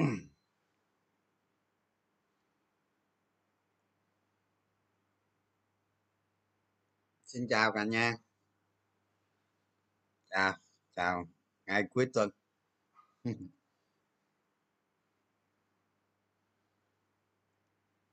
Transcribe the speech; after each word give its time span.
xin 7.24 7.46
chào 7.50 7.72
cả 7.72 7.84
nhà. 7.84 8.16
Chào 10.30 10.54
chào 10.96 11.28
ngày 11.66 11.84
cuối 11.90 12.10
tuần. 12.14 12.30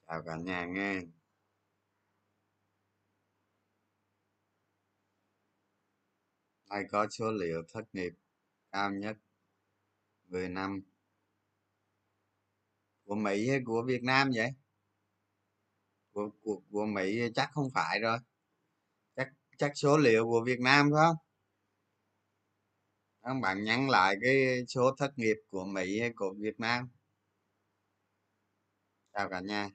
Chào 0.07 0.23
cả 0.25 0.35
nhà 0.37 0.65
nghe. 0.65 1.01
Nay 6.69 6.83
có 6.91 7.07
số 7.09 7.31
liệu 7.31 7.63
thất 7.73 7.83
nghiệp 7.93 8.13
cao 8.71 8.91
nhất 8.91 9.17
10 10.27 10.49
năm 10.49 10.81
của 13.07 13.15
Mỹ 13.15 13.49
hay 13.49 13.59
của 13.65 13.83
Việt 13.87 14.03
Nam 14.03 14.31
vậy? 14.35 14.49
Của 16.13 16.29
của, 16.41 16.61
của 16.71 16.85
Mỹ 16.85 17.21
chắc 17.35 17.49
không 17.53 17.69
phải 17.73 17.99
rồi. 17.99 18.17
Chắc 19.15 19.27
chắc 19.57 19.71
số 19.75 19.97
liệu 19.97 20.25
của 20.25 20.43
Việt 20.45 20.59
Nam 20.59 20.89
phải 20.93 21.05
không? 21.07 21.15
Các 23.23 23.33
bạn 23.41 23.63
nhắn 23.63 23.89
lại 23.89 24.15
cái 24.21 24.65
số 24.67 24.95
thất 24.97 25.11
nghiệp 25.19 25.37
của 25.49 25.65
Mỹ 25.65 25.99
hay 25.99 26.11
của 26.15 26.35
Việt 26.39 26.59
Nam. 26.59 26.89
Chào 29.13 29.29
cả 29.29 29.39
nhà. 29.39 29.69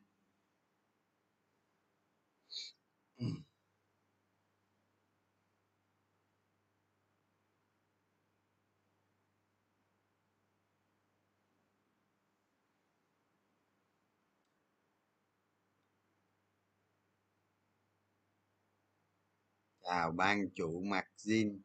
Chào 19.93 20.13
ban 20.13 20.49
chủ 20.55 20.81
mặt 20.81 21.05
zin. 21.19 21.59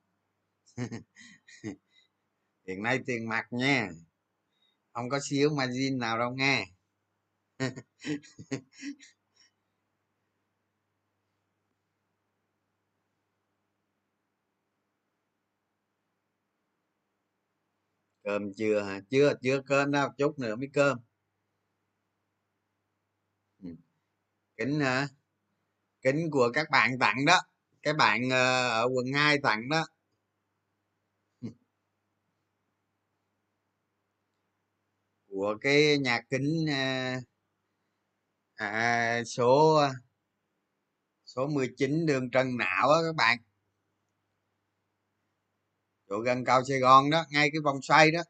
Hiện 2.67 2.84
nay 2.84 3.00
tiền 3.06 3.30
mặt 3.30 3.45
nha. 3.52 3.89
Không 4.94 5.09
có 5.09 5.19
xíu 5.23 5.50
margin 5.50 5.97
nào 5.97 6.19
đâu 6.19 6.31
nghe. 6.36 6.66
Cơm 18.23 18.53
chưa 18.53 18.84
hả? 18.84 19.02
Chưa 19.09 19.34
chưa 19.41 19.62
cơm 19.66 19.91
đâu. 19.91 20.09
Chút 20.17 20.39
nữa 20.39 20.56
mới 20.56 20.69
cơm. 20.73 20.97
Ừ. 23.64 23.69
Kính 24.58 24.80
hả? 24.80 25.08
Kính 26.02 26.31
của 26.31 26.52
các 26.53 26.67
bạn 26.72 27.00
tặng 27.00 27.25
đó 27.25 27.41
cái 27.88 27.93
bạn 27.93 28.30
ờ, 28.30 28.69
ở 28.69 28.88
quận 28.93 29.05
2 29.13 29.38
tặng 29.43 29.69
đó. 29.69 29.85
Của 35.27 35.57
cái 35.61 35.97
nhà 35.97 36.21
kính 36.29 36.66
à, 36.69 37.19
à, 38.57 39.23
số 39.25 39.79
số 41.25 41.47
19 41.47 42.05
đường 42.05 42.29
Trần 42.31 42.57
Nạo 42.57 42.89
á 42.89 42.99
các 43.05 43.16
bạn. 43.16 43.38
Chỗ 46.09 46.19
gần 46.19 46.45
cầu 46.45 46.61
Sài 46.69 46.79
Gòn 46.79 47.09
đó 47.09 47.25
ngay 47.29 47.49
cái 47.53 47.61
vòng 47.63 47.81
xoay 47.81 48.11
đó. 48.11 48.22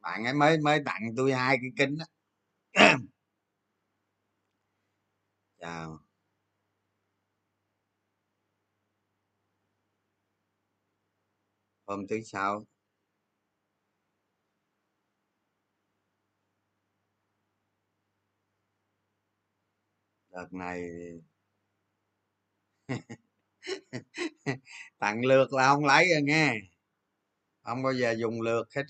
Bạn 0.00 0.24
ấy 0.24 0.34
mới 0.34 0.58
mới 0.58 0.80
tặng 0.84 1.02
tôi 1.16 1.32
hai 1.32 1.56
cái 1.62 1.70
kính 1.76 1.98
đó. 1.98 2.04
Chào. 5.60 6.00
Hôm 11.88 12.06
thứ 12.08 12.20
sáu. 12.24 12.64
Đợt 20.30 20.52
này 20.52 20.82
tặng 24.98 25.24
lượt 25.24 25.52
là 25.52 25.68
không 25.68 25.84
lấy 25.84 26.06
rồi 26.12 26.22
nghe. 26.22 26.54
Không 27.62 27.82
bao 27.82 27.92
giờ 27.92 28.14
dùng 28.18 28.40
lượt 28.40 28.64
hết 28.76 28.82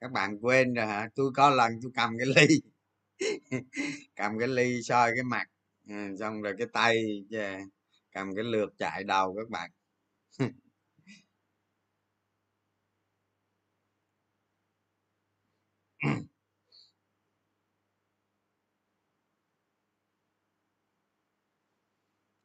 các 0.00 0.12
bạn 0.12 0.38
quên 0.42 0.74
rồi 0.74 0.86
hả? 0.86 1.10
Tôi 1.14 1.32
có 1.36 1.50
lần 1.50 1.72
tôi 1.82 1.92
cầm 1.96 2.10
cái 2.18 2.28
ly. 2.48 2.56
Cầm 4.16 4.38
cái 4.38 4.48
ly 4.48 4.82
soi 4.82 5.12
cái 5.14 5.22
mặt. 5.24 5.46
Ừ, 5.88 5.94
xong 6.20 6.42
rồi 6.42 6.54
cái 6.58 6.66
tay 6.72 6.96
cầm 8.12 8.34
cái 8.36 8.44
lượt 8.44 8.70
chạy 8.78 9.04
đầu 9.04 9.34
các 9.38 9.48
bạn. 9.50 9.70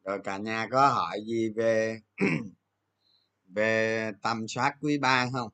rồi 0.07 0.19
cả 0.23 0.37
nhà 0.37 0.67
có 0.71 0.87
hỏi 0.87 1.19
gì 1.25 1.49
về 1.55 1.99
về 3.55 4.11
tầm 4.21 4.47
soát 4.47 4.75
quý 4.81 4.97
ba 4.97 5.29
không? 5.33 5.49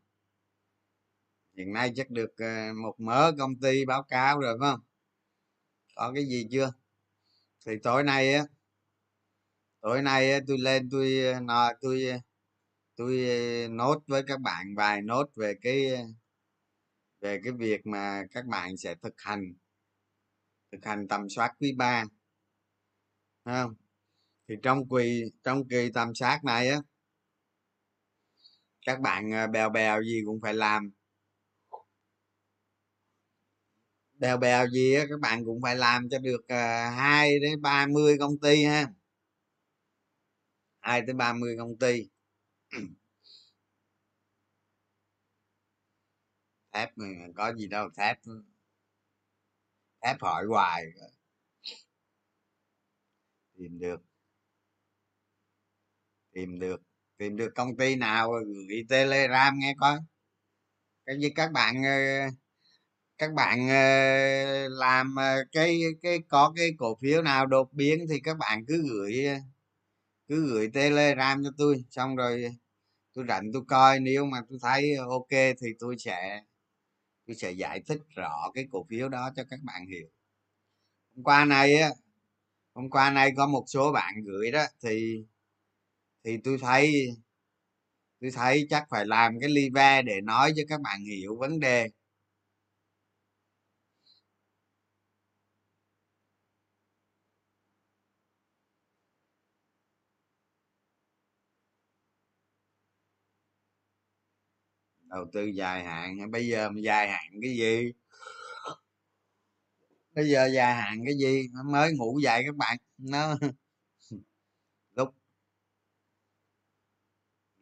Hiện 1.58 1.74
nay 1.74 1.92
chắc 1.96 2.10
được 2.10 2.38
ờ, 2.38 2.74
một 2.84 2.96
mớ 3.00 3.32
công 3.38 3.56
ty 3.56 3.86
báo 3.86 4.04
cáo 4.04 4.40
rồi 4.40 4.58
phải 4.60 4.72
không? 4.72 4.80
Có 5.96 6.12
cái 6.16 6.26
gì 6.26 6.48
chưa? 6.52 6.74
Thì 7.66 7.72
tối 7.84 8.04
nay 8.04 8.34
á 8.34 8.46
tối 9.82 10.02
nay 10.02 10.32
á, 10.32 10.40
tôi 10.48 10.58
lên 10.58 10.90
tôi 10.92 11.24
ờ, 11.34 11.40
nói 11.40 11.74
tôi 11.82 12.04
ờ, 12.06 12.18
tôi 12.96 13.28
nốt 13.70 14.04
với 14.08 14.24
các 14.28 14.42
bạn 14.42 14.76
vài 14.76 15.02
nốt 15.02 15.30
về 15.36 15.54
cái 15.62 15.92
về 17.22 17.40
cái 17.44 17.54
việc 17.54 17.86
mà 17.86 18.24
các 18.32 18.46
bạn 18.46 18.78
sẽ 18.78 18.96
thực 18.96 19.14
hành 19.18 19.54
thực 20.72 20.86
hành 20.86 21.08
tầm 21.08 21.30
soát 21.30 21.54
quý 21.60 21.74
ba. 21.78 22.06
Không? 23.46 23.83
Thì 24.48 24.56
trong 24.64 24.90
kỳ 24.90 25.24
trong 25.44 25.68
kỳ 25.70 25.92
tầm 25.94 26.16
soát 26.16 26.44
này 26.44 26.70
á, 26.70 26.78
các 28.86 29.00
bạn 29.02 29.34
à, 29.34 29.48
bèo 29.48 29.70
bèo 29.70 30.02
gì 30.04 30.22
cũng 30.26 30.40
phải 30.42 30.54
làm. 30.54 30.92
Bèo 34.20 34.38
bèo 34.38 34.68
gì 34.70 34.94
á, 34.96 35.06
các 35.10 35.20
bạn 35.20 35.46
cũng 35.46 35.62
phải 35.62 35.76
làm 35.76 36.10
cho 36.10 36.20
được 36.20 36.48
à, 36.48 36.90
hai 36.98 37.40
đến 37.40 37.62
ba 37.62 37.86
mươi 37.88 38.18
công 38.20 38.40
ty 38.40 38.64
ha. 38.64 38.88
Hai 40.80 41.02
tới 41.06 41.14
ba 41.14 41.34
mươi 41.34 41.56
công 41.60 41.78
ty. 41.78 42.10
Thép 46.74 46.90
có 47.36 47.54
gì 47.54 47.68
đâu, 47.68 47.90
thép 47.98 48.18
thép 50.04 50.22
hỏi 50.22 50.46
hoài. 50.50 50.84
Tìm 53.58 53.80
được 53.80 54.13
tìm 56.34 56.60
được 56.60 56.82
tìm 57.18 57.38
được 57.38 57.52
công 57.56 57.78
ty 57.78 57.96
nào 57.96 58.32
gửi 58.70 58.86
telegram 58.90 59.60
nghe 59.60 59.74
coi. 59.80 59.98
Cái 61.06 61.16
như 61.18 61.30
các 61.36 61.52
bạn 61.52 61.84
ờ, 61.84 62.30
các 63.18 63.34
bạn 63.34 63.70
ờ, 63.70 64.68
làm 64.70 65.16
ờ, 65.16 65.44
cái 65.52 65.82
cái, 66.02 66.20
có 66.30 66.54
cái 66.56 66.70
cổ 66.78 66.98
phiếu 67.02 67.22
nào 67.22 67.46
đột 67.46 67.74
biến 67.74 68.06
thì 68.10 68.20
các 68.24 68.38
bạn 68.38 68.66
cứ 68.68 68.84
gửi 68.90 69.26
cứ 70.28 70.48
gửi 70.54 70.70
telegram 70.74 71.44
cho 71.44 71.50
tôi, 71.58 71.84
xong 71.92 72.16
rồi 72.16 72.46
tôi 73.14 73.26
rảnh 73.28 73.52
tôi 73.54 73.64
coi, 73.68 74.00
nếu 74.00 74.26
mà 74.26 74.42
tôi 74.50 74.60
thấy 74.62 74.96
ok 75.10 75.30
thì 75.32 75.68
tôi 75.80 75.96
sẽ 76.00 76.42
tôi 77.28 77.36
sẽ 77.36 77.52
giải 77.52 77.82
thích 77.88 78.00
rõ 78.16 78.52
cái 78.54 78.66
cổ 78.72 78.86
phiếu 78.90 79.10
đó 79.10 79.32
cho 79.36 79.44
các 79.50 79.60
bạn 79.64 79.86
hiểu. 79.88 80.08
Hôm 81.16 81.24
qua 81.24 81.46
này 81.46 81.76
á, 81.76 81.90
hôm 82.74 82.90
qua 82.90 83.10
nay 83.12 83.32
có 83.38 83.48
một 83.48 83.64
số 83.68 83.92
bạn 83.92 84.16
gửi 84.26 84.52
đó, 84.52 84.66
thì 84.84 85.26
thì 86.24 86.38
tôi 86.44 86.58
thấy 86.62 87.08
tôi 88.22 88.32
thấy 88.32 88.68
chắc 88.70 88.84
phải 88.90 89.06
làm 89.06 89.40
cái 89.40 89.50
live 89.50 90.02
để 90.02 90.22
nói 90.22 90.54
cho 90.56 90.64
các 90.70 90.82
bạn 90.82 91.00
hiểu 91.06 91.36
vấn 91.40 91.60
đề. 91.60 91.90
Đầu 105.10 105.26
tư 105.34 105.46
dài 105.46 105.84
hạn 105.84 106.32
bây 106.32 106.48
giờ 106.48 106.70
dài 106.84 107.08
hạn 107.10 107.32
cái 107.42 107.52
gì? 107.58 107.92
Bây 110.16 110.30
giờ 110.30 110.46
dài 110.46 110.74
hạn 110.76 110.98
cái 111.06 111.14
gì? 111.18 111.48
Mới 111.66 111.94
ngủ 111.94 112.20
dậy 112.24 112.44
các 112.46 112.56
bạn. 112.56 112.78
Nó 112.98 113.38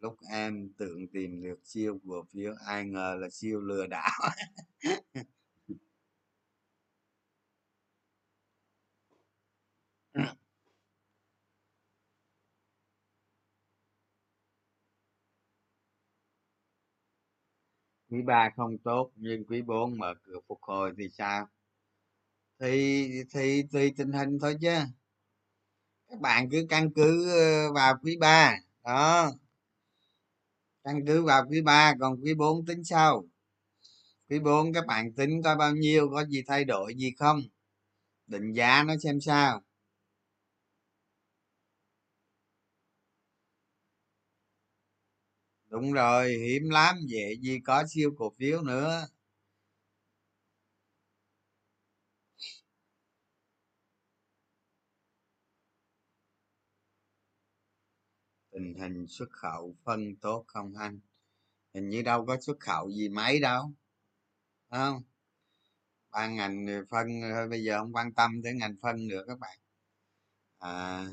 lúc 0.01 0.17
em 0.31 0.69
tưởng 0.77 1.07
tìm 1.13 1.41
được 1.43 1.59
siêu 1.63 1.99
cổ 2.07 2.23
phiếu 2.33 2.53
ai 2.67 2.85
ngờ 2.85 3.15
là 3.19 3.29
siêu 3.29 3.61
lừa 3.61 3.87
đảo. 3.87 4.19
Quý 18.09 18.21
ba 18.21 18.49
không 18.55 18.77
tốt, 18.77 19.11
nhưng 19.15 19.45
quý 19.45 19.61
bốn 19.61 19.97
mở 19.97 20.13
cửa 20.23 20.39
phục 20.47 20.59
hồi 20.61 20.93
thì 20.97 21.09
sao? 21.17 21.47
Thì 22.59 23.07
thì, 23.33 23.63
tùy 23.71 23.93
tình 23.97 24.11
hình 24.11 24.39
thôi 24.41 24.55
chứ. 24.61 24.73
Các 26.09 26.19
bạn 26.19 26.49
cứ 26.51 26.65
căn 26.69 26.89
cứ 26.95 27.29
ờ, 27.29 27.73
vào 27.73 27.93
quý 28.03 28.17
ba, 28.17 28.55
đó 28.83 29.31
căn 30.83 31.05
cứ 31.07 31.23
vào 31.23 31.45
quý 31.49 31.61
ba, 31.61 31.93
còn 31.99 32.21
quý 32.23 32.33
bốn 32.33 32.65
tính 32.65 32.83
sau. 32.83 33.23
Quý 34.29 34.39
bốn, 34.39 34.73
các 34.73 34.85
bạn 34.87 35.13
tính 35.13 35.41
coi 35.43 35.55
bao 35.55 35.75
nhiêu, 35.75 36.09
có 36.11 36.25
gì 36.25 36.43
thay 36.47 36.65
đổi, 36.65 36.95
gì 36.95 37.11
không? 37.19 37.41
Định 38.27 38.53
giá 38.53 38.83
nó 38.83 38.93
xem 39.03 39.21
sao. 39.21 39.61
Đúng 45.69 45.91
rồi, 45.93 46.29
hiếm 46.37 46.69
lắm, 46.69 46.95
dễ 47.07 47.35
gì 47.41 47.59
có 47.63 47.83
siêu 47.89 48.11
cổ 48.17 48.33
phiếu 48.39 48.61
nữa. 48.61 49.07
Tình 58.61 58.73
hình 58.73 59.07
xuất 59.07 59.29
khẩu 59.31 59.75
phân 59.83 60.15
tốt 60.15 60.43
không 60.47 60.73
anh? 60.75 60.99
Hình 61.73 61.89
như 61.89 62.01
đâu 62.01 62.25
có 62.25 62.37
xuất 62.41 62.59
khẩu 62.59 62.91
gì 62.91 63.09
mấy 63.09 63.39
đâu 63.39 63.71
không? 64.69 65.03
Ban 66.11 66.35
ngành 66.35 66.67
phân 66.89 67.07
thôi 67.33 67.47
bây 67.49 67.63
giờ 67.63 67.79
không 67.79 67.93
quan 67.95 68.13
tâm 68.13 68.41
tới 68.43 68.53
ngành 68.53 68.75
phân 68.81 69.07
nữa 69.07 69.23
các 69.27 69.39
bạn. 69.39 69.59
À, 70.59 71.05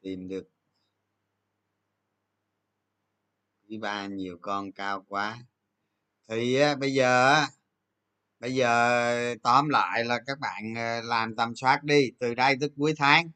tìm 0.00 0.28
được. 0.28 0.48
Quý 3.68 3.78
ba 3.78 4.06
nhiều 4.06 4.38
con 4.42 4.72
cao 4.72 5.04
quá. 5.08 5.38
Thì 6.28 6.58
bây 6.80 6.94
giờ 6.94 7.44
bây 8.40 8.54
giờ 8.54 9.34
tóm 9.42 9.68
lại 9.68 10.04
là 10.04 10.20
các 10.26 10.38
bạn 10.38 10.74
ờ, 10.76 11.00
làm 11.02 11.36
tầm 11.36 11.54
soát 11.54 11.84
đi 11.84 12.10
từ 12.18 12.34
đây 12.34 12.56
tới 12.60 12.70
cuối 12.76 12.94
tháng 12.96 13.30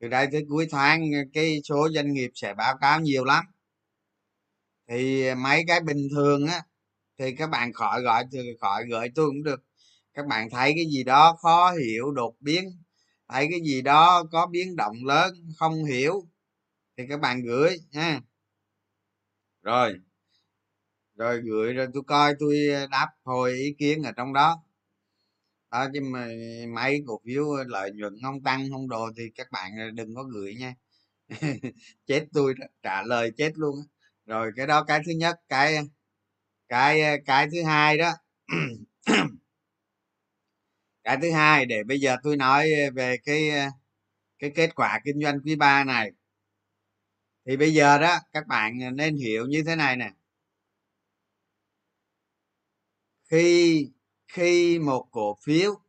từ 0.00 0.08
đây 0.08 0.26
tới 0.32 0.44
cuối 0.48 0.66
tháng, 0.70 1.10
cái 1.32 1.60
số 1.64 1.88
doanh 1.94 2.12
nghiệp 2.12 2.30
sẽ 2.34 2.54
báo 2.54 2.76
cáo 2.80 3.00
nhiều 3.00 3.24
lắm. 3.24 3.44
Thì 4.88 5.34
mấy 5.34 5.64
cái 5.68 5.80
bình 5.80 6.08
thường 6.10 6.46
á, 6.46 6.62
thì 7.18 7.36
các 7.36 7.50
bạn 7.50 7.72
khỏi 7.72 8.02
gọi 8.02 8.24
từ 8.32 8.38
khỏi 8.60 8.84
gửi 8.90 9.08
tôi 9.14 9.26
cũng 9.26 9.42
được. 9.42 9.62
Các 10.14 10.26
bạn 10.26 10.50
thấy 10.50 10.72
cái 10.76 10.86
gì 10.86 11.04
đó 11.04 11.36
khó 11.42 11.72
hiểu, 11.72 12.10
đột 12.10 12.34
biến, 12.40 12.64
thấy 13.28 13.48
cái 13.50 13.60
gì 13.60 13.82
đó 13.82 14.24
có 14.32 14.46
biến 14.46 14.76
động 14.76 14.96
lớn, 15.04 15.34
không 15.56 15.84
hiểu, 15.84 16.22
thì 16.96 17.04
các 17.08 17.20
bạn 17.20 17.42
gửi 17.42 17.76
nha 17.90 18.20
rồi. 19.62 19.94
Rồi 21.14 21.40
gửi, 21.40 21.72
rồi 21.72 21.86
tôi 21.94 22.02
coi 22.06 22.34
tôi 22.38 22.56
đáp 22.90 23.08
hồi 23.24 23.52
ý 23.52 23.74
kiến 23.78 24.02
ở 24.02 24.12
trong 24.12 24.32
đó 24.32 24.62
đó, 25.70 25.86
chứ 25.94 26.00
mà 26.02 26.28
mấy 26.74 27.02
cổ 27.06 27.20
phiếu 27.26 27.44
lợi 27.68 27.90
nhuận 27.92 28.14
không 28.22 28.42
tăng, 28.42 28.70
không 28.70 28.88
đồ 28.88 29.10
thì 29.16 29.22
các 29.34 29.46
bạn 29.52 29.72
ờ, 29.78 29.90
đừng 29.90 30.14
có 30.14 30.22
gửi 30.24 30.54
nha. 30.54 30.74
Chết 32.06 32.26
tôi 32.34 32.54
trả 32.82 33.02
lời 33.02 33.32
chết 33.36 33.52
luôn 33.56 33.76
rồi 34.26 34.52
cái 34.56 34.66
đó, 34.66 34.84
cái 34.84 35.00
thứ 35.06 35.12
nhất, 35.12 35.36
cái 35.48 35.78
cái 36.68 37.02
cái 37.26 37.48
thứ 37.52 37.62
hai 37.64 37.98
đó. 37.98 38.12
Cái 41.04 41.16
thứ 41.22 41.30
hai 41.32 41.66
để 41.66 41.82
bây 41.84 42.00
giờ 42.00 42.16
tôi 42.22 42.36
nói 42.36 42.70
về 42.94 43.16
cái 43.24 43.50
cái 44.38 44.50
kết 44.56 44.74
quả 44.76 45.00
kinh 45.04 45.20
doanh 45.22 45.40
quý 45.44 45.56
ba 45.56 45.84
này. 45.84 46.12
Thì 47.46 47.56
bây 47.56 47.74
giờ 47.74 47.98
đó, 47.98 48.18
các 48.32 48.46
bạn 48.46 48.80
ờ, 48.84 48.90
nên 48.90 49.16
hiểu 49.16 49.46
như 49.46 49.62
thế 49.66 49.76
này 49.76 49.96
nè. 49.96 50.10
Khi 53.30 53.90
khi 54.28 54.78
một 54.78 55.08
cổ 55.10 55.38
phiếu 55.42 55.80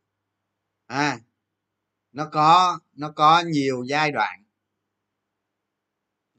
à 0.86 1.18
nó 2.12 2.28
có 2.32 2.78
nó 2.92 3.12
có 3.16 3.42
nhiều 3.46 3.84
giai 3.88 4.12
đoạn 4.12 4.40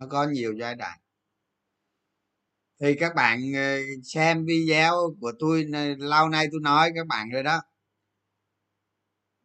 nó 0.01 0.07
có 0.07 0.27
nhiều 0.27 0.53
giai 0.59 0.75
đoạn. 0.75 0.99
Thì 2.79 2.95
các 2.99 3.15
bạn 3.15 3.39
ờ, 3.55 3.77
xem 4.03 4.45
video 4.45 5.15
của 5.21 5.31
tôi 5.39 5.65
lâu 5.97 6.29
nay 6.29 6.47
tôi 6.51 6.61
nói 6.61 6.91
các 6.95 7.07
bạn 7.07 7.29
rồi 7.29 7.43
đó. 7.43 7.61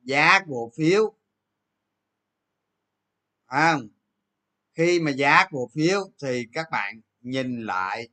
Giá 0.03 0.41
cổ 0.49 0.73
phiếu 0.77 1.15
à, 3.47 3.77
khi 4.75 5.01
mà 5.01 5.11
giá 5.11 5.47
cổ 5.51 5.71
phiếu 5.75 6.11
thì 6.23 6.47
các 6.53 6.67
bạn 6.73 7.01
nhìn 7.21 7.63
lại 7.63 8.09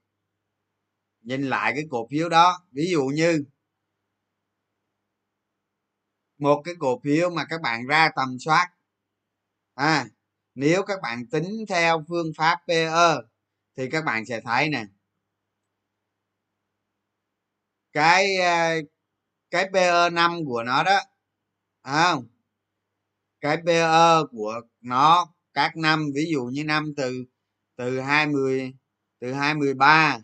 nhìn 1.22 1.42
lại 1.44 1.72
cái 1.76 1.84
cổ 1.90 2.08
phiếu 2.12 2.30
đó. 2.30 2.66
Ví 2.72 2.88
dụ 2.92 3.06
như 3.06 3.44
một 6.44 6.62
cái 6.66 6.74
cổ 6.80 7.00
phiếu 7.04 7.30
mà 7.30 7.46
các 7.50 7.62
bạn 7.62 7.88
ra 7.88 8.10
tầm 8.16 8.38
soát. 8.40 8.70
À 9.76 10.06
nếu 10.56 10.84
các 10.84 11.00
bạn 11.02 11.28
tính 11.28 11.66
theo 11.70 12.06
phương 12.10 12.32
pháp 12.38 12.60
PE 12.68 12.90
thì 13.78 13.90
các 13.90 14.06
bạn 14.06 14.26
sẽ 14.26 14.42
thấy 14.42 14.70
nè. 14.70 14.86
Cái 17.94 18.38
à, 18.38 18.76
cái 19.52 19.70
PE 19.74 20.10
5 20.10 20.46
của 20.46 20.64
nó 20.64 20.84
đó 20.84 21.00
à, 21.82 22.16
cái 23.42 23.58
PE 23.66 23.84
của 24.32 24.62
nó 24.82 25.34
các 25.54 25.78
năm 25.78 26.06
ví 26.16 26.26
dụ 26.32 26.44
như 26.46 26.64
năm 26.64 26.94
từ 26.98 27.26
từ 27.76 28.00
20 28.00 28.74
từ 29.20 29.34
213 29.34 30.20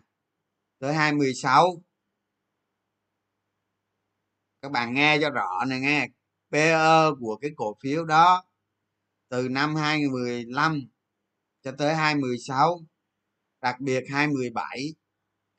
tới 0.78 0.94
216 0.94 1.82
các 4.62 4.70
bạn 4.72 4.94
nghe 4.94 5.18
cho 5.20 5.30
rõ 5.30 5.64
này 5.68 5.80
nghe. 5.80 6.08
PE 6.50 6.74
của 7.20 7.36
cái 7.36 7.50
cổ 7.56 7.76
phiếu 7.82 8.04
đó 8.04 8.44
từ 9.28 9.48
năm 9.48 9.74
2015 9.76 10.80
cho 11.62 11.72
tới 11.78 11.94
2016 11.94 12.80
đặc 13.62 13.80
biệt 13.80 14.04
2017 14.10 14.94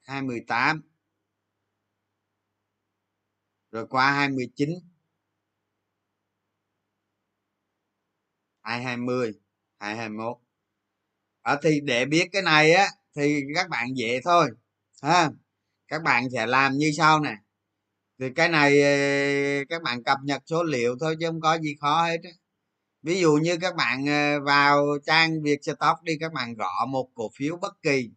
2018 0.04 0.82
rồi 3.72 3.88
qua 3.88 4.12
2019 4.12 4.70
220 8.64 9.34
221 9.80 10.38
ở 11.42 11.60
thì 11.64 11.82
để 11.82 12.06
biết 12.06 12.30
cái 12.32 12.42
này 12.42 12.74
á 12.74 12.88
thì 13.16 13.42
các 13.56 13.70
bạn 13.70 13.88
dễ 13.98 14.22
thôi, 14.24 14.52
ha. 15.04 15.30
Các 15.88 16.04
bạn 16.04 16.24
sẽ 16.34 16.46
làm 16.48 16.74
như 16.78 16.92
sau 16.98 17.20
nè 17.20 17.36
thì 18.22 18.28
cái 18.36 18.50
này 18.50 18.82
ờ, 18.82 19.66
các 19.70 19.82
bạn 19.84 20.04
cập 20.04 20.18
nhật 20.24 20.42
số 20.46 20.64
liệu 20.64 20.96
thôi 21.00 21.16
chứ 21.20 21.28
không 21.28 21.42
có 21.42 21.58
gì 21.60 21.76
khó 21.82 22.06
hết 22.06 22.18
ví 23.04 23.20
dụ 23.22 23.34
như 23.42 23.58
các 23.62 23.76
bạn 23.76 24.06
ờ, 24.08 24.42
vào 24.42 24.98
trang 25.06 25.42
việt 25.44 25.64
stock 25.64 26.04
đi 26.04 26.14
các 26.20 26.34
bạn 26.34 26.56
gõ 26.56 26.86
một 26.90 27.10
cổ 27.16 27.32
phiếu 27.36 27.58
bất 27.58 27.82
kỳ. 27.84 28.10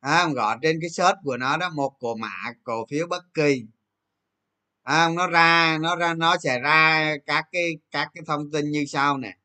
À, 0.00 0.28
gõ 0.34 0.56
trên 0.62 0.78
cái 0.80 0.90
search 0.90 1.18
của 1.24 1.36
nó 1.36 1.56
đó 1.56 1.70
một 1.74 1.96
cổ 2.00 2.14
mã 2.14 2.28
cổ 2.64 2.86
phiếu 2.90 3.06
bất 3.06 3.34
kỳ. 3.34 3.64
À, 4.82 5.08
nó 5.08 5.26
ra 5.26 5.78
nó 5.80 5.96
ra 5.96 6.14
nó 6.14 6.36
sẽ 6.42 6.60
ra 6.60 7.16
các 7.26 7.44
cái 7.52 7.78
các 7.90 8.08
cái 8.14 8.24
thông 8.26 8.50
tin 8.50 8.70
như 8.70 8.84
sau 8.86 9.18
nè. 9.18 9.36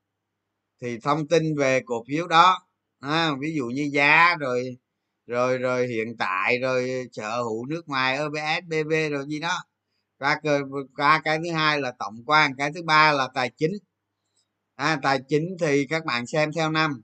Thì 0.82 1.00
thông 1.00 1.28
tin 1.28 1.56
về 1.58 1.82
cổ 1.86 2.04
phiếu 2.08 2.28
đó 2.28 2.68
à, 3.00 3.32
ví 3.40 3.56
dụ 3.56 3.66
như 3.68 3.90
giá 3.94 4.36
rồi 4.40 4.78
rồi 5.27 5.58
rồi 5.58 5.88
hiện 5.88 6.17
tại 6.17 6.60
rồi 6.60 7.08
sở 7.12 7.41
hữu 7.44 7.65
nước 7.65 7.88
ngoài 7.88 8.17
OBS 8.17 8.65
BV 8.67 9.10
rồi 9.10 9.25
gì 9.27 9.39
đó. 9.39 9.63
Qua 10.20 10.41
qua 10.96 11.22
cái 11.24 11.39
thứ 11.44 11.51
hai 11.51 11.82
là 11.82 11.91
tổng 12.00 12.24
quan 12.25 12.51
cái 12.58 12.72
thứ 12.75 12.84
ba 12.84 13.12
là 13.12 13.29
tài 13.34 13.51
chính. 13.58 13.72
À, 14.75 15.00
tài 15.03 15.20
chính 15.29 15.58
thì 15.60 15.88
các 15.88 16.05
bạn 16.05 16.27
xem 16.27 16.51
theo 16.55 16.72
năm. 16.72 17.01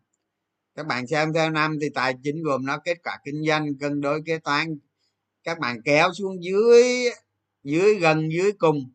Các 0.75 0.87
bạn 0.87 1.07
xem 1.07 1.33
theo 1.33 1.49
năm 1.49 1.77
thì 1.81 1.87
tài 1.95 2.13
chính 2.23 2.43
gồm 2.43 2.65
nó 2.65 2.77
kết 2.77 2.97
quả 3.03 3.19
kinh 3.25 3.43
doanh 3.47 3.77
cân 3.79 4.01
đối 4.01 4.21
kế 4.25 4.37
toán. 4.39 4.77
Các 5.43 5.59
bạn 5.59 5.81
kéo 5.85 6.13
xuống 6.13 6.43
dưới 6.43 6.83
dưới 7.63 7.95
gần 7.95 8.31
dưới 8.31 8.51
cùng 8.51 8.91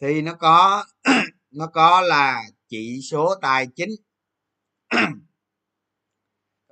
thì 0.00 0.22
nó 0.22 0.34
có 0.34 0.84
nó 1.50 1.66
có 1.66 2.00
là 2.00 2.42
chỉ 2.68 3.00
số 3.10 3.34
tài 3.42 3.66
chính. 3.76 3.90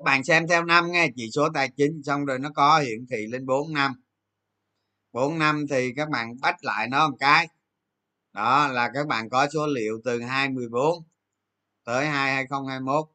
các 0.02 0.04
bạn 0.04 0.25
xem 0.25 0.49
theo 0.49 0.64
năm 0.64 0.92
nghe, 0.92 1.09
chỉ 1.16 1.30
số 1.35 1.49
tài 1.54 1.71
chính, 1.76 2.02
xong 2.04 2.25
rồi 2.25 2.38
nó 2.38 2.50
có 2.54 2.80
hiển 2.80 3.06
thị 3.11 3.26
lên 3.26 3.47
4 3.47 3.73
năm. 3.73 3.92
4 5.12 5.38
năm 5.38 5.64
thì 5.71 5.92
các 5.97 6.09
bạn 6.11 6.40
bắt 6.40 6.56
lại 6.64 6.88
nó 6.88 7.09
một 7.09 7.16
cái. 7.21 7.49
Đó, 8.32 8.68
là 8.68 8.90
các 8.94 9.06
bạn 9.06 9.30
có 9.30 9.49
số 9.54 9.66
liệu 9.66 10.00
từ 10.04 10.23
2014 10.23 11.04
tới 11.85 12.06
2021 12.06 13.09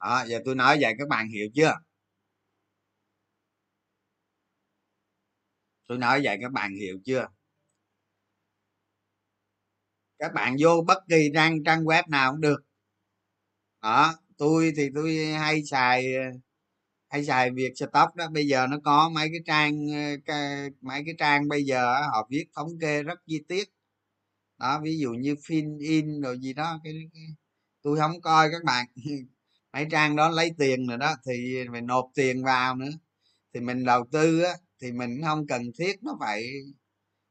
đó, 0.00 0.24
giờ 0.28 0.40
tôi 0.44 0.54
nói 0.54 0.78
vậy 0.80 0.94
các 0.98 1.08
bạn 1.08 1.28
hiểu 1.28 1.48
chưa? 1.54 1.74
Tôi 5.88 5.98
nói 5.98 6.20
vậy 6.24 6.38
các 6.42 6.52
bạn 6.52 6.74
hiểu 6.74 6.98
chưa? 7.04 7.28
Các 10.18 10.32
bạn 10.34 10.56
vô 10.60 10.84
bất 10.86 10.98
kỳ 11.08 11.30
trang 11.34 11.64
trang 11.64 11.84
web 11.84 12.02
nào 12.08 12.32
cũng 12.32 12.40
được 12.40 12.65
đó 13.82 14.14
tôi 14.38 14.72
thì 14.76 14.88
tôi 14.94 15.16
hay 15.26 15.62
xài 15.64 16.04
hay 17.08 17.24
xài 17.24 17.50
việc 17.50 17.72
stock 17.76 18.14
đó. 18.16 18.28
Bây 18.32 18.46
giờ 18.48 18.66
nó 18.66 18.76
có 18.84 19.08
mấy 19.08 19.28
cái 19.28 19.40
trang 19.46 19.86
ờ, 19.92 20.16
cái, 20.26 20.70
mấy 20.80 21.02
cái 21.06 21.14
trang 21.18 21.48
bây 21.48 21.64
giờ 21.64 22.00
họ 22.12 22.26
viết 22.30 22.44
thống 22.56 22.68
kê 22.80 23.02
rất 23.02 23.18
chi 23.26 23.40
tiết. 23.48 23.68
Đó 24.58 24.80
ví 24.84 24.98
dụ 24.98 25.12
như 25.12 25.34
fin 25.34 25.78
in 25.80 26.20
rồi 26.20 26.38
gì 26.40 26.52
đó 26.54 26.80
cái, 26.84 26.92
cái 27.14 27.22
tôi 27.82 27.98
không 27.98 28.20
coi 28.20 28.48
các 28.52 28.64
bạn. 28.64 28.86
Mấy 29.72 29.86
trang 29.90 30.16
đó 30.16 30.28
lấy 30.30 30.50
tiền 30.58 30.86
rồi 30.88 30.98
đó 30.98 31.14
thì 31.26 31.56
phải 31.72 31.80
nộp 31.82 32.10
tiền 32.14 32.44
vào 32.44 32.76
nữa. 32.76 32.90
Thì 33.54 33.60
mình 33.60 33.84
đầu 33.84 34.06
tư 34.12 34.42
á 34.42 34.52
thì 34.82 34.92
mình 34.92 35.22
không 35.24 35.46
cần 35.46 35.62
thiết 35.78 36.04
nó 36.04 36.16
phải 36.20 36.44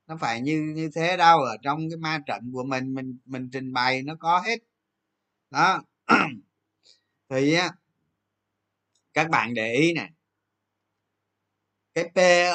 nó 0.08 0.18
phải 0.18 0.42
như 0.42 0.74
như 0.75 0.90
thế 0.96 1.18
đâu. 1.18 1.40
Ở 1.40 1.58
trong 1.64 1.80
cái 1.90 1.98
ma 1.98 2.20
trận 2.28 2.52
của 2.54 2.64
mình 2.64 2.94
mình 2.94 3.18
mình 3.25 3.50
trình 3.54 3.74
bày 3.74 4.04
nó 4.04 4.16
có 4.20 4.40
hết. 4.48 4.60
Đó 5.52 5.84
thì 7.30 7.54
á, 7.54 7.72
các 9.14 9.30
bạn 9.30 9.54
để 9.54 9.74
ý 9.74 9.94
nè. 9.94 10.10
Cái 11.94 12.12
PE 12.16 12.52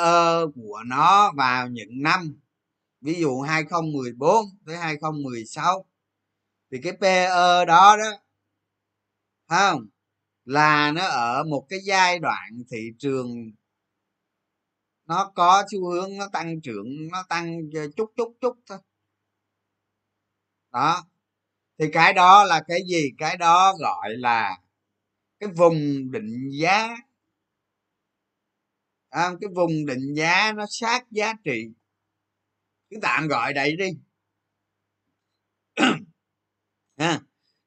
của 0.54 0.82
nó 0.86 1.32
vào 1.36 1.68
những 1.68 2.02
năm, 2.02 2.40
ví 3.00 3.14
dụ 3.20 3.40
2014 3.40 4.46
tới 4.66 4.76
2016 4.76 5.84
thì 6.72 6.78
cái 6.82 6.92
PE 7.00 7.28
đó 7.66 7.96
đó 7.96 8.18
không? 9.48 9.86
Là 10.44 10.92
nó 10.92 11.06
ở 11.06 11.44
một 11.44 11.66
cái 11.68 11.80
giai 11.84 12.18
đoạn 12.18 12.52
thị 12.70 12.78
trường 12.98 13.52
nó 15.06 15.30
có 15.34 15.64
xu 15.72 15.90
hướng 15.90 16.18
nó 16.18 16.28
tăng 16.32 16.60
trưởng, 16.60 16.86
nó 17.12 17.22
tăng 17.28 17.60
ờ, 17.74 17.80
chút 17.96 18.12
chút 18.16 18.36
chút 18.40 18.56
thôi. 18.68 18.78
Đó 20.72 21.09
thì 21.80 21.86
cái 21.92 22.12
đó 22.12 22.44
là 22.44 22.62
cái 22.68 22.80
gì? 22.86 23.10
Cái 23.18 23.36
đó 23.36 23.74
gọi 23.80 24.10
là 24.16 24.56
cái 25.40 25.48
vùng 25.56 26.10
định 26.10 26.48
giá. 26.60 26.96
À, 29.10 29.30
cái 29.40 29.50
vùng 29.54 29.86
định 29.86 30.14
giá 30.14 30.52
nó 30.52 30.66
sát 30.70 31.04
giá 31.10 31.32
trị. 31.44 31.68
Cứ 32.90 32.96
tạm 33.02 33.28
gọi 33.28 33.52
đấy 33.52 33.76
đi. 33.76 33.90
À, 36.96 37.20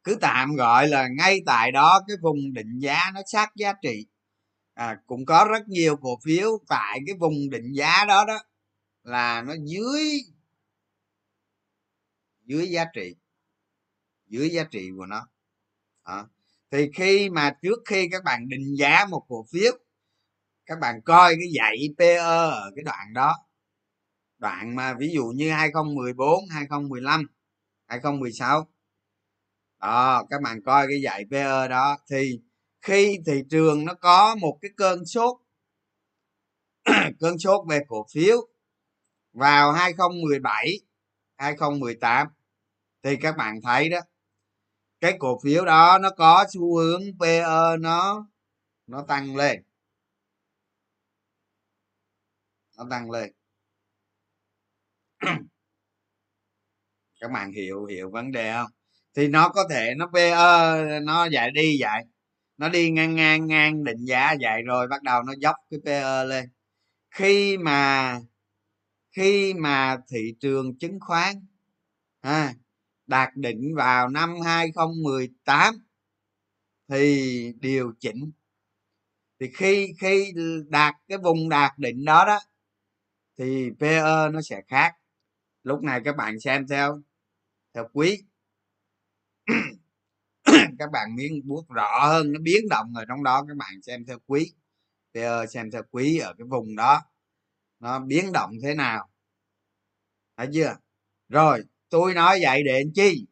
cứ 0.04 0.18
tạm 0.22 0.56
gọi 0.56 0.88
là 0.88 1.08
ngay 1.18 1.42
tại 1.46 1.72
đó 1.72 2.02
cái 2.08 2.18
vùng 2.22 2.54
định 2.54 2.80
giá 2.80 3.12
nó 3.14 3.22
sát 3.28 3.50
giá 3.56 3.74
trị. 3.82 4.06
À, 4.74 5.02
cũng 5.08 5.26
có 5.26 5.48
rất 5.52 5.68
nhiều 5.68 5.98
cổ 5.98 6.20
phiếu 6.24 6.60
tại 6.68 7.00
cái 7.08 7.16
vùng 7.20 7.50
định 7.50 7.74
giá 7.74 8.06
đó 8.08 8.26
đó 8.26 8.40
là 9.04 9.42
nó 9.42 9.54
dưới 9.66 10.22
dưới 12.46 12.68
giá 12.70 12.86
trị 12.94 13.16
dưới 14.34 14.50
giá 14.50 14.64
trị 14.64 14.90
của 14.98 15.06
nó. 15.06 15.28
À. 16.04 16.26
thì 16.72 16.90
khi 16.96 17.30
mà 17.30 17.56
trước 17.62 17.80
khi 17.86 18.10
các 18.12 18.24
bạn 18.24 18.50
định 18.50 18.76
giá 18.78 19.06
một 19.10 19.26
cổ 19.28 19.46
phiếu, 19.52 19.72
các 20.66 20.80
bạn 20.80 21.02
coi 21.06 21.36
cái 21.36 21.48
dạy 21.56 21.76
PE 21.98 22.16
ở 22.16 22.72
cái 22.76 22.84
đoạn 22.84 23.14
đó. 23.14 23.36
Đoạn 24.38 24.76
mà 24.76 24.94
ví 24.94 25.10
dụ 25.14 25.26
như 25.36 25.52
2014 25.52 26.50
2015 26.50 27.28
2016 27.88 28.68
đó, 29.82 30.26
các 30.30 30.42
bạn 30.42 30.62
coi 30.66 30.88
cái 30.88 31.02
dạy 31.02 31.26
PE 31.32 31.68
đó. 31.68 31.98
Thì 32.10 32.40
khi 32.82 33.20
thị 33.26 33.44
trường 33.50 33.86
nó 33.86 33.94
có 33.94 34.36
một 34.36 34.58
cái 34.62 34.72
cơn 34.78 35.06
sốt 35.06 35.38
cơn 37.20 37.40
sốt 37.40 37.68
về 37.70 37.80
cổ 37.88 38.06
phiếu 38.14 38.38
vào 39.34 39.72
2017 39.72 40.80
2018 41.38 42.28
thì 43.04 43.16
các 43.16 43.38
bạn 43.38 43.62
thấy 43.64 43.90
đó 43.90 44.00
cái 45.04 45.16
cổ 45.20 45.40
phiếu 45.44 45.66
đó 45.66 45.98
nó 46.02 46.10
có 46.10 46.46
xu 46.54 46.78
hướng 46.78 47.02
PE 47.20 47.44
nó 47.80 48.28
nó 48.88 49.06
tăng 49.08 49.36
lên. 49.36 49.64
Nó 52.78 52.86
tăng 52.90 53.12
lên. 53.12 53.32
Các 57.22 57.32
bạn 57.34 57.52
hiểu 57.52 57.86
hiểu 57.86 58.10
vấn 58.12 58.32
đề 58.32 58.54
không? 58.54 58.72
Thì 59.16 59.28
nó 59.28 59.50
có 59.50 59.66
thể 59.70 59.94
nó 59.98 60.08
PE 60.14 61.00
nó 61.00 61.26
dạy 61.26 61.52
đi 61.52 61.78
vậy 61.82 62.04
nó 62.58 62.70
đi 62.70 62.92
ngang 62.92 63.16
ngang 63.16 63.48
ngang 63.48 63.84
định 63.84 64.06
giá 64.06 64.36
vậy 64.42 64.62
rồi 64.66 64.88
bắt 64.88 65.04
đầu 65.04 65.24
nó 65.24 65.34
dốc 65.40 65.56
cái 65.72 65.80
PE 65.86 66.24
lên. 66.26 66.46
Khi 67.12 67.58
mà 67.58 68.20
khi 69.12 69.54
mà 69.54 69.98
thị 70.12 70.36
trường 70.40 70.78
chứng 70.78 71.00
khoán 71.00 71.36
à, 72.22 72.54
đạt 73.08 73.30
định 73.36 73.76
vào 73.76 74.10
năm 74.10 74.36
2018 74.46 75.76
thì 76.88 77.54
điều 77.62 77.94
chỉnh. 78.00 78.32
Thì 79.40 79.52
khi 79.56 79.94
khi 80.00 80.34
đạt 80.70 80.96
cái 81.08 81.18
vùng 81.18 81.50
đạt 81.50 81.72
định 81.78 82.06
đó 82.06 82.26
đó, 82.26 82.40
thì 83.38 83.70
PE 83.80 84.30
nó 84.32 84.42
sẽ 84.42 84.62
khác. 84.68 84.94
Lúc 85.64 85.84
này 85.84 86.02
các 86.06 86.16
bạn 86.16 86.40
xem 86.40 86.68
theo 86.68 87.02
theo 87.74 87.90
quý. 87.94 88.24
Các 90.80 90.92
bạn 90.92 91.16
miếng 91.16 91.42
buốt 91.48 91.70
rõ 91.70 92.08
hơn, 92.08 92.34
nó 92.34 92.40
biến 92.44 92.70
động 92.70 92.94
ở 92.96 93.06
trong 93.06 93.24
đó, 93.24 93.46
các 93.48 93.58
bạn 93.58 93.82
xem 93.82 94.06
theo 94.06 94.20
quý. 94.28 94.54
PE 95.14 95.46
xem 95.50 95.72
theo 95.72 95.82
quý 95.92 96.18
ở 96.18 96.34
cái 96.38 96.48
vùng 96.50 96.76
đó, 96.76 97.02
nó 97.80 98.00
biến 98.00 98.32
động 98.32 98.52
thế 98.64 98.74
nào. 98.76 99.10
Thấy 100.38 100.48
chưa? 100.54 100.76
Rồi 101.30 101.64
tôi 101.94 102.14
nói 102.14 102.40
vậy 102.42 102.64
để 102.64 102.84
làm 102.84 102.94
chi? 102.96 103.26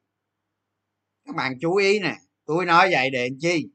Các 1.25 1.35
bạn 1.35 1.53
chú 1.61 1.75
ý 1.75 1.99
nè, 1.99 2.15
tôi 2.45 2.65
nói 2.65 2.89
vậy 2.91 3.09
để 3.09 3.29
làm 3.29 3.37
chi? 3.39 3.67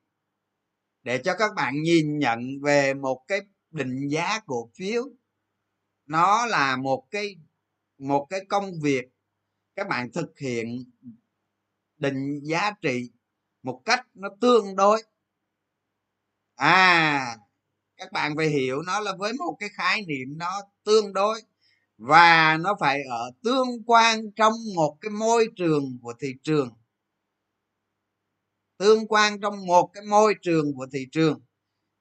Để 1.02 1.20
cho 1.24 1.34
các 1.38 1.50
bạn 1.56 1.82
nhìn 1.82 2.18
nhận 2.18 2.40
về 2.62 2.94
một 2.94 3.24
cái 3.28 3.40
định 3.70 4.08
giá 4.08 4.40
cổ 4.46 4.70
phiếu. 4.74 5.04
Nó 6.06 6.46
là 6.46 6.76
một 6.76 7.06
cái 7.10 7.36
một 7.98 8.26
cái 8.30 8.40
công 8.48 8.80
việc 8.82 9.04
các 9.74 9.88
bạn 9.88 10.12
thực 10.12 10.38
hiện 10.38 10.84
định 11.98 12.40
giá 12.42 12.70
trị 12.82 13.10
một 13.62 13.82
cách 13.84 14.06
nó 14.14 14.28
tương 14.40 14.76
đối. 14.76 15.02
À 16.54 17.36
các 17.96 18.12
bạn 18.12 18.32
phải 18.36 18.48
hiểu 18.48 18.82
nó 18.82 19.00
là 19.00 19.12
với 19.18 19.32
một 19.32 19.56
cái 19.58 19.68
khái 19.68 20.02
niệm 20.06 20.38
nó 20.38 20.62
tương 20.84 21.12
đối 21.12 21.42
và 21.98 22.56
nó 22.60 22.76
phải 22.80 23.02
ở 23.02 23.30
tương 23.42 23.82
quan 23.86 24.32
trong 24.36 24.52
một 24.74 24.98
cái 25.00 25.10
môi 25.10 25.48
trường 25.56 25.98
của 26.02 26.14
thị 26.20 26.34
trường. 26.42 26.70
Tương 28.78 29.06
quan 29.08 29.40
trong 29.40 29.66
một 29.66 29.90
cái 29.92 30.04
môi 30.04 30.34
trường 30.42 30.74
của 30.74 30.86
thị 30.92 31.06
trường. 31.12 31.40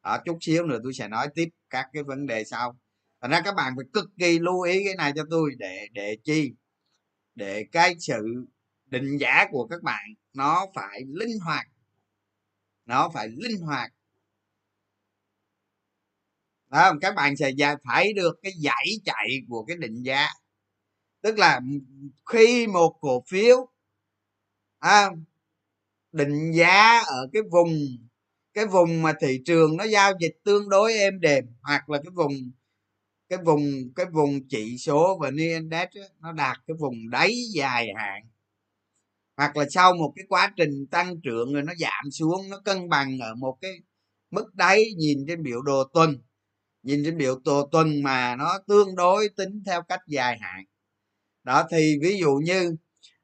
Ở 0.01 0.21
chút 0.25 0.37
xíu 0.41 0.65
nữa 0.65 0.79
tôi 0.83 0.93
sẽ 0.93 1.07
nói 1.07 1.27
tiếp 1.35 1.49
các 1.69 1.89
cái 1.93 2.03
vấn 2.03 2.27
đề 2.27 2.43
sau. 2.43 2.77
Thành 3.21 3.31
ra 3.31 3.41
các 3.41 3.55
bạn 3.55 3.73
phải 3.75 3.85
cực 3.93 4.05
kỳ 4.19 4.39
lưu 4.39 4.61
ý 4.61 4.83
cái 4.85 4.95
này 4.95 5.13
cho 5.15 5.23
tôi 5.29 5.51
để 5.57 5.87
để 5.91 6.17
chi? 6.23 6.53
Để 7.35 7.65
cái 7.71 7.95
sự 7.99 8.45
định 8.85 9.17
giá 9.19 9.45
của 9.51 9.67
các 9.67 9.83
bạn 9.83 10.03
nó 10.33 10.65
phải 10.75 11.01
linh 11.07 11.39
hoạt. 11.39 11.67
Nó 12.85 13.09
phải 13.13 13.27
linh 13.27 13.61
hoạt 13.61 13.91
đó, 16.69 16.93
các 17.01 17.15
bạn 17.15 17.35
sẽ 17.37 17.51
phải 17.83 18.13
được 18.13 18.39
cái 18.43 18.51
dãy 18.63 18.85
chạy 19.05 19.27
của 19.49 19.65
cái 19.65 19.77
định 19.77 20.03
giá. 20.03 20.27
Tức 21.21 21.37
là 21.39 21.61
khi 22.25 22.67
một 22.67 22.97
cổ 23.01 23.23
phiếu 23.27 23.67
à, 24.79 25.09
định 26.11 26.51
giá 26.51 26.99
ở 27.07 27.29
cái 27.33 27.41
vùng 27.51 27.69
cái 28.53 28.65
vùng 28.65 29.01
mà 29.01 29.13
thị 29.21 29.41
trường 29.45 29.77
nó 29.77 29.83
giao 29.83 30.13
dịch 30.19 30.37
tương 30.43 30.69
đối 30.69 30.93
êm 30.93 31.19
đềm 31.19 31.45
hoặc 31.61 31.89
là 31.89 31.97
cái 32.03 32.11
vùng 32.15 32.51
cái 33.29 33.39
vùng 33.45 33.61
cái 33.95 34.05
vùng 34.13 34.47
chỉ 34.49 34.77
số 34.77 35.17
và 35.21 35.31
index 35.37 35.89
nó 36.19 36.31
đạt 36.31 36.57
cái 36.67 36.75
vùng 36.79 37.09
đáy 37.09 37.35
dài 37.55 37.87
hạn. 37.97 38.23
Hoặc 39.37 39.57
là 39.57 39.65
sau 39.69 39.93
một 39.93 40.13
cái 40.15 40.25
quá 40.29 40.53
trình 40.57 40.87
tăng 40.91 41.21
trưởng 41.21 41.53
rồi 41.53 41.63
nó 41.63 41.73
giảm 41.79 42.11
xuống 42.11 42.49
nó 42.49 42.59
cân 42.65 42.89
bằng 42.89 43.19
ở 43.19 43.35
một 43.35 43.57
cái 43.61 43.71
mức 44.31 44.55
đáy 44.55 44.83
nhìn 44.97 45.25
trên 45.27 45.43
biểu 45.43 45.61
đồ 45.61 45.83
tuần 45.93 46.17
nhìn 46.85 47.01
trên 47.05 47.17
biểu 47.17 47.39
đồ 47.45 47.67
tuần 47.71 48.03
mà 48.03 48.35
nó 48.35 48.59
tương 48.67 48.95
đối 48.95 49.29
tính 49.29 49.63
theo 49.65 49.81
cách 49.81 49.99
dài 50.07 50.37
hạn. 50.41 50.65
Đó, 51.43 51.67
thì 51.71 51.97
ví 52.01 52.17
dụ 52.19 52.35
như, 52.43 52.75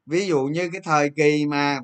ví 0.06 0.26
dụ 0.26 0.44
như 0.44 0.70
cái 0.72 0.80
thời 0.84 1.10
kỳ 1.16 1.46
mà, 1.46 1.80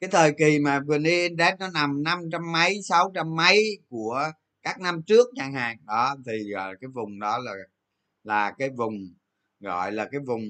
cái 0.00 0.10
thời 0.10 0.32
kỳ 0.38 0.58
mà 0.58 0.80
vn 0.80 1.04
index 1.04 1.54
nó 1.58 1.68
nằm 1.68 2.02
năm 2.02 2.18
trăm 2.32 2.52
mấy, 2.52 2.82
sáu 2.82 3.12
trăm 3.14 3.36
mấy 3.36 3.78
của 3.88 4.30
các 4.62 4.80
năm 4.80 5.02
trước 5.02 5.26
chẳng 5.36 5.52
hạn. 5.52 5.76
Đó, 5.86 6.16
thì 6.26 6.52
ờ, 6.52 6.74
cái 6.80 6.88
vùng 6.94 7.18
đó 7.18 7.38
là 7.38 7.52
là 8.24 8.52
cái 8.58 8.70
vùng, 8.76 8.94
gọi 9.60 9.92
là 9.92 10.08
cái 10.12 10.20
vùng 10.26 10.42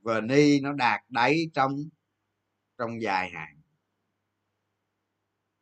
vn 0.00 0.28
nó 0.62 0.72
đạt 0.72 1.00
đáy 1.08 1.50
trong 1.54 1.76
trong 2.78 3.02
dài 3.02 3.30
hạn. 3.30 3.60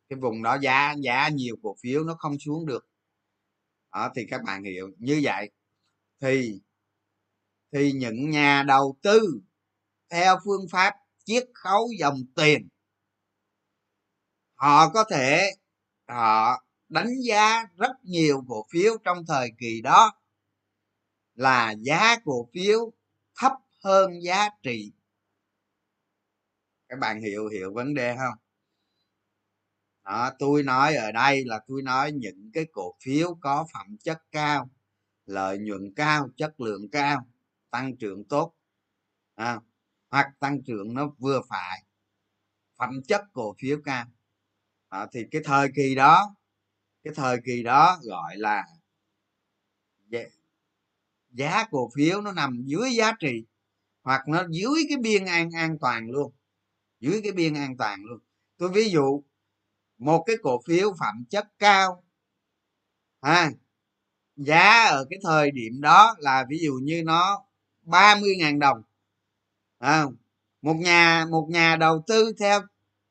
Cái 0.09 0.19
vùng 0.19 0.43
đó 0.43 0.57
giá 0.61 0.95
giá 1.03 1.29
nhiều 1.29 1.55
cổ 1.63 1.75
phiếu 1.81 2.03
nó 2.03 2.15
không 2.19 2.39
xuống 2.39 2.65
được 2.65 2.88
đó, 3.99 4.11
thì 4.15 4.25
các 4.29 4.41
bạn 4.45 4.63
hiểu. 4.63 4.89
Như 4.97 5.19
vậy, 5.23 5.51
thì 6.21 6.61
thì 7.71 7.91
những 7.91 8.29
nhà 8.29 8.63
đầu 8.67 8.97
tư 9.01 9.41
theo 10.09 10.39
phương 10.45 10.67
pháp 10.71 10.95
chiết 11.25 11.43
khấu 11.53 11.87
dòng 11.99 12.19
tiền, 12.35 12.69
họ 14.53 14.89
có 14.89 15.03
thể, 15.11 15.51
họ 16.07 16.65
đánh 16.89 17.13
giá 17.27 17.65
rất 17.77 17.91
nhiều 18.03 18.43
cổ 18.47 18.65
phiếu 18.71 18.97
trong 19.03 19.25
thời 19.27 19.51
kỳ 19.57 19.81
đó 19.81 20.11
là 21.33 21.75
giá 21.79 22.15
cổ 22.25 22.49
phiếu 22.53 22.91
thấp 23.35 23.51
hơn 23.83 24.11
giá 24.23 24.49
trị. 24.63 24.91
Các 26.89 26.99
bạn 26.99 27.21
hiểu 27.21 27.47
hiểu 27.47 27.73
vấn 27.73 27.93
đề 27.93 28.15
không? 28.17 28.48
Đó, 30.09 30.31
tôi 30.39 30.63
nói 30.63 30.95
ở 30.95 31.11
đây 31.11 31.45
là 31.45 31.59
tôi 31.67 31.81
nói 31.81 32.11
những 32.11 32.51
cái 32.53 32.65
cổ 32.71 32.95
phiếu 33.03 33.37
có 33.41 33.65
phẩm 33.73 33.97
chất 34.03 34.17
cao 34.31 34.69
lợi 35.25 35.57
nhuận 35.57 35.93
cao 35.95 36.29
chất 36.37 36.59
lượng 36.59 36.89
cao 36.91 37.27
tăng 37.69 37.97
trưởng 37.97 38.25
tốt 38.25 38.53
à, 39.35 39.59
hoặc 40.11 40.27
tăng 40.39 40.63
trưởng 40.63 40.93
nó 40.93 41.11
vừa 41.17 41.41
phải 41.49 41.83
phẩm 42.77 43.01
chất 43.07 43.21
cổ 43.33 43.55
phiếu 43.61 43.77
cao. 43.85 44.05
À, 44.89 45.07
thì 45.13 45.25
cái 45.31 45.41
thời 45.45 45.69
kỳ 45.75 45.95
đó 45.95 46.35
cái 47.03 47.13
thời 47.15 47.37
kỳ 47.45 47.63
đó 47.63 47.99
gọi 48.01 48.37
là 48.37 48.65
giá 51.29 51.65
cổ 51.71 51.89
phiếu 51.95 52.21
nó 52.21 52.31
nằm 52.31 52.63
dưới 52.65 52.91
giá 52.95 53.11
trị 53.19 53.45
hoặc 54.03 54.27
nó 54.27 54.43
dưới 54.49 54.83
cái 54.89 54.97
biên 54.97 55.25
an 55.25 55.49
an 55.55 55.77
toàn 55.81 56.09
luôn 56.09 56.33
dưới 56.99 57.21
cái 57.23 57.31
biên 57.31 57.53
an 57.53 57.77
toàn 57.77 57.99
luôn. 58.05 58.19
Tôi 58.57 58.69
ví 58.69 58.89
dụ 58.89 59.23
một 59.99 60.23
cái 60.27 60.35
cổ 60.43 60.61
phiếu 60.67 60.93
phẩm 60.99 61.25
chất 61.29 61.47
cao. 61.59 62.03
Ha 63.21 63.51
giá 64.39 64.85
ở 64.85 65.05
cái 65.09 65.19
thời 65.23 65.51
điểm 65.51 65.81
đó 65.81 66.15
là 66.19 66.45
ví 66.49 66.57
dụ 66.61 66.73
như 66.83 67.01
nó 67.05 67.45
30.000 67.83 68.59
đồng. 68.59 68.81
À, 69.79 70.05
một 70.61 70.73
nhà 70.73 71.25
một 71.29 71.47
nhà 71.49 71.75
đầu 71.75 72.03
tư 72.07 72.33
theo 72.39 72.61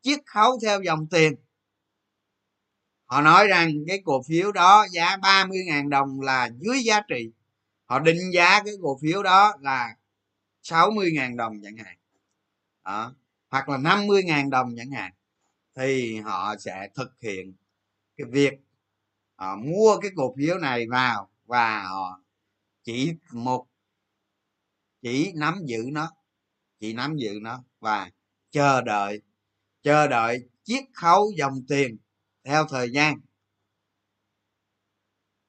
chiết 0.02 0.18
khấu 0.26 0.58
theo 0.62 0.82
dòng 0.82 1.06
tiền. 1.10 1.34
Họ 3.04 3.22
nói 3.22 3.48
rằng 3.48 3.70
cái 3.88 4.02
cổ 4.04 4.22
phiếu 4.22 4.52
đó 4.52 4.86
giá 4.90 5.16
30.000 5.16 5.88
đồng 5.88 6.20
là 6.20 6.50
dưới 6.60 6.82
giá 6.84 7.00
trị. 7.08 7.30
Họ 7.84 7.98
định 7.98 8.32
giá 8.34 8.62
cái 8.64 8.74
cổ 8.82 8.98
phiếu 9.02 9.22
đó 9.22 9.54
là 9.60 9.96
60.000 10.62 11.36
đồng 11.36 11.60
chẳng 11.62 11.76
hạn. 11.76 11.96
Đó. 12.84 13.14
hoặc 13.50 13.68
là 13.68 13.76
50.000 13.76 14.50
đồng 14.50 14.74
chẳng 14.76 14.90
hạn 14.90 15.12
thì 15.78 16.20
họ 16.20 16.54
sẽ 16.58 16.88
thực 16.94 17.10
hiện 17.20 17.54
cái 18.16 18.26
việc 18.30 18.52
họ 19.36 19.56
mua 19.56 19.98
cái 20.02 20.10
cổ 20.16 20.34
phiếu 20.38 20.58
này 20.58 20.86
vào 20.90 21.30
và 21.44 21.82
họ 21.82 22.20
chỉ 22.84 23.12
một, 23.32 23.66
chỉ 25.02 25.32
nắm 25.34 25.54
giữ 25.64 25.78
nó, 25.92 26.10
chỉ 26.80 26.92
nắm 26.92 27.16
giữ 27.16 27.38
nó 27.42 27.64
và 27.80 28.10
chờ 28.50 28.80
đợi 28.80 29.22
chờ 29.82 30.08
đợi 30.08 30.48
chiết 30.62 30.84
khấu 30.94 31.32
dòng 31.38 31.54
tiền 31.68 31.96
theo 32.44 32.66
thời 32.70 32.90
gian. 32.90 33.20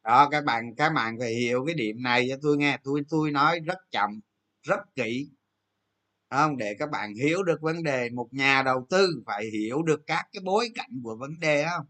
Đó, 0.03 0.27
các 0.31 0.45
bạn 0.45 0.75
các 0.77 0.89
bạn 0.89 1.15
phải 1.19 1.33
hiểu 1.33 1.65
cái 1.65 1.75
điểm 1.75 2.03
này 2.03 2.27
cho 2.29 2.35
tôi 2.41 2.57
nghe, 2.57 2.77
tôi 2.83 3.01
tôi 3.09 3.31
nói 3.31 3.59
rất 3.59 3.77
chậm, 3.91 4.19
rất 4.61 4.79
kỹ 4.95 5.29
không, 6.29 6.57
để 6.57 6.75
các 6.79 6.89
bạn 6.89 7.13
hiểu 7.13 7.43
được 7.43 7.61
vấn 7.61 7.83
đề, 7.83 8.09
một 8.09 8.27
nhà 8.31 8.63
đầu 8.63 8.87
tư 8.89 9.23
phải 9.25 9.45
hiểu 9.53 9.83
được 9.83 10.01
các 10.07 10.27
cái 10.33 10.41
bối 10.45 10.71
cảnh 10.75 11.01
của 11.03 11.15
vấn 11.15 11.39
đề 11.39 11.65
không 11.65 11.85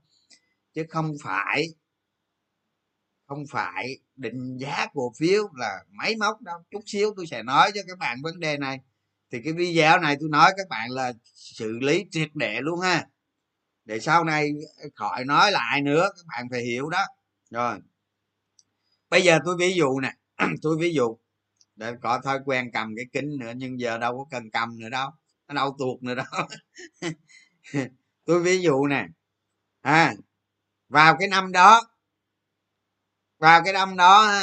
chứ 0.73 0.85
không 0.89 1.13
phải 1.23 1.67
không 3.27 3.43
phải 3.49 3.99
định 4.15 4.57
giá 4.57 4.87
cổ 4.93 5.13
phiếu 5.17 5.43
là 5.53 5.79
máy 5.89 6.15
móc 6.15 6.41
đâu. 6.41 6.59
Chút 6.71 6.81
xíu 6.85 7.13
tôi 7.17 7.27
sẽ 7.27 7.43
nói 7.43 7.71
cho 7.75 7.81
các 7.87 7.97
bạn 7.97 8.21
vấn 8.23 8.39
đề 8.39 8.57
này. 8.57 8.79
Thì 9.31 9.41
cái 9.43 9.53
video 9.53 9.99
này 9.99 10.17
tôi 10.19 10.29
nói 10.29 10.51
các 10.57 10.69
bạn 10.69 10.91
là 10.91 11.13
xử 11.33 11.79
lý 11.79 12.05
triệt 12.11 12.29
để 12.33 12.61
luôn 12.61 12.79
ha. 12.79 13.05
Để 13.85 13.99
sau 13.99 14.23
này 14.23 14.51
khỏi 14.95 15.25
nói 15.25 15.51
lại 15.51 15.81
nữa, 15.81 16.09
các 16.15 16.25
bạn 16.27 16.47
phải 16.51 16.61
hiểu 16.61 16.89
đó. 16.89 17.05
Rồi. 17.49 17.79
Bây 19.09 19.21
giờ 19.21 19.39
tôi 19.45 19.55
ví 19.59 19.73
dụ 19.73 19.99
nè, 19.99 20.13
tôi 20.61 20.77
ví 20.79 20.93
dụ 20.93 21.17
để 21.79 21.95
có 22.01 22.21
thói 22.23 22.39
quen 22.45 22.69
cầm 22.73 22.93
cái 22.95 23.05
kính 23.13 23.37
nữa 23.39 23.51
nhưng 23.55 23.79
giờ 23.79 23.97
đâu 23.97 24.17
có 24.17 24.25
cần 24.31 24.49
cầm 24.51 24.79
nữa 24.79 24.89
đâu 24.89 25.09
nó 25.47 25.53
đâu 25.55 25.75
tuột 25.79 26.03
nữa 26.03 26.15
đâu. 26.15 26.47
Tôi 28.25 28.43
ví 28.43 28.61
dụ 28.61 28.87
nè 28.87 29.07
à 29.81 30.13
vào 30.89 31.15
cái 31.19 31.27
năm 31.27 31.51
đó 31.51 31.81
vào 33.37 33.61
cái 33.63 33.73
năm 33.73 33.95
đó 33.97 34.33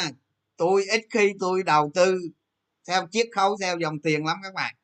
tôi 0.56 0.84
ít 0.84 1.06
khi 1.10 1.32
tôi 1.40 1.62
đầu 1.62 1.90
tư 1.94 2.20
theo 2.88 3.08
chiết 3.10 3.26
khấu 3.34 3.56
theo 3.60 3.78
dòng 3.78 3.98
tiền 4.02 4.26
lắm 4.26 4.36
các 4.42 4.54
bạn. 4.54 4.74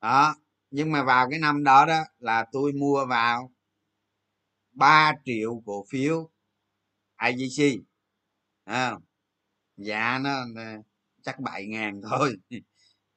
Đó 0.00 0.34
nhưng 0.70 0.92
mà 0.92 1.04
vào 1.04 1.30
cái 1.30 1.38
năm 1.38 1.64
đó 1.64 1.86
đó 1.86 2.04
là 2.18 2.46
tôi 2.52 2.72
mua 2.72 3.06
vào 3.06 3.52
3 4.72 5.12
triệu 5.24 5.62
cổ 5.66 5.84
phiếu 5.90 6.30
IGC 7.22 7.80
à, 8.64 8.96
giá 9.76 10.18
nó 10.18 10.44
chắc 11.26 11.40
bảy 11.40 11.66
ngàn 11.66 12.00
thôi. 12.10 12.36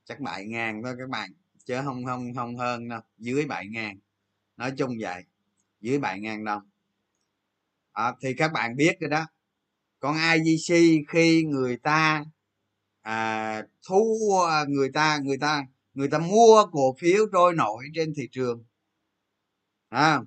Chắc 0.05 0.19
bảy 0.19 0.45
ngàn 0.45 0.81
thôi 0.83 0.95
các 0.99 1.09
bạn 1.09 1.31
chứ 1.65 1.81
không 1.85 2.05
không 2.05 2.35
không 2.35 2.57
hơn 2.57 2.89
đâu 2.89 3.01
dưới 3.17 3.45
bảy 3.45 3.67
ngàn 3.67 3.99
nói 4.57 4.73
chung 4.77 4.97
vậy 5.01 5.23
dưới 5.81 5.99
bảy 5.99 6.19
ngàn 6.19 6.45
đồng 6.45 6.63
à, 7.91 8.13
thì 8.21 8.33
các 8.33 8.51
bạn 8.53 8.75
biết 8.75 8.99
rồi 8.99 9.09
đó. 9.09 9.25
Còn 9.99 10.17
IGC 10.17 10.75
khi 11.09 11.43
người 11.43 11.77
ta 11.77 12.25
à, 13.01 13.63
thu 13.87 14.31
à, 14.49 14.65
người 14.69 14.89
ta 14.93 15.19
người 15.23 15.37
ta 15.37 15.63
người 15.93 16.09
ta 16.09 16.19
mua 16.19 16.65
cổ 16.71 16.95
phiếu 16.99 17.25
trôi 17.33 17.53
nổi 17.55 17.85
trên 17.95 18.13
thị 18.17 18.29
trường 18.31 18.63
à, 19.89 20.21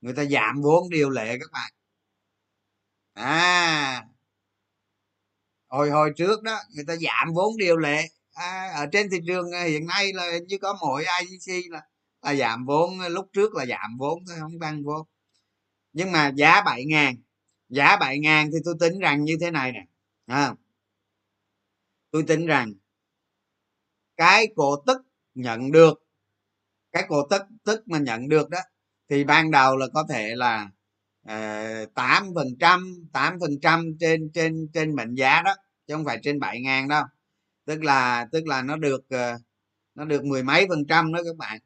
người 0.00 0.14
ta 0.14 0.24
giảm 0.24 0.62
vốn 0.62 0.90
điều 0.90 1.10
lệ 1.10 1.38
các 1.38 1.48
bạn. 1.52 1.72
À 3.14 4.11
hồi 5.72 5.90
hồi 5.90 6.12
trước 6.16 6.42
đó 6.42 6.58
người 6.74 6.84
ta 6.84 6.96
giảm 6.96 7.34
vốn 7.34 7.56
điều 7.56 7.76
lệ. 7.76 8.08
À, 8.34 8.72
ở 8.76 8.86
trên 8.92 9.10
thị 9.10 9.18
trường 9.26 9.52
à, 9.52 9.62
hiện 9.64 9.86
nay 9.86 10.12
là 10.12 10.38
như 10.48 10.58
có 10.58 10.78
mỗi 10.80 11.04
IGC 11.20 11.70
là 11.72 11.82
là 12.22 12.34
giảm 12.34 12.66
vốn 12.66 13.00
à, 13.00 13.08
lúc 13.08 13.26
trước 13.32 13.54
là 13.54 13.66
giảm 13.66 13.96
vốn 13.98 14.24
thôi 14.26 14.36
không 14.40 14.58
tăng 14.60 14.84
vốn. 14.84 15.06
Nhưng 15.92 16.12
mà 16.12 16.32
giá 16.36 16.62
bảy 16.62 16.84
ngàn 16.84 17.16
giá 17.68 17.96
bảy 17.96 18.18
ngàn 18.18 18.50
thì 18.52 18.58
tôi 18.64 18.74
tính 18.80 18.98
rằng 18.98 19.24
như 19.24 19.36
thế 19.40 19.50
này 19.50 19.72
nè 19.72 19.86
à, 20.26 20.54
tôi 22.10 22.24
tính 22.28 22.46
rằng 22.46 22.72
cái 24.16 24.46
cổ 24.56 24.76
tức 24.86 24.98
nhận 25.34 25.72
được 25.72 26.02
cái 26.92 27.04
cổ 27.08 27.26
tức 27.30 27.42
tức 27.64 27.88
mà 27.88 27.98
nhận 27.98 28.28
được 28.28 28.50
đó 28.50 28.58
thì 29.08 29.24
ban 29.24 29.50
đầu 29.50 29.76
là 29.76 29.86
có 29.94 30.06
thể 30.08 30.34
là 30.36 30.70
Ờ, 31.26 31.86
tám 31.94 32.26
phần 32.34 32.46
trăm 32.60 33.06
tám 33.12 33.40
phần 33.40 33.60
trăm 33.62 33.96
trên 34.00 34.30
trên 34.34 34.68
trên 34.74 34.96
mệnh 34.96 35.14
giá 35.14 35.42
đó 35.42 35.54
chứ 35.86 35.94
không 35.94 36.04
phải 36.04 36.18
trên 36.22 36.40
bảy 36.40 36.60
ngàn 36.60 36.88
đâu. 36.88 37.04
Tức 37.66 37.84
là 37.84 38.26
tức 38.32 38.46
là 38.46 38.62
nó 38.62 38.76
được 38.76 39.04
ờ, 39.10 39.38
nó 39.94 40.04
được 40.04 40.24
mười 40.24 40.42
mấy 40.42 40.66
phần 40.68 40.86
trăm 40.88 41.12
đó 41.12 41.20
các 41.24 41.36
bạn. 41.36 41.58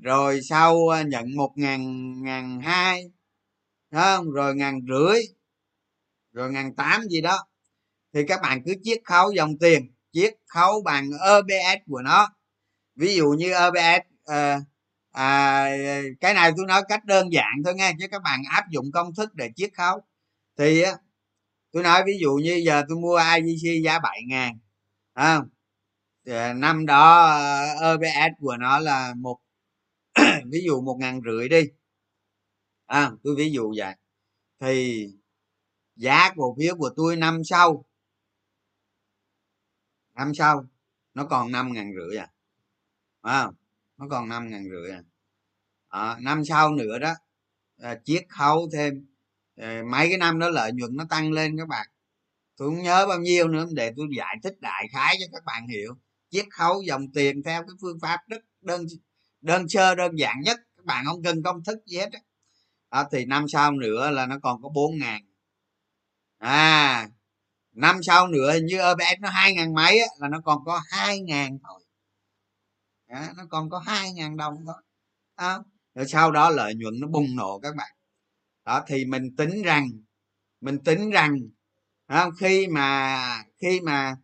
Rồi 0.00 0.40
sau 0.42 0.88
ờ, 0.88 1.02
nhận 1.02 1.36
một 1.36 1.52
ngàn 1.56 2.12
ngàn 2.22 2.60
hai 2.60 3.10
không? 3.92 4.30
Rồi 4.30 4.54
ngàn 4.56 4.80
rưỡi 4.88 5.20
rồi 6.32 6.52
ngàn 6.52 6.74
tám 6.74 7.02
gì 7.08 7.20
đó. 7.20 7.46
Thì 8.14 8.20
các 8.28 8.40
bạn 8.42 8.62
cứ 8.66 8.74
chiết 8.82 8.98
khấu 9.04 9.32
dòng 9.32 9.58
tiền 9.58 9.92
chiết 10.12 10.34
khấu 10.46 10.82
bằng 10.82 11.10
obs 11.38 11.82
của 11.86 12.02
nó. 12.02 12.28
Ví 12.96 13.14
dụ 13.16 13.26
như 13.38 13.52
obs 13.68 14.06
uh, 14.30 14.62
à, 15.14 15.68
cái 16.20 16.34
này 16.34 16.52
tôi 16.56 16.66
nói 16.66 16.82
cách 16.88 17.04
đơn 17.04 17.32
giản 17.32 17.52
thôi 17.64 17.74
nghe 17.74 17.92
chứ 18.00 18.06
các 18.10 18.22
bạn 18.22 18.42
áp 18.50 18.64
dụng 18.70 18.92
công 18.92 19.14
thức 19.14 19.34
để 19.34 19.50
chiết 19.56 19.70
khấu. 19.74 20.00
Thì 20.58 20.84
tôi 21.72 21.82
nói 21.82 22.02
ví 22.06 22.18
dụ 22.20 22.34
như 22.34 22.62
giờ 22.66 22.82
tôi 22.88 22.98
mua 22.98 23.20
IGC 23.36 23.84
giá 23.84 23.98
7 23.98 24.22
ngàn 24.28 24.58
à, 25.14 25.40
năm 26.56 26.86
đó 26.86 27.26
ờ, 27.80 27.94
obs 27.94 28.40
của 28.40 28.56
nó 28.56 28.78
là 28.78 29.14
một 29.16 29.38
ví 30.52 30.60
dụ 30.66 30.80
một 30.80 30.96
ngàn 31.00 31.20
rưỡi 31.24 31.48
đi. 31.48 31.62
À, 32.86 33.10
tôi 33.24 33.34
ví 33.36 33.52
dụ 33.52 33.74
vậy. 33.76 33.94
Thì 34.60 35.08
giá 35.96 36.30
cổ 36.36 36.56
phiếu 36.58 36.76
của 36.76 36.90
tôi 36.96 37.16
năm 37.16 37.44
sau 37.44 37.84
năm 40.14 40.34
sau 40.34 40.64
nó 41.14 41.24
còn 41.24 41.52
năm 41.52 41.72
ngàn 41.72 41.92
rưỡi 41.96 42.16
à 42.16 42.28
à, 43.22 43.50
nó 43.98 44.06
còn 44.10 44.28
năm 44.28 44.50
ngàn 44.50 44.64
rưỡi 44.70 44.90
à. 44.90 45.02
à 45.88 46.16
năm 46.20 46.44
sau 46.44 46.74
nữa 46.74 46.98
đó 46.98 47.14
à, 47.82 47.98
chiết 48.04 48.24
khấu 48.28 48.68
thêm. 48.72 49.06
À, 49.56 49.82
mấy 49.90 50.08
cái 50.08 50.18
năm 50.18 50.38
đó 50.38 50.48
lợi 50.50 50.72
nhuận 50.72 50.96
nó 50.96 51.04
tăng 51.10 51.32
lên 51.32 51.58
các 51.58 51.68
bạn. 51.68 51.86
Tôi 52.56 52.70
không 52.70 52.82
nhớ 52.82 53.06
bao 53.06 53.18
nhiêu 53.18 53.48
nữa 53.48 53.66
để 53.72 53.92
tôi 53.96 54.06
giải 54.16 54.36
thích 54.42 54.60
đại 54.60 54.88
khái 54.92 55.16
cho 55.20 55.26
các 55.32 55.44
bạn 55.44 55.68
hiểu. 55.68 55.94
Chiết 56.30 56.44
khấu 56.50 56.82
dòng 56.82 57.12
tiền 57.14 57.42
theo 57.42 57.62
cái 57.62 57.74
phương 57.80 57.98
pháp 58.02 58.20
rất 58.28 58.44
đơn 58.60 58.86
đơn 59.40 59.68
sơ 59.68 59.94
đơn 59.94 60.18
giản 60.18 60.40
nhất. 60.40 60.60
Các 60.76 60.84
bạn 60.84 61.04
không 61.06 61.22
cần 61.22 61.42
công 61.42 61.64
thức 61.64 61.78
gì 61.86 61.98
hết 61.98 62.10
đó. 62.12 62.18
À, 62.88 63.04
thì 63.12 63.24
năm 63.24 63.48
sau 63.48 63.72
nữa 63.72 64.10
là 64.10 64.26
nó 64.26 64.38
còn 64.42 64.62
có 64.62 64.68
bốn 64.68 64.98
ngàn. 64.98 65.22
À 66.38 67.08
năm 67.74 68.02
sau 68.02 68.28
nữa 68.28 68.52
hình 68.52 68.66
như 68.66 68.78
OBS 68.78 69.20
nó 69.20 69.28
hai 69.28 69.54
ngàn 69.54 69.74
mấy 69.74 69.98
á, 69.98 70.06
là 70.18 70.28
nó 70.28 70.40
còn 70.44 70.64
có 70.64 70.80
hai 70.90 71.20
ngàn 71.20 71.58
thôi 71.62 71.80
à, 73.14 73.32
nó 73.36 73.44
còn 73.50 73.70
có 73.70 73.78
hai 73.78 74.12
ngàn 74.12 74.36
đồng 74.36 74.54
thôi. 74.66 74.82
À, 75.34 75.58
rồi 75.94 76.06
sau 76.06 76.30
đó 76.30 76.50
lợi 76.50 76.74
nhuận 76.74 76.94
nó 77.00 77.08
bùng 77.08 77.36
nổ 77.36 77.60
các 77.62 77.74
bạn. 77.76 77.90
Đó 78.64 78.84
thì 78.86 79.04
mình 79.04 79.36
tính 79.36 79.62
rằng 79.62 79.88
mình 80.60 80.78
tính 80.84 81.10
rằng 81.10 81.38
à, 82.06 82.30
khi 82.40 82.66
mà 82.68 83.44
khi 83.60 83.80
mà 83.80 84.16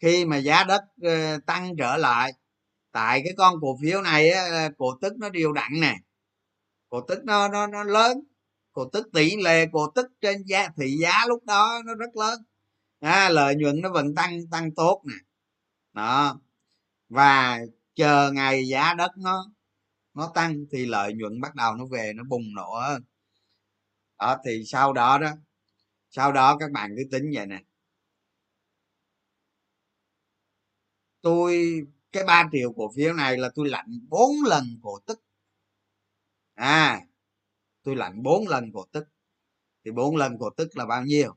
khi 0.00 0.24
mà 0.24 0.36
giá 0.36 0.64
đất 0.64 0.82
uh, 1.06 1.46
tăng 1.46 1.76
trở 1.78 1.96
lại 1.96 2.32
tại 2.92 3.20
cái 3.24 3.34
con 3.38 3.54
cổ 3.60 3.78
phiếu 3.82 4.02
này 4.02 4.30
á, 4.30 4.68
cổ 4.78 4.98
tức 5.00 5.12
nó 5.18 5.28
điều 5.30 5.52
đặn 5.52 5.72
nè. 5.80 5.96
Cổ 6.88 7.00
tức 7.08 7.24
nó 7.24 7.48
nó 7.48 7.66
nó 7.66 7.84
lớn 7.84 8.20
cổ 8.72 8.88
tức 8.92 9.08
tỷ 9.12 9.36
lệ 9.36 9.66
cổ 9.72 9.90
tức 9.94 10.06
trên 10.20 10.42
giá 10.46 10.68
thị 10.76 10.96
giá 11.02 11.26
lúc 11.28 11.44
đó 11.44 11.82
nó 11.86 11.94
rất 11.94 12.16
lớn. 12.16 12.42
À, 13.00 13.28
lợi 13.28 13.54
nhuận 13.56 13.80
nó 13.80 13.90
vẫn 13.92 14.14
tăng 14.14 14.40
tăng 14.50 14.74
tốt 14.74 15.02
nè. 15.06 15.14
Đó 15.92 16.40
và 17.08 17.60
chờ 17.98 18.32
ngày 18.32 18.68
giá 18.68 18.94
đất 18.94 19.10
nó 19.18 19.50
nó 20.14 20.32
tăng 20.34 20.64
thì 20.72 20.86
lợi 20.86 21.14
nhuận 21.14 21.40
bắt 21.40 21.54
đầu 21.54 21.76
nó 21.76 21.86
về, 21.86 22.12
nó 22.16 22.24
bùng 22.28 22.54
nổ. 22.54 22.74
Hơn 22.80 23.02
đó, 24.18 24.36
thì 24.44 24.62
sau 24.66 24.92
đó 24.92 25.18
đó, 25.18 25.30
sau 26.10 26.32
đó 26.32 26.56
các 26.60 26.70
bạn 26.72 26.94
cứ 26.96 27.02
tính 27.12 27.30
vậy 27.34 27.46
nè. 27.46 27.62
Tôi, 31.22 31.80
cái 32.12 32.24
3 32.24 32.48
triệu 32.52 32.72
cổ 32.72 32.92
phiếu 32.96 33.12
này 33.12 33.36
là 33.36 33.50
tôi 33.54 33.68
lạnh 33.68 34.00
bốn 34.08 34.32
lần 34.46 34.64
cổ 34.82 34.98
tức. 35.06 35.22
À 36.54 37.00
tôi 37.82 37.96
lạnh 37.96 38.22
bốn 38.22 38.48
lần 38.48 38.72
cổ 38.72 38.84
tức. 38.92 39.08
Thì 39.84 39.90
bốn 39.90 40.16
lần 40.16 40.38
cổ 40.38 40.50
tức 40.56 40.76
là 40.76 40.86
bao 40.86 41.04
nhiêu? 41.04 41.36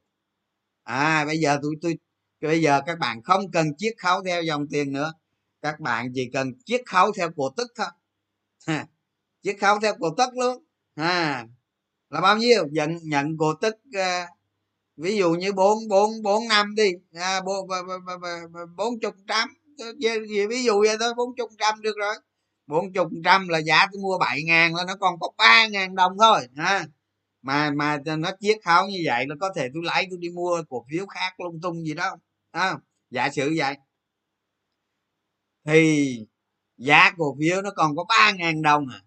À 0.83 1.25
bây 1.25 1.39
giờ 1.39 1.59
tôi 1.61 1.75
tôi, 1.81 1.97
bây 2.41 2.61
giờ 2.61 2.81
các 2.85 2.99
bạn 2.99 3.23
không 3.23 3.51
cần 3.51 3.67
chiết 3.77 3.93
khấu 3.97 4.23
theo 4.23 4.43
dòng 4.43 4.67
tiền 4.71 4.93
nữa 4.93 5.13
các 5.61 5.79
bạn 5.79 6.11
chỉ 6.15 6.29
cần 6.33 6.53
chiết 6.65 6.81
khấu 6.85 7.11
theo 7.17 7.31
cổ 7.35 7.49
tức 7.57 7.67
thôi. 7.75 7.87
Chiết 9.43 9.55
khấu 9.61 9.79
theo 9.79 9.93
cổ 9.99 10.09
tức 10.17 10.29
luôn. 10.37 10.63
À 10.95 11.45
là 12.09 12.21
bao 12.21 12.37
nhiêu? 12.37 12.67
Nhận 12.71 12.97
nhận 13.03 13.37
cổ 13.37 13.53
tức 13.61 13.75
à, 13.93 14.27
ví 14.97 15.17
dụ 15.17 15.31
như 15.31 15.53
bốn 15.53 15.87
bốn 15.89 16.21
bốn 16.23 16.47
năm 16.47 16.75
đi. 16.75 16.91
Bốn 18.77 18.99
chục 18.99 19.15
trăm. 19.27 19.49
Ví 20.49 20.63
dụ 20.63 20.81
vậy 20.81 20.97
thôi 20.99 21.13
bốn 21.17 21.35
chục 21.35 21.49
trăm 21.57 21.81
được 21.81 21.97
rồi. 21.97 22.15
Bốn 22.67 22.93
chục 22.93 23.07
trăm 23.25 23.47
là 23.47 23.57
giá 23.57 23.87
tôi 23.91 24.01
mua 24.01 24.17
bảy 24.17 24.43
ngàn 24.43 24.75
là 24.75 24.83
nó 24.87 24.95
còn 24.95 25.19
có 25.19 25.29
ba 25.37 25.67
ngàn 25.67 25.95
đồng 25.95 26.17
thôi. 26.19 26.47
Ha 26.55 26.85
mà 27.41 27.71
mà 27.71 27.97
nó 28.17 28.31
chiết 28.39 28.57
khấu 28.65 28.87
như 28.87 28.99
vậy 29.05 29.25
là 29.27 29.35
có 29.39 29.53
thể 29.55 29.69
tôi 29.73 29.83
lấy 29.85 30.07
tôi 30.09 30.19
đi 30.21 30.29
mua 30.29 30.63
cổ 30.69 30.85
phiếu 30.91 31.05
khác 31.05 31.39
lung 31.39 31.61
tung 31.61 31.85
gì 31.85 31.93
đó. 31.93 32.17
À, 32.51 32.75
giả 33.09 33.29
sử 33.29 33.53
vậy 33.57 33.75
thì 35.65 36.17
giá 36.77 37.11
cổ 37.17 37.35
phiếu 37.39 37.61
nó 37.61 37.71
còn 37.75 37.95
có 37.95 38.03
ba 38.09 38.31
ngàn 38.37 38.61
đồng 38.61 38.87
à. 38.87 39.01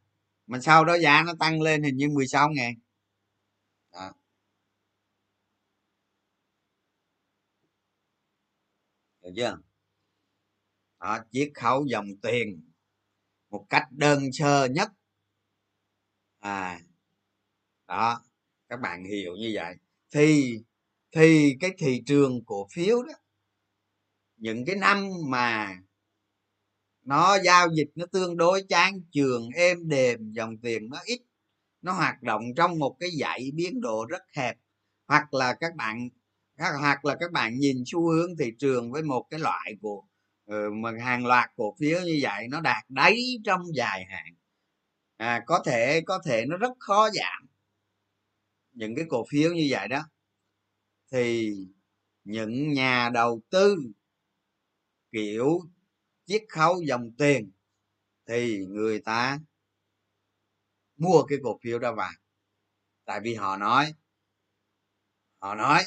Mà 0.47 0.61
sau 0.61 0.85
đó 0.85 0.99
giá 0.99 1.23
nó 1.27 1.35
tăng 1.41 1.63
lên 1.63 1.83
hình 1.83 1.97
như 1.97 2.09
16 2.09 2.51
ngàn. 2.51 2.75
Đó. 3.93 4.13
được 9.23 9.31
chưa? 9.37 9.59
Đó, 11.01 11.19
chiết 11.33 11.51
khấu 11.55 11.87
dòng 11.87 12.07
tiền 12.23 12.71
một 13.51 13.67
cách 13.71 13.87
đơn 13.91 14.33
sơ 14.33 14.67
nhất. 14.67 14.89
À 16.41 16.81
đó 17.87 18.23
các 18.69 18.81
bạn 18.81 19.05
hiểu 19.05 19.37
như 19.37 19.51
vậy. 19.55 19.75
Thì 20.11 20.59
thì 21.13 21.57
cái 21.61 21.71
thị 21.79 22.03
trường 22.07 22.45
cổ 22.45 22.67
phiếu 22.73 23.03
đó 23.03 23.13
những 24.37 24.65
cái 24.67 24.77
năm 24.77 25.09
mà 25.27 25.77
nó 27.05 27.39
giao 27.45 27.69
dịch 27.75 27.89
nó 27.95 28.07
tương 28.07 28.37
đối 28.37 28.63
chán 28.69 29.01
trường 29.13 29.49
êm 29.55 29.89
đềm 29.89 30.33
dòng 30.33 30.59
tiền 30.59 30.89
nó 30.91 30.99
ít. 31.05 31.21
Nó 31.83 31.93
hoạt 31.93 32.23
động 32.23 32.43
trong 32.57 32.79
một 32.79 32.97
cái 33.01 33.11
dãy 33.21 33.51
biến 33.55 33.81
độ 33.81 34.07
rất 34.09 34.23
hẹp. 34.37 34.57
Hoặc 35.09 35.35
là 35.35 35.55
các 35.61 35.75
bạn 35.75 36.09
hoặc 36.59 37.05
là 37.05 37.17
các 37.21 37.33
bạn 37.33 37.59
nhìn 37.59 37.83
xu 37.87 38.11
hướng 38.13 38.37
thị 38.37 38.53
trường 38.59 38.93
với 38.93 39.03
một 39.03 39.27
cái 39.31 39.41
loại 39.41 39.73
của 39.83 40.03
ờ, 40.47 40.71
mà 40.71 40.93
hàng 41.01 41.27
loạt 41.27 41.51
cổ 41.57 41.77
phiếu 41.81 42.01
như 42.01 42.19
vậy 42.23 42.49
nó 42.51 42.61
đạt 42.61 42.85
đáy 42.89 43.17
trong 43.45 43.63
dài 43.75 44.05
hạn. 44.11 44.35
À, 45.17 45.43
có 45.47 45.63
thể 45.67 46.01
có 46.07 46.23
thể 46.27 46.45
nó 46.47 46.57
rất 46.57 46.73
khó 46.79 47.11
giảm 47.11 47.49
những 48.73 48.95
cái 48.97 49.05
cổ 49.09 49.25
phiếu 49.31 49.53
như 49.53 49.67
vậy 49.71 49.89
đó. 49.89 50.03
Thì 51.13 51.53
những 52.25 52.73
nhà 52.73 53.11
đầu 53.15 53.41
tư 53.51 53.77
kiểu 55.13 55.61
chiết 56.27 56.43
khấu 56.49 56.83
dòng 56.83 57.11
tiền, 57.19 57.51
thì 58.27 58.65
người 58.67 59.01
ta 59.01 59.39
mua 60.97 61.23
cái 61.29 61.39
cổ 61.43 61.59
phiếu 61.63 61.79
đó 61.79 61.95
vào 61.95 62.13
tại 63.05 63.21
vì 63.21 63.35
họ 63.35 63.57
nói 63.57 63.95
họ 65.39 65.55
nói 65.55 65.85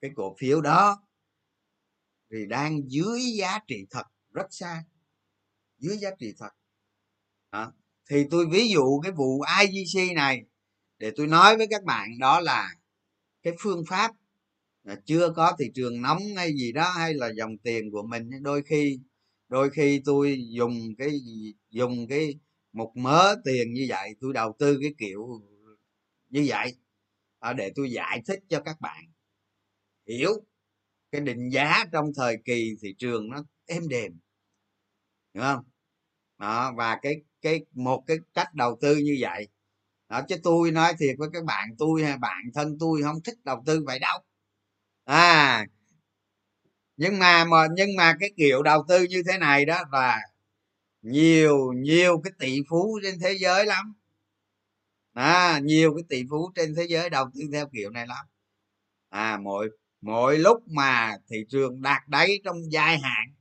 cái 0.00 0.10
cổ 0.16 0.36
phiếu 0.38 0.60
đó 0.60 1.02
thì 2.30 2.46
đang 2.46 2.90
dưới 2.90 3.20
giá 3.38 3.58
trị 3.66 3.86
thật, 3.90 4.06
rất 4.32 4.46
xa, 4.50 4.84
dưới 5.78 5.96
giá 5.98 6.10
trị 6.18 6.34
thật 6.38 6.50
đó. 7.52 7.72
thì 8.10 8.24
tôi 8.30 8.46
ví 8.50 8.68
dụ 8.68 9.00
cái 9.02 9.12
vụ 9.12 9.42
IGC 9.60 10.14
này 10.16 10.42
để 10.98 11.12
tôi 11.16 11.26
nói 11.26 11.56
với 11.56 11.66
các 11.70 11.84
bạn, 11.84 12.18
đó 12.18 12.40
là 12.40 12.74
cái 13.42 13.52
phương 13.60 13.84
pháp 13.88 14.10
chưa 15.04 15.32
có 15.36 15.56
thị 15.58 15.70
trường 15.74 16.02
nóng 16.02 16.22
hay 16.36 16.52
gì 16.52 16.72
đó, 16.72 16.90
hay 16.90 17.14
là 17.14 17.30
dòng 17.36 17.58
tiền 17.58 17.90
của 17.90 18.02
mình, 18.02 18.30
đôi 18.42 18.62
khi 18.62 18.98
đôi 19.48 19.70
khi 19.70 20.02
tôi 20.04 20.38
dùng 20.50 20.96
cái 20.98 21.20
dùng 21.70 22.06
cái 22.08 22.34
một 22.72 22.92
mớ 22.96 23.34
tiền 23.44 23.72
như 23.72 23.86
vậy 23.88 24.14
tôi 24.20 24.32
đầu 24.32 24.56
tư 24.58 24.78
cái 24.82 24.94
kiểu 24.98 25.28
như 26.28 26.44
vậy 26.48 26.76
à, 27.40 27.52
để 27.52 27.72
tôi 27.76 27.90
giải 27.90 28.22
thích 28.26 28.40
cho 28.48 28.60
các 28.60 28.76
bạn. 28.80 29.04
Hiểu 30.08 30.30
cái 31.12 31.20
định 31.20 31.48
giá 31.50 31.84
trong 31.92 32.12
thời 32.16 32.36
kỳ 32.44 32.76
thị 32.82 32.94
trường 32.98 33.30
nó 33.30 33.44
êm 33.66 33.88
đềm 33.88 34.12
đúng 35.34 35.42
không? 35.44 35.64
Đó, 36.38 36.72
và 36.76 36.98
cái 37.02 37.16
cái 37.42 37.60
một 37.72 38.04
cái 38.06 38.18
cách 38.34 38.54
đầu 38.54 38.78
tư 38.80 38.96
như 38.96 39.16
vậy. 39.20 39.48
Đó, 40.08 40.22
chứ 40.28 40.36
tôi 40.42 40.70
nói 40.70 40.94
thiệt 40.98 41.16
với 41.18 41.28
các 41.32 41.44
bạn 41.44 41.68
tôi 41.78 42.04
hay 42.04 42.18
bạn 42.18 42.44
thân 42.54 42.76
tôi 42.80 43.02
không 43.02 43.22
thích 43.24 43.38
đầu 43.44 43.62
tư 43.66 43.84
vậy 43.86 43.98
đâu. 43.98 44.18
À 45.04 45.66
nhưng 46.96 47.18
mà 47.18 47.44
mà, 47.44 47.66
nhưng 47.76 47.96
mà 47.96 48.14
cái 48.20 48.30
kiểu 48.36 48.62
đầu 48.62 48.84
tư 48.88 49.06
như 49.10 49.22
thế 49.32 49.38
này 49.38 49.64
đó 49.64 49.84
là 49.92 50.20
nhiều 51.02 51.72
nhiều 51.72 52.20
cái 52.24 52.32
tỷ 52.38 52.58
phú 52.70 53.00
trên 53.02 53.20
thế 53.20 53.36
giới 53.40 53.66
lắm 53.66 53.94
à 55.12 55.58
nhiều 55.62 55.94
cái 55.94 56.04
tỷ 56.08 56.22
phú 56.30 56.52
trên 56.54 56.74
thế 56.76 56.84
giới 56.88 57.10
đầu 57.10 57.30
tư 57.34 57.40
theo 57.52 57.68
kiểu 57.72 57.90
này 57.90 58.06
lắm 58.06 58.26
à 59.08 59.38
mỗi 59.42 59.70
mỗi 60.00 60.38
lúc 60.38 60.62
mà 60.68 61.16
thị 61.30 61.36
trường 61.48 61.82
đạt 61.82 62.02
đáy 62.08 62.40
trong 62.44 62.72
dài 62.72 62.98
hạn, 62.98 63.34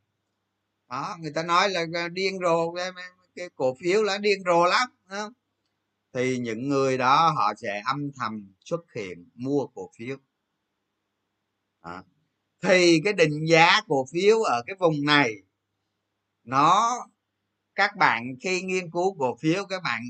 đó, 0.89 1.17
người 1.19 1.31
ta 1.31 1.43
nói 1.43 1.69
là 1.69 1.85
à, 1.95 2.07
điên 2.07 2.39
rồ, 2.39 2.73
cái 3.35 3.49
cổ 3.55 3.75
phiếu 3.81 4.03
là 4.03 4.17
điên 4.17 4.43
rồ 4.45 4.65
lắm 4.65 4.89
đó. 5.09 5.31
thì 6.13 6.37
những 6.37 6.69
người 6.69 6.97
đó 6.97 7.33
họ 7.35 7.53
sẽ 7.57 7.81
âm 7.85 8.11
thầm 8.15 8.53
xuất 8.59 8.81
hiện 8.95 9.29
mua 9.35 9.67
cổ 9.67 9.91
phiếu 9.97 10.17
đó 11.83 12.03
thì 12.67 13.01
cái 13.03 13.13
định 13.13 13.45
giá 13.47 13.81
cổ 13.87 14.05
phiếu 14.11 14.41
ở 14.41 14.63
cái 14.67 14.75
vùng 14.79 15.05
này 15.05 15.33
nó 16.43 16.91
các 17.75 17.95
bạn 17.97 18.35
khi 18.41 18.61
nghiên 18.61 18.91
cứu 18.91 19.15
cổ 19.19 19.37
phiếu 19.41 19.65
các 19.65 19.83
bạn 19.83 20.01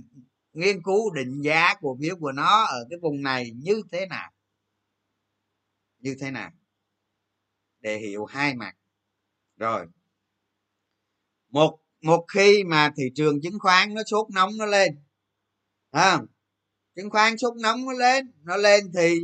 nghiên 0.53 0.83
cứu 0.83 1.13
định 1.13 1.41
giá 1.41 1.73
cổ 1.81 1.97
phiếu 2.01 2.15
của 2.15 2.31
nó 2.31 2.63
ở 2.63 2.87
cái 2.89 2.99
vùng 3.01 3.23
này 3.23 3.51
như 3.55 3.81
thế 3.91 4.05
nào? 4.05 4.31
Như 5.99 6.15
thế 6.19 6.31
nào? 6.31 6.51
Để 7.79 7.97
hiểu 7.97 8.25
hai 8.25 8.55
mặt. 8.55 8.73
Rồi. 9.57 9.85
Một 11.49 11.79
một 12.01 12.25
khi 12.33 12.63
mà 12.63 12.91
thị 12.97 13.03
trường 13.15 13.41
chứng 13.41 13.59
khoán 13.59 13.93
nó 13.93 14.01
sốt 14.05 14.27
nóng 14.29 14.57
nó 14.57 14.65
lên 14.65 14.99
à, 15.91 16.19
chứng 16.95 17.09
khoán 17.09 17.37
sốt 17.37 17.53
nóng 17.57 17.85
nó 17.85 17.93
lên 17.93 18.31
nó 18.43 18.57
lên 18.57 18.91
thì 18.97 19.19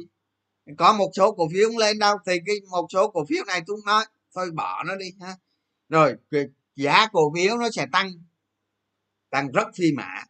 có 0.78 0.94
một 0.94 1.12
số 1.16 1.32
cổ 1.32 1.50
phiếu 1.54 1.68
không 1.70 1.78
lên 1.78 2.00
đâu 2.00 2.18
thì 2.26 2.34
cái 2.46 2.56
một 2.72 2.88
số 2.94 3.12
cổ 3.12 3.26
phiếu 3.26 3.44
này 3.46 3.62
tôi 3.68 3.78
nói 3.86 4.06
thôi 4.36 4.52
bỏ 4.52 4.84
nó 4.84 4.96
đi 4.96 5.06
ha. 5.22 5.36
Rồi 5.90 6.16
giá 6.76 7.08
cổ 7.12 7.34
phiếu 7.36 7.58
nó 7.58 7.70
sẽ 7.72 7.88
tăng 7.92 8.12
tăng 9.30 9.52
rất 9.52 9.68
phi 9.76 9.92
mã. 9.92 10.24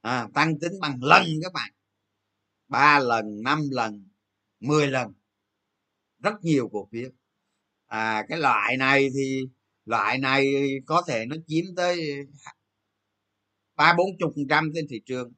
À, 0.00 0.28
tăng 0.34 0.58
tính 0.60 0.72
bằng 0.80 0.98
lần 1.02 1.24
các 1.42 1.52
bạn. 1.52 1.70
Ba 2.68 2.98
lần 2.98 3.42
năm 3.42 3.60
lần 3.70 4.08
10 4.60 4.86
lần. 4.86 5.12
Rất 6.18 6.34
nhiều 6.42 6.68
cổ 6.72 6.88
phiếu. 6.92 7.10
À 7.86 8.26
cái 8.28 8.38
loại 8.38 8.76
này 8.76 9.08
thì 9.14 9.48
loại 9.84 10.18
này 10.18 10.52
có 10.86 11.02
thể 11.08 11.26
nó 11.26 11.36
chiếm 11.46 11.64
tới 11.76 12.26
ba 13.76 13.94
bốn 13.98 14.06
chục 14.18 14.32
phần 14.36 14.46
trăm 14.48 14.70
trên 14.74 14.86
thị 14.90 15.00
trường. 15.06 15.32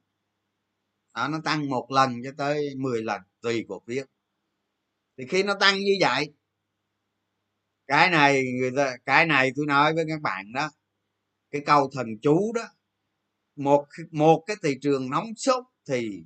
Đó 1.13 1.27
nó 1.27 1.39
tăng 1.43 1.69
một 1.69 1.91
lần 1.91 2.23
cho 2.23 2.31
tới 2.37 2.75
10 2.77 3.03
lần 3.03 3.21
tùy 3.41 3.65
cổ 3.67 3.81
phiếu 3.87 4.05
thì 5.17 5.25
khi 5.29 5.43
nó 5.43 5.53
tăng 5.59 5.79
như 5.79 5.93
vậy 5.99 6.33
cái 7.87 8.09
này 8.09 8.43
người 8.59 8.71
ta 8.75 8.97
cái 9.05 9.25
này 9.25 9.51
tôi 9.55 9.65
nói 9.65 9.93
với 9.93 10.05
các 10.07 10.21
bạn 10.21 10.53
đó 10.53 10.69
cái 11.51 11.61
câu 11.65 11.89
thần 11.93 12.07
chú 12.21 12.53
đó 12.55 12.63
một 13.55 13.85
một 14.11 14.43
cái 14.47 14.57
thị 14.63 14.75
trường 14.81 15.09
nóng 15.09 15.35
sốt 15.37 15.63
thì 15.87 16.23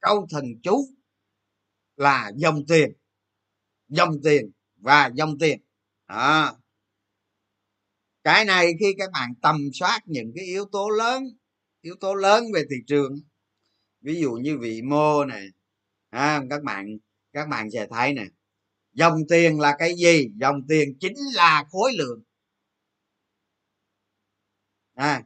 câu 0.00 0.26
thần 0.30 0.44
chú 0.62 0.84
là 1.96 2.32
dòng 2.36 2.66
tiền 2.68 2.92
dòng 3.88 4.14
tiền 4.24 4.50
và 4.76 5.10
dòng 5.14 5.38
tiền 5.38 5.60
à. 6.06 6.52
cái 8.24 8.44
này 8.44 8.72
khi 8.80 8.94
các 8.98 9.10
bạn 9.12 9.30
tầm 9.42 9.68
soát 9.72 10.00
những 10.04 10.32
cái 10.34 10.44
yếu 10.44 10.64
tố 10.72 10.88
lớn 10.88 11.22
yếu 11.80 11.94
tố 12.00 12.14
lớn 12.14 12.44
về 12.54 12.62
thị 12.70 12.76
trường 12.86 13.14
ví 14.00 14.20
dụ 14.20 14.32
như 14.32 14.58
vị 14.58 14.82
mô 14.82 15.24
này 15.24 15.46
à, 16.10 16.42
các 16.50 16.62
bạn 16.62 16.98
các 17.38 17.48
bạn 17.48 17.70
sẽ 17.70 17.86
thấy 17.90 18.14
nè 18.14 18.26
dòng 18.92 19.18
tiền 19.28 19.60
là 19.60 19.76
cái 19.78 19.94
gì? 19.96 20.28
Dòng 20.40 20.66
tiền 20.68 20.96
chính 21.00 21.14
là 21.34 21.64
khối 21.70 21.92
lượng. 21.98 22.22
À, 24.94 25.22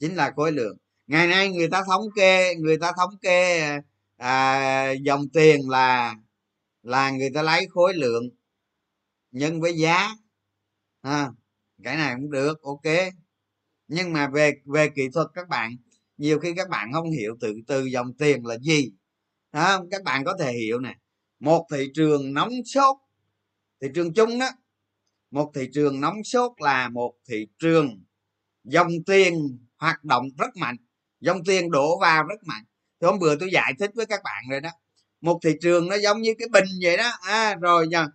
chính 0.00 0.14
là 0.14 0.32
khối 0.36 0.52
lượng. 0.52 0.78
Ngày 1.06 1.26
nay 1.28 1.48
người 1.48 1.68
ta 1.68 1.82
thống 1.86 2.04
kê 2.16 2.54
người 2.54 2.78
ta 2.78 2.92
thống 2.96 3.18
kê 3.22 3.62
à, 4.16 4.90
dòng 5.02 5.28
tiền 5.32 5.70
là 5.70 6.14
là 6.82 7.10
người 7.10 7.30
ta 7.34 7.42
lấy 7.42 7.66
khối 7.70 7.94
lượng 7.94 8.24
nhân 9.32 9.60
với 9.60 9.74
giá. 9.78 10.08
À, 11.02 11.30
cái 11.84 11.96
này 11.96 12.14
cũng 12.16 12.30
được 12.30 12.62
ok. 12.62 12.94
Nhưng 13.88 14.12
mà 14.12 14.28
về 14.28 14.52
về 14.64 14.88
kỹ 14.96 15.08
thuật 15.14 15.26
các 15.34 15.48
bạn 15.48 15.76
nhiều 16.16 16.38
khi 16.38 16.54
các 16.56 16.68
bạn 16.68 16.92
không 16.92 17.10
hiểu 17.10 17.36
từ 17.40 17.54
từ 17.66 17.84
dòng 17.84 18.14
tiền 18.18 18.46
là 18.46 18.58
gì. 18.58 18.92
À, 19.50 19.78
các 19.90 20.02
bạn 20.04 20.24
có 20.24 20.36
thể 20.40 20.52
hiểu 20.52 20.80
nè 20.80 20.94
một 21.40 21.66
thị 21.72 21.90
trường 21.94 22.34
nóng 22.34 22.52
sốt. 22.64 22.96
Thị 23.80 23.88
trường 23.94 24.14
chung 24.14 24.38
đó 24.38 24.50
một 25.30 25.50
thị 25.54 25.68
trường 25.74 26.00
nóng 26.00 26.24
sốt 26.24 26.52
là 26.58 26.88
một 26.88 27.14
thị 27.28 27.46
trường 27.58 28.04
dòng 28.64 28.90
tiền 29.06 29.58
hoạt 29.76 30.04
động 30.04 30.28
rất 30.38 30.56
mạnh 30.56 30.76
dòng 31.24 31.44
tiền 31.44 31.70
đổ 31.70 31.98
vào 32.00 32.24
rất 32.24 32.44
mạnh. 32.44 32.64
Thì 33.00 33.06
hôm 33.06 33.18
bữa 33.18 33.36
tôi 33.36 33.50
giải 33.52 33.72
thích 33.78 33.90
với 33.94 34.06
các 34.06 34.20
bạn 34.24 34.44
rồi 34.50 34.60
đó. 34.60 34.70
Một 35.20 35.40
thị 35.44 35.50
trường 35.60 35.88
nó 35.88 35.96
giống 35.96 36.22
như 36.22 36.34
cái 36.38 36.48
bình 36.52 36.64
vậy 36.82 36.96
đó. 36.96 37.10
À, 37.22 37.54
rồi 37.54 37.86
nha 37.88 38.06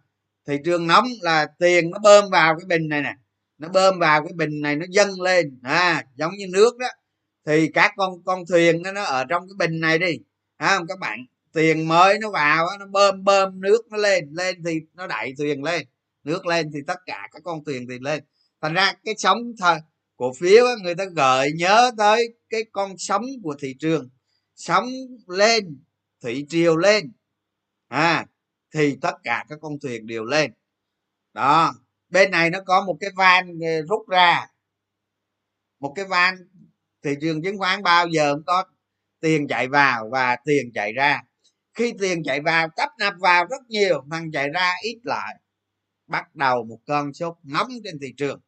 thị 0.48 0.54
trường 0.66 0.88
nóng 0.88 1.06
là 1.22 1.48
tiền 1.60 1.92
nó 1.92 2.00
bơm 2.00 2.30
vào 2.30 2.56
cái 2.60 2.66
bình 2.66 2.90
này 2.90 3.02
nè. 3.02 3.16
Nó 3.58 3.70
bơm 3.70 4.00
vào 4.00 4.24
cái 4.24 4.34
bình 4.36 4.62
này 4.62 4.76
nó 4.76 4.86
dâng 4.90 5.22
lên. 5.22 5.60
À 5.64 6.04
giống 6.16 6.32
như 6.38 6.46
nước 6.54 6.78
đó. 6.78 6.88
Thì 7.46 7.68
các 7.74 7.92
con 7.98 8.24
con 8.26 8.44
thuyền 8.50 8.82
nó, 8.82 8.92
nó 8.92 9.04
ở 9.04 9.26
trong 9.30 9.44
cái 9.48 9.68
bình 9.68 9.80
này 9.80 10.00
đi. 10.00 10.20
À, 10.58 10.78
không 10.78 10.88
các 10.88 11.00
bạn? 11.00 11.20
Tiền 11.54 11.88
mới 11.88 12.20
nó 12.20 12.32
vào 12.32 12.68
nó 12.80 12.86
bơm 12.86 13.24
bơm 13.24 13.62
nước 13.62 13.82
nó 13.90 13.98
lên 13.98 14.30
lên 14.32 14.64
thì 14.66 14.80
nó 14.94 15.08
đẩy 15.08 15.34
thuyền 15.38 15.64
lên. 15.64 15.88
Nước 16.24 16.46
lên 16.46 16.72
thì 16.74 16.80
tất 16.88 17.00
cả 17.06 17.30
các 17.32 17.42
con 17.44 17.64
thuyền 17.66 17.88
thì 17.90 17.96
lên. 18.02 18.24
Thành 18.62 18.74
ra 18.74 18.94
cái 19.06 19.16
sóng 19.18 19.38
thời 19.60 19.80
cổ 20.16 20.34
phiếu 20.40 20.66
á, 20.66 20.74
người 20.84 20.96
ta 20.96 21.06
gợi 21.16 21.52
nhớ 21.56 21.92
tới 21.98 22.34
cái 22.50 22.62
con 22.72 22.98
sóng 22.98 23.26
của 23.44 23.56
thị 23.60 23.76
trường. 23.80 24.10
Sóng 24.56 24.90
lên 25.28 25.80
thị 26.24 26.46
triều 26.50 26.78
lên. 26.78 27.12
À 27.88 28.26
thì 28.74 28.98
tất 29.02 29.14
cả 29.24 29.46
các 29.50 29.60
con 29.62 29.80
thuyền 29.82 30.08
đều 30.08 30.24
lên. 30.24 30.52
Đó 31.34 31.74
bên 32.10 32.32
này 32.32 32.50
nó 32.50 32.60
có 32.66 32.86
một 32.86 32.98
cái 33.00 33.10
van 33.16 33.60
ờ, 33.62 33.82
rút 33.90 34.10
ra. 34.10 34.48
Một 35.80 35.94
cái 35.96 36.06
van 36.06 36.36
thị 37.04 37.12
trường 37.22 37.44
chứng 37.44 37.58
khoán 37.58 37.84
bao 37.84 38.08
giờ 38.08 38.34
cũng 38.34 38.44
có 38.46 38.64
tiền 39.20 39.48
chạy 39.48 39.68
vào 39.68 40.10
và 40.12 40.38
tiền 40.46 40.72
chạy 40.74 40.94
ra 40.94 41.22
khi 41.80 41.94
tiền 42.00 42.24
chạy 42.24 42.42
vào 42.42 42.70
cấp 42.70 42.90
nạp 43.00 43.14
vào 43.20 43.46
rất 43.46 43.62
nhiều 43.70 44.06
thằng 44.12 44.32
chạy 44.32 44.50
ra 44.50 44.72
ít 44.84 45.00
lại. 45.04 45.36
Bắt 46.08 46.36
đầu 46.36 46.64
một 46.64 46.80
cơn 46.86 47.14
sốt 47.14 47.38
nóng 47.44 47.68
trên 47.84 48.00
thị 48.02 48.14
trường. 48.18 48.42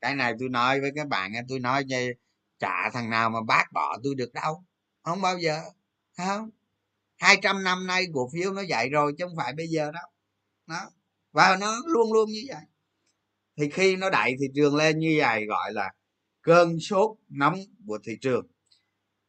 Cái 0.00 0.14
này 0.14 0.32
tôi 0.38 0.48
nói 0.48 0.80
với 0.80 0.90
các 0.94 1.08
bạn 1.08 1.32
tôi 1.48 1.60
nói 1.60 1.84
như 1.84 2.12
trả 2.58 2.90
thằng 2.90 3.10
nào 3.10 3.30
mà 3.30 3.38
bác 3.46 3.72
bỏ 3.72 3.98
tôi 4.04 4.14
được 4.14 4.32
đâu. 4.32 4.64
Không 5.02 5.20
bao 5.20 5.38
giờ 5.38 5.60
không? 6.16 6.50
Hai 7.16 7.36
trăm 7.42 7.64
năm 7.64 7.86
nay 7.86 8.06
cổ 8.14 8.30
phiếu 8.32 8.52
nó 8.52 8.62
dậy 8.62 8.88
rồi 8.88 9.14
chứ 9.18 9.24
không 9.26 9.36
phải 9.36 9.52
bây 9.52 9.66
giờ 9.68 9.90
đâu. 9.92 10.10
Nó, 10.66 10.80
và 11.32 11.56
nó 11.60 11.80
luôn 11.86 12.12
luôn 12.12 12.28
như 12.30 12.42
vậy. 12.48 12.62
Thì 13.56 13.70
khi 13.70 13.96
nó 13.96 14.10
đẩy 14.10 14.36
thị 14.40 14.46
trường 14.54 14.76
lên 14.76 14.98
như 14.98 15.16
vậy 15.18 15.46
gọi 15.46 15.72
là 15.72 15.92
cơn 16.42 16.80
sốt 16.80 17.16
nóng 17.28 17.58
của 17.86 17.98
thị 18.04 18.18
trường. 18.20 18.46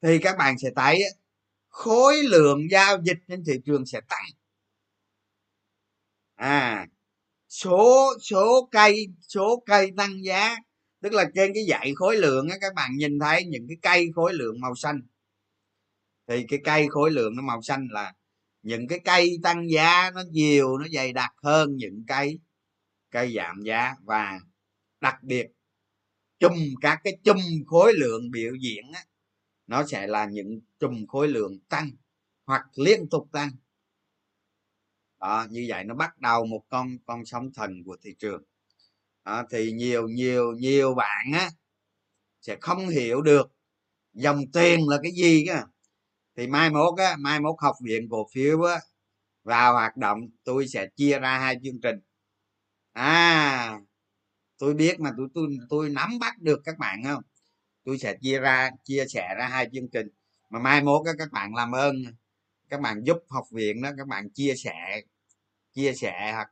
Thì 0.02 0.20
các 0.20 0.38
bạn 0.38 0.58
sẽ 0.58 0.70
thấy 0.76 1.04
khối 1.76 2.24
lượng 2.24 2.68
giao 2.72 2.98
dịch 3.04 3.18
trên 3.28 3.44
thị 3.46 3.54
trường 3.66 3.86
sẽ 3.86 4.02
tăng. 4.10 4.26
À 6.36 6.88
số 7.50 8.14
số 8.22 8.70
cây 8.72 9.08
số 9.22 9.64
cây 9.66 9.92
tăng 9.98 10.24
giá 10.24 10.56
tức 11.02 11.14
là 11.14 11.26
trên 11.36 11.52
cái 11.54 11.66
dãy 11.70 11.94
khối 11.96 12.18
lượng 12.18 12.50
á 12.50 12.58
các 12.62 12.74
bạn 12.76 12.92
nhìn 12.96 13.20
thấy 13.20 13.46
những 13.46 13.68
cái 13.68 13.78
cây 13.82 14.08
khối 14.16 14.34
lượng 14.34 14.62
màu 14.62 14.76
xanh. 14.76 15.02
Thì 16.28 16.46
cái 16.48 16.60
cây 16.64 16.88
khối 16.90 17.12
lượng 17.12 17.36
nó 17.36 17.42
màu 17.42 17.62
xanh 17.62 17.88
là 17.92 18.14
những 18.62 18.88
cái 18.88 19.00
cây 19.06 19.38
tăng 19.44 19.70
giá 19.70 20.12
nó 20.16 20.24
nhiều 20.32 20.78
nó 20.78 20.88
dày 20.94 21.14
đặc 21.14 21.32
hơn 21.44 21.76
những 21.76 22.04
cây 22.08 22.40
cây 23.12 23.34
giảm 23.36 23.62
giá. 23.62 23.96
Và 24.04 24.40
đặc 25.02 25.16
biệt 25.24 25.46
chùm 26.40 26.54
các 26.82 27.00
cái 27.04 27.18
chùm 27.24 27.38
khối 27.68 27.94
lượng 27.94 28.32
biểu 28.32 28.54
diễn 28.62 28.92
á, 28.94 29.04
nó 29.68 29.86
sẽ 29.88 30.08
là 30.08 30.26
những 30.26 30.62
chùm 30.80 31.06
khối 31.08 31.28
lượng 31.28 31.60
tăng 31.70 31.90
hoặc 32.46 32.66
liên 32.76 33.10
tục 33.10 33.28
tăng. 33.32 33.50
Đó 35.20 35.46
như 35.50 35.66
vậy 35.70 35.84
nó 35.84 35.96
bắt 35.96 36.20
đầu 36.20 36.46
một 36.46 36.62
con 36.70 36.98
con 37.06 37.26
sóng 37.26 37.52
thần 37.54 37.84
của 37.86 37.98
thị 38.02 38.16
trường. 38.20 38.44
Đó, 39.26 39.44
thì 39.52 39.72
nhiều 39.72 40.08
nhiều 40.08 40.52
nhiều 40.54 40.96
bạn 40.96 41.26
á 41.34 41.50
sẽ 42.42 42.58
không 42.62 42.88
hiểu 42.90 43.22
được 43.22 43.48
dòng 44.14 44.42
tiền 44.54 44.80
là 44.90 45.00
cái 45.04 45.12
gì 45.12 45.46
á. 45.48 45.66
Thì 46.38 46.48
mai 46.48 46.70
mốt 46.72 47.00
á 47.00 47.16
mai 47.20 47.40
mốt 47.40 47.56
học 47.60 47.76
viện 47.84 48.10
cổ 48.12 48.28
phiếu 48.34 48.64
á 48.64 48.80
vào 49.44 49.74
hoạt 49.74 49.98
động 49.98 50.20
tôi 50.44 50.68
sẽ 50.68 50.88
chia 50.98 51.20
ra 51.20 51.40
hai 51.40 51.58
chương 51.64 51.82
trình. 51.82 52.00
À 52.94 53.80
tôi 54.60 54.74
biết 54.74 55.00
mà 55.00 55.12
tôi 55.18 55.28
tôi 55.36 55.48
tôi 55.70 55.90
nắm 55.90 56.20
bắt 56.20 56.40
được 56.42 56.62
các 56.66 56.78
bạn 56.80 57.04
không? 57.06 57.24
Tôi 57.86 57.98
sẽ 57.98 58.16
chia 58.22 58.40
ra 58.40 58.72
chia 58.84 59.06
sẻ 59.10 59.36
ra 59.38 59.48
hai 59.48 59.70
chương 59.74 59.90
trình. 59.90 60.08
Mà 60.50 60.60
mai 60.60 60.84
mốt 60.84 61.06
đó, 61.06 61.12
các 61.18 61.32
bạn 61.32 61.56
làm 61.56 61.72
ơn 61.72 61.96
các 62.70 62.82
bạn 62.82 63.04
giúp 63.04 63.18
học 63.30 63.46
viện 63.52 63.82
đó 63.82 63.90
các 63.98 64.08
bạn 64.08 64.30
chia 64.30 64.54
sẻ 64.56 65.02
chia 65.74 65.94
sẻ 65.94 66.32
hoặc 66.34 66.52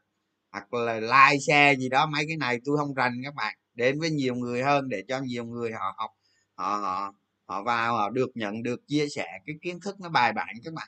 hoặc 0.52 0.74
là 0.74 1.00
like 1.00 1.40
share 1.48 1.76
gì 1.76 1.90
đó 1.90 2.06
mấy 2.06 2.26
cái 2.28 2.38
này 2.38 2.60
tôi 2.66 2.78
không 2.78 2.94
rành 2.94 3.22
các 3.24 3.36
bạn. 3.36 3.58
Đến 3.74 4.00
với 4.00 4.10
nhiều 4.10 4.36
người 4.36 4.64
hơn 4.64 4.90
để 4.90 5.04
cho 5.08 5.20
nhiều 5.20 5.46
người 5.46 5.72
họ 5.72 5.96
học 5.98 6.12
họ 6.56 6.78
họ 6.78 7.14
họ 7.46 7.64
vào 7.64 7.94
họ 7.98 8.10
được 8.10 8.32
nhận 8.36 8.64
được 8.64 8.88
chia 8.88 9.08
sẻ. 9.10 9.26
Cái 9.46 9.56
kiến 9.62 9.80
thức 9.80 10.00
nó 10.02 10.10
bài 10.10 10.34
bản 10.34 10.56
các 10.64 10.74
bạn. 10.74 10.88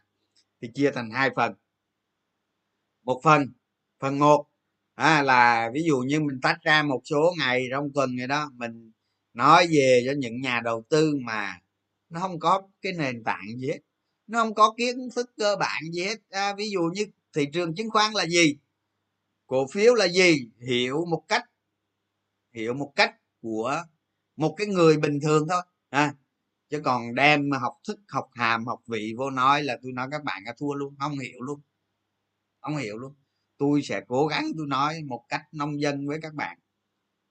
Thì 0.61 0.69
chia 0.75 0.91
thành 0.91 1.11
hai 1.11 1.29
phần. 1.35 1.53
Một 3.03 3.21
phần 3.23 3.53
phần 3.99 4.19
một 4.19 4.45
à, 4.95 5.21
là 5.23 5.69
ví 5.73 5.83
dụ 5.83 5.99
như 5.99 6.19
mình 6.19 6.39
tách 6.41 6.57
ra 6.61 6.83
một 6.83 7.01
số 7.05 7.33
ngày 7.39 7.67
trong 7.71 7.89
tuần 7.93 8.17
rồi 8.17 8.27
đó 8.27 8.51
mình 8.53 8.91
nói 9.35 9.67
về 9.71 10.03
cho 10.05 10.13
những 10.17 10.41
nhà 10.41 10.61
đầu 10.63 10.83
tư 10.89 11.15
mà 11.21 11.59
nó 12.09 12.19
không 12.19 12.39
có 12.39 12.61
cái 12.81 12.93
nền 12.93 13.23
tảng 13.23 13.47
gì 13.57 13.67
hết. 13.67 13.79
Nó 14.27 14.39
không 14.39 14.53
có 14.53 14.73
kiến 14.77 15.09
thức 15.15 15.31
cơ 15.37 15.55
bản 15.59 15.83
gì 15.91 16.03
hết. 16.03 16.17
À, 16.29 16.55
ví 16.57 16.69
dụ 16.69 16.81
như 16.93 17.05
thị 17.33 17.45
trường 17.53 17.75
chứng 17.75 17.89
khoán 17.89 18.13
là 18.13 18.25
gì? 18.25 18.57
Cổ 19.47 19.67
phiếu 19.67 19.95
là 19.95 20.07
gì? 20.07 20.49
Hiểu 20.67 21.05
một 21.05 21.25
cách 21.27 21.43
hiểu 22.53 22.73
một 22.73 22.93
cách 22.95 23.15
của 23.41 23.83
một 24.35 24.55
cái 24.57 24.67
người 24.67 24.97
bình 24.97 25.19
thường 25.21 25.47
thôi. 25.49 25.61
À, 25.89 26.13
chứ 26.69 26.81
còn 26.85 27.15
đem 27.15 27.51
học 27.51 27.79
thức 27.87 27.99
học 28.07 28.29
hàm 28.33 28.65
học 28.67 28.81
vị 28.87 29.13
vô 29.17 29.29
nói 29.29 29.63
là 29.63 29.77
tôi 29.83 29.91
nói 29.91 30.07
các 30.11 30.23
bạn 30.23 30.43
đã 30.45 30.53
thua 30.57 30.73
luôn. 30.73 30.95
Không 30.99 31.19
hiểu 31.19 31.41
luôn. 31.41 31.61
Không 32.61 32.77
hiểu 32.77 32.97
luôn. 32.97 33.13
Tôi 33.57 33.81
sẽ 33.81 34.01
cố 34.07 34.27
gắng 34.27 34.45
tôi 34.57 34.67
nói 34.67 35.03
một 35.03 35.25
cách 35.29 35.41
nông 35.51 35.81
dân 35.81 36.07
với 36.07 36.19
các 36.21 36.33
bạn. 36.33 36.59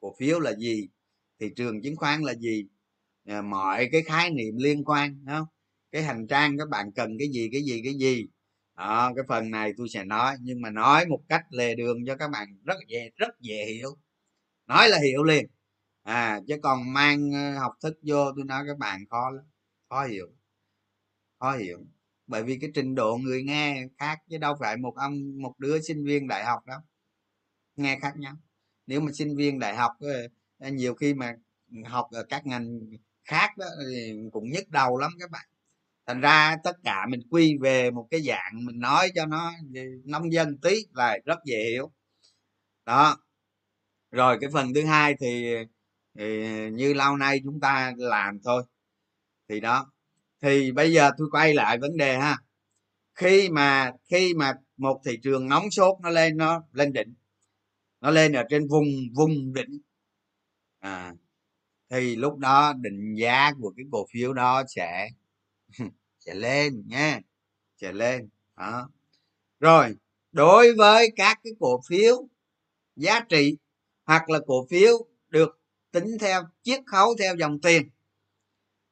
Cổ 0.01 0.15
phiếu 0.19 0.41
là 0.41 0.55
gì? 0.55 0.89
Thị 1.41 1.51
trường 1.57 1.83
chứng 1.83 1.97
khoán 1.97 2.23
là 2.23 2.35
gì? 2.35 2.67
À, 3.29 3.43
mọi 3.43 3.89
cái 3.93 4.03
khái 4.03 4.31
niệm 4.31 4.55
liên 4.59 4.85
quan 4.85 5.25
không? 5.29 5.47
Cái 5.93 6.03
hành 6.03 6.27
trang 6.27 6.59
các 6.59 6.69
bạn 6.69 6.93
cần 6.93 7.11
cái 7.19 7.29
gì 7.29 7.49
cái 7.53 7.63
gì 7.63 7.81
cái 7.85 7.95
gì? 7.95 8.27
Đó 8.77 9.13
cái 9.17 9.25
phần 9.29 9.51
này 9.51 9.73
tôi 9.77 9.89
sẽ 9.89 10.05
nói 10.05 10.37
nhưng 10.41 10.61
mà 10.61 10.71
nói 10.71 11.07
một 11.07 11.21
cách 11.29 11.43
lề 11.51 11.75
đường 11.75 11.99
cho 12.07 12.17
các 12.17 12.29
bạn 12.31 12.49
rất 12.65 12.77
dễ 12.89 13.11
rất 13.17 13.41
dễ 13.41 13.67
hiểu. 13.67 13.91
Nói 14.67 14.89
là 14.89 14.99
hiểu 15.05 15.25
liền. 15.25 15.47
À 16.03 16.41
chứ 16.49 16.57
còn 16.63 16.93
mang 16.93 17.33
ờ, 17.33 17.59
học 17.59 17.73
thức 17.83 17.95
vô 18.03 18.33
tôi 18.37 18.45
nói 18.45 18.65
các 18.69 18.79
bạn 18.79 19.05
khó 19.11 19.31
lắm 19.31 19.45
khó 19.91 20.07
hiểu 20.07 20.27
khó 21.41 21.57
hiểu. 21.57 21.79
Bởi 22.27 22.43
vì 22.43 22.59
cái 22.61 22.71
trình 22.75 22.95
độ 22.95 23.17
người 23.17 23.43
nghe 23.43 23.87
khác 23.99 24.19
chứ 24.31 24.39
đâu 24.39 24.55
phải 24.61 24.77
một 24.77 24.95
ông 24.97 25.43
một 25.43 25.55
đứa 25.59 25.81
sinh 25.81 26.05
viên 26.05 26.29
đại 26.29 26.45
học 26.45 26.67
đâu. 26.67 26.81
Nghe 27.77 27.99
khác 28.03 28.15
nhau. 28.17 28.35
Nếu 28.87 29.01
mà 29.01 29.13
sinh 29.15 29.37
viên 29.37 29.59
đại 29.59 29.77
học 29.77 29.93
ờ, 30.01 30.29
nhiều 30.59 30.95
khi 30.95 31.15
mà 31.15 31.35
học 31.87 32.09
ở 32.13 32.25
các 32.29 32.47
ngành 32.47 32.81
khác 33.25 33.51
đó 33.59 33.67
thì 33.91 34.13
cũng 34.33 34.51
nhức 34.51 34.69
đầu 34.71 34.97
lắm 34.97 35.11
các 35.21 35.31
bạn. 35.31 35.47
Thành 36.07 36.21
ra 36.21 36.57
tất 36.65 36.77
cả 36.85 37.07
mình 37.09 37.21
quy 37.31 37.57
về 37.61 37.91
một 37.91 38.09
cái 38.11 38.21
dạng 38.23 38.65
mình 38.65 38.81
nói 38.81 39.11
cho 39.15 39.27
nó 39.27 39.53
nông 40.05 40.33
dân 40.33 40.59
tí 40.63 40.87
là 40.95 41.19
rất 41.25 41.39
dễ 41.45 41.65
hiểu. 41.71 41.93
Đó. 42.87 43.17
Rồi 44.11 44.39
cái 44.41 44.51
phần 44.53 44.75
thứ 44.75 44.85
hai 44.85 45.15
thì, 45.21 45.55
thì 46.19 46.49
như 46.71 46.95
lâu 46.95 47.17
nay 47.17 47.41
chúng 47.45 47.61
ta 47.61 47.93
làm 47.97 48.39
thôi. 48.45 48.63
Thì 49.49 49.61
đó. 49.61 49.93
Thì 50.43 50.73
bây 50.73 50.93
giờ 50.93 51.11
tôi 51.19 51.29
quay 51.31 51.55
lại 51.55 51.79
vấn 51.79 51.97
đề 51.97 52.19
ha. 52.19 52.39
Khi 53.15 53.49
mà 53.49 53.93
khi 54.11 54.35
mà 54.35 54.55
một 54.77 55.01
thị 55.05 55.19
trường 55.23 55.49
nóng 55.49 55.71
sốt 55.71 55.97
nó 56.03 56.11
lên 56.11 56.37
nó 56.37 56.63
lên 56.73 56.93
đỉnh. 56.93 57.15
Nó 58.01 58.11
lên 58.11 58.33
ở 58.33 58.45
trên 58.51 58.69
vùng 58.69 58.87
vùng 59.15 59.53
đỉnh 59.53 59.81
à 60.85 61.15
thì 61.91 62.17
lúc 62.17 62.39
đó 62.39 62.73
định 62.81 63.15
giá 63.15 63.53
của 63.61 63.73
cái 63.77 63.87
cổ 63.93 64.07
phiếu 64.11 64.33
đó 64.33 64.63
sẽ 64.69 65.09
sẽ 66.19 66.35
lên 66.35 66.83
nha, 66.87 67.21
sẽ 67.81 67.93
lên, 67.93 68.29
đó. 68.57 68.91
Rồi, 69.61 69.97
đối 70.33 70.75
với 70.75 71.13
các 71.17 71.41
cái 71.45 71.53
cổ 71.61 71.81
phiếu 71.89 72.29
giá 72.97 73.21
trị 73.21 73.57
hoặc 74.05 74.31
là 74.31 74.39
cổ 74.47 74.67
phiếu 74.71 75.07
được 75.29 75.61
tính 75.93 76.19
theo, 76.21 76.43
chiết 76.63 76.81
khấu 76.87 77.15
theo 77.19 77.37
dòng 77.37 77.61
tiền, 77.61 77.91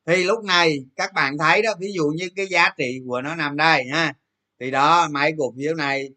thì 0.06 0.24
lúc 0.24 0.44
này 0.44 0.78
các 0.96 1.12
bạn 1.14 1.38
thấy 1.38 1.62
đó, 1.62 1.70
ví 1.80 1.92
dụ 1.92 2.04
như 2.16 2.28
cái 2.36 2.46
giá 2.46 2.70
trị 2.78 3.00
của 3.06 3.22
nó 3.22 3.34
nằm 3.34 3.56
đây 3.56 3.84
ha, 3.92 4.14
thì 4.60 4.70
đó 4.70 5.08
mấy 5.08 5.32
cổ 5.38 5.54
phiếu 5.56 5.74
này, 5.74 6.10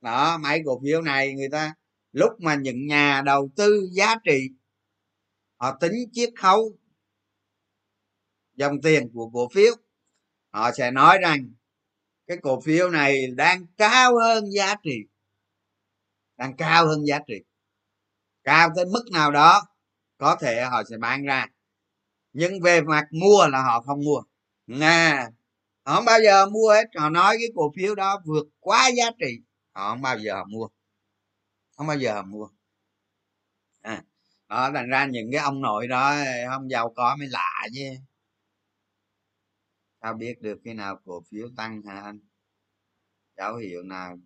đó 0.00 0.38
mấy 0.38 0.62
cổ 0.66 0.80
phiếu 0.84 1.02
này 1.02 1.34
người 1.34 1.48
ta, 1.52 1.74
lúc 2.12 2.32
mà 2.40 2.54
những 2.54 2.86
nhà 2.86 3.22
đầu 3.26 3.50
tư 3.56 3.88
giá 3.92 4.14
trị 4.24 4.48
họ 5.56 5.76
tính 5.80 5.92
chiết 6.12 6.30
khấu 6.36 6.78
dòng 8.54 8.80
tiền 8.82 9.10
của 9.14 9.30
cổ 9.32 9.48
phiếu. 9.54 9.74
Họ 10.52 10.72
sẽ 10.72 10.90
nói 10.90 11.18
rằng 11.22 11.52
cái 12.26 12.36
cổ 12.42 12.60
phiếu 12.60 12.90
này 12.90 13.26
đang 13.36 13.66
cao 13.76 14.12
hơn 14.18 14.44
giá 14.52 14.74
trị, 14.82 14.96
đang 16.36 16.56
cao 16.56 16.86
hơn 16.86 17.06
giá 17.06 17.18
trị. 17.26 17.34
Cao 18.44 18.68
tới 18.76 18.84
mức 18.86 19.04
nào 19.12 19.30
đó 19.32 19.62
có 20.18 20.36
thể 20.40 20.62
họ 20.62 20.82
sẽ 20.90 20.96
bán 20.98 21.24
ra. 21.24 21.46
Nhưng 22.32 22.60
về 22.60 22.80
mặt 22.80 23.04
mua 23.10 23.46
là 23.46 23.62
họ 23.62 23.80
không 23.80 24.04
mua. 24.04 24.22
Nè, 24.66 25.26
họ 25.84 25.94
không 25.94 26.04
bao 26.04 26.18
giờ 26.24 26.46
mua 26.46 26.72
hết. 26.72 26.84
Họ 26.96 27.08
nói 27.08 27.36
cái 27.38 27.48
cổ 27.54 27.72
phiếu 27.76 27.94
đó 27.94 28.20
vượt 28.24 28.46
quá 28.60 28.90
giá 28.96 29.10
trị. 29.18 29.38
Họ 29.72 29.90
không 29.90 30.02
bao 30.02 30.18
giờ 30.18 30.34
họ 30.34 30.44
mua. 30.44 30.68
Không 31.76 31.86
bao 31.86 31.98
giờ 31.98 32.22
mua 32.22 32.48
đó, 34.48 34.70
thành 34.74 34.88
ra 34.88 35.06
những 35.06 35.28
cái 35.32 35.40
ông 35.40 35.60
nội 35.60 35.86
đó, 35.88 36.14
không 36.48 36.70
giàu 36.70 36.92
có 36.96 37.16
mới 37.18 37.28
lạ 37.28 37.66
chứ. 37.74 37.80
Sao 40.02 40.14
biết 40.14 40.42
được 40.42 40.60
khi 40.64 40.74
nào 40.74 41.00
cổ 41.04 41.22
phiếu 41.30 41.48
tăng 41.56 41.82
hả 41.82 42.00
anh? 42.00 42.20
Dấu 43.36 43.56
hiệu 43.56 43.82
nào. 43.82 44.18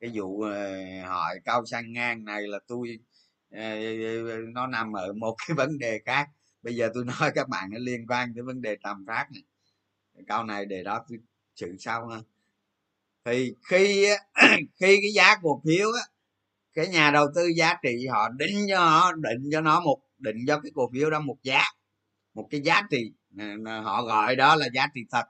Cái 0.00 0.10
vụ 0.14 0.40
ờ, 0.42 0.76
hỏi 1.08 1.40
cao 1.44 1.66
sang 1.66 1.92
ngang 1.92 2.24
này 2.24 2.42
là 2.46 2.58
tôi 2.68 2.98
ờ, 3.50 3.60
nó 4.54 4.66
nằm 4.66 4.92
ở 4.92 5.12
một 5.12 5.36
cái 5.48 5.54
vấn 5.56 5.78
đề 5.78 6.00
khác. 6.06 6.28
Bây 6.62 6.76
giờ 6.76 6.90
tôi 6.94 7.04
nói 7.04 7.32
các 7.34 7.48
bạn 7.48 7.70
nó 7.70 7.78
liên 7.78 8.06
quan 8.06 8.34
tới 8.34 8.42
vấn 8.42 8.62
đề 8.62 8.76
tầm 8.82 9.04
phát 9.06 9.26
này. 9.32 9.42
Câu 10.28 10.44
này 10.44 10.66
để 10.66 10.82
đó 10.82 11.04
tôi 11.08 11.18
xử 11.56 11.76
sau 11.78 12.08
ha. 12.08 12.18
Thì 13.24 13.54
khi 13.70 14.06
khi 14.80 14.98
cái 15.02 15.12
giá 15.14 15.36
cổ 15.42 15.62
phiếu 15.64 15.88
á 15.92 16.02
cái 16.74 16.88
nhà 16.88 17.10
đầu 17.10 17.26
tư 17.34 17.46
giá 17.56 17.74
trị 17.82 18.06
họ 18.06 18.28
định 18.28 18.66
cho 18.68 18.78
họ 18.80 19.12
định 19.12 19.50
cho 19.52 19.60
nó 19.60 19.80
một, 19.80 19.98
định 20.18 20.36
cho 20.46 20.60
cái 20.60 20.72
cổ 20.74 20.90
phiếu 20.92 21.10
đó 21.10 21.20
một 21.20 21.36
giá, 21.42 21.62
một 22.34 22.48
cái 22.50 22.60
giá 22.60 22.82
trị. 22.90 23.12
Họ 23.84 24.02
gọi 24.02 24.36
đó 24.36 24.56
là 24.56 24.66
giá 24.74 24.86
trị 24.94 25.00
thật. 25.10 25.24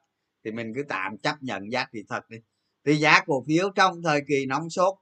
Thì 0.45 0.51
mình 0.51 0.73
cứ 0.77 0.83
tạm 0.89 1.19
chấp 1.19 1.43
nhận 1.43 1.73
giá 1.73 1.87
trị 1.93 1.99
thật 2.09 2.31
đi. 2.31 2.39
Thì 2.87 2.95
giá 2.97 3.21
cổ 3.27 3.45
phiếu 3.49 3.71
trong 3.75 4.03
thời 4.03 4.21
kỳ 4.29 4.47
nóng 4.47 4.71
sốt, 4.71 4.95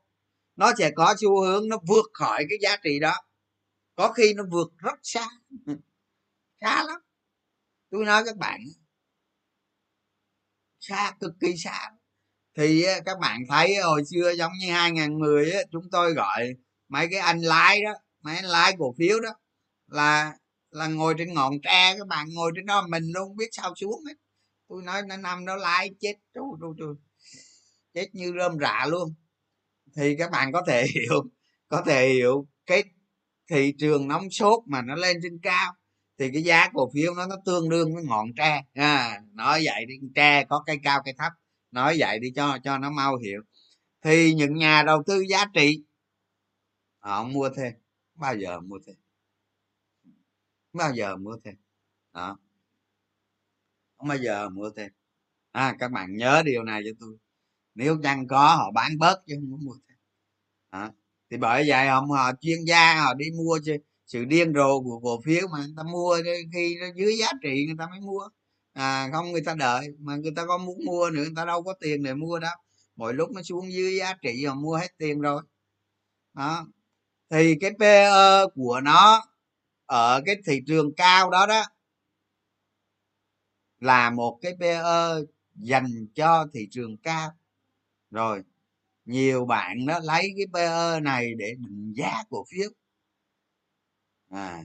nó 0.57 0.73
sẽ 0.79 0.91
có 0.91 1.15
xu 1.19 1.41
hướng 1.41 1.69
nó 1.69 1.79
vượt 1.89 2.07
khỏi 2.13 2.45
cái 2.49 2.59
giá 2.63 2.77
trị 2.85 3.01
đó. 3.01 3.15
Có 3.95 4.13
khi 4.13 4.35
nó 4.35 4.45
vượt 4.51 4.73
rất 4.79 4.99
xa. 5.03 5.27
Xa 6.61 6.85
lắm. 6.87 7.01
Tôi 7.91 8.05
nói 8.05 8.23
các 8.27 8.37
bạn, 8.37 8.61
xa 10.81 11.13
cực 11.21 11.33
kỳ 11.41 11.57
xa 11.57 11.91
thì 12.57 12.85
các 13.05 13.19
bạn 13.21 13.41
thấy 13.49 13.77
hồi 13.77 14.03
xưa 14.05 14.33
giống 14.39 14.53
như 14.61 14.73
2010 14.73 15.53
á, 15.53 15.61
chúng 15.73 15.85
tôi 15.93 16.13
gọi 16.13 16.49
mấy 16.89 17.09
cái 17.11 17.21
anh 17.21 17.41
lái 17.41 17.83
đó 17.83 17.93
mấy 18.23 18.37
anh 18.37 18.45
lái 18.45 18.75
cổ 18.79 18.95
phiếu 18.99 19.21
đó 19.21 19.31
là 19.87 20.33
là 20.71 20.87
ngồi 20.87 21.15
trên 21.19 21.35
ngọn 21.35 21.53
tre 21.63 21.95
các 21.99 22.07
bạn 22.07 22.27
ngồi 22.35 22.53
trên 22.57 22.67
đó 22.67 22.87
mình 22.89 23.05
luôn 23.15 23.37
biết 23.37 23.49
sao 23.53 23.75
xuống 23.77 24.05
hết. 24.09 24.15
Tôi 24.69 24.83
nói 24.83 25.03
nó 25.09 25.17
nằm 25.17 25.45
nó 25.45 25.57
lái 25.57 25.91
chết 26.01 26.15
trú 26.35 26.57
trú 26.61 26.75
trú 26.79 26.95
chết 27.95 28.09
như 28.13 28.33
rơm 28.39 28.59
rạ 28.59 28.87
luôn. 28.89 29.15
Thì 29.97 30.17
các 30.19 30.31
bạn 30.31 30.53
có 30.53 30.63
thể 30.67 30.87
hiểu 30.95 31.23
có 31.69 31.83
thể 31.87 32.09
hiểu 32.09 32.47
cái 32.67 32.85
thị 33.51 33.75
trường 33.79 34.09
nóng 34.09 34.31
sốt 34.31 34.63
mà 34.67 34.83
nó 34.83 34.95
lên 34.95 35.17
trên 35.23 35.39
cao 35.43 35.75
thì 36.19 36.31
cái 36.33 36.43
giá 36.43 36.69
cổ 36.75 36.91
phiếu 36.95 37.15
nó 37.15 37.27
nó 37.27 37.37
tương 37.47 37.69
đương 37.69 37.95
với 37.95 38.05
ngọn 38.05 38.35
tre. 38.37 38.63
À, 38.75 39.21
nói 39.33 39.63
vậy 39.65 39.87
tre 40.15 40.45
có 40.49 40.63
cây 40.67 40.79
cao 40.83 41.03
cây 41.05 41.15
thấp 41.19 41.33
nói 41.71 41.97
vậy 41.99 42.19
đi 42.19 42.31
cho 42.37 42.59
cho 42.65 42.79
nó 42.79 42.91
mau 42.91 43.17
hiểu. 43.17 43.43
Thì 44.03 44.35
những 44.35 44.55
nhà 44.55 44.83
đầu 44.87 45.03
tư 45.07 45.25
giá 45.29 45.45
trị 45.55 45.85
họ 46.99 47.25
mua 47.25 47.51
thêm 47.57 47.73
bao 48.15 48.37
giờ 48.37 48.61
mua 48.61 48.79
thêm? 48.87 48.97
Bao 50.73 50.95
giờ 50.95 51.17
mua 51.17 51.37
thêm? 51.45 51.55
Đó. 52.13 52.39
Không 53.99 54.09
bao 54.09 54.19
giờ 54.19 54.49
mua 54.49 54.71
thêm. 54.77 54.93
À 55.53 55.77
các 55.79 55.91
bạn 55.93 56.17
nhớ 56.17 56.43
điều 56.47 56.63
này 56.65 56.83
cho 56.85 56.91
tôi. 57.01 57.17
Nếu 57.75 57.99
chăng 58.03 58.27
có 58.29 58.57
họ 58.57 58.71
bán 58.71 58.99
bớt 58.99 59.23
chứ 59.27 59.35
không 59.41 59.51
có 59.51 59.57
mua 59.57 59.75
thêm. 59.89 59.99
À, 60.71 60.93
thì 61.31 61.37
bởi 61.37 61.65
vậy 61.69 61.89
họ, 61.89 62.01
họ 62.01 62.33
chuyên 62.41 62.59
gia 62.65 63.01
họ 63.01 63.15
đi 63.15 63.27
mua 63.31 63.59
chứ. 63.65 63.77
Sự 64.07 64.25
điên 64.25 64.53
rồ 64.55 64.81
của 64.83 65.01
cổ 65.03 65.21
phiếu 65.25 65.49
mà 65.53 65.59
người 65.59 65.75
ta 65.77 65.83
mua 65.83 66.19
khi 66.53 66.77
nó 66.81 66.87
dưới 66.97 67.17
giá 67.19 67.29
trị 67.43 67.67
người 67.67 67.77
ta 67.79 67.87
mới 67.91 68.01
mua 68.01 68.29
à 68.73 69.09
không, 69.13 69.33
người 69.33 69.43
ta 69.45 69.55
đợi, 69.55 69.89
mà 69.99 70.17
người 70.17 70.33
ta 70.37 70.47
có 70.47 70.59
muốn 70.59 70.85
mua 70.85 71.11
nữa, 71.11 71.23
người 71.23 71.33
ta 71.37 71.45
đâu 71.45 71.63
có 71.63 71.75
tiền 71.81 72.03
để 72.03 72.15
mua 72.15 72.39
đâu 72.39 72.57
mỗi 72.97 73.15
lúc 73.15 73.31
nó 73.31 73.43
xuống 73.43 73.73
dưới 73.73 73.97
giá 73.97 74.15
trị 74.23 74.45
họ 74.45 74.55
mua 74.55 74.77
hết 74.77 74.89
tiền 74.99 75.21
rồi. 75.21 75.43
Đó. 76.35 76.67
Thì 77.31 77.55
cái 77.61 77.71
PE 77.81 78.11
của 78.55 78.81
nó 78.81 79.25
ở 79.87 80.23
cái 80.27 80.37
thị 80.47 80.61
trường 80.67 80.95
cao 80.95 81.31
đó 81.31 81.47
đó 81.47 81.65
là 83.81 84.11
một 84.11 84.39
cái 84.43 84.57
PE 84.61 84.83
dành 85.55 86.07
cho 86.15 86.47
thị 86.53 86.69
trường 86.71 86.97
cao. 86.97 87.31
Rồi, 88.11 88.43
nhiều 89.05 89.47
bạn 89.47 89.87
nó 89.87 89.99
lấy 89.99 90.35
cái 90.37 90.47
PE 90.55 91.01
này 91.01 91.35
để 91.39 91.55
định 91.59 91.93
giá 91.97 92.25
cổ 92.31 92.45
phiếu. 92.51 92.71
À 94.31 94.65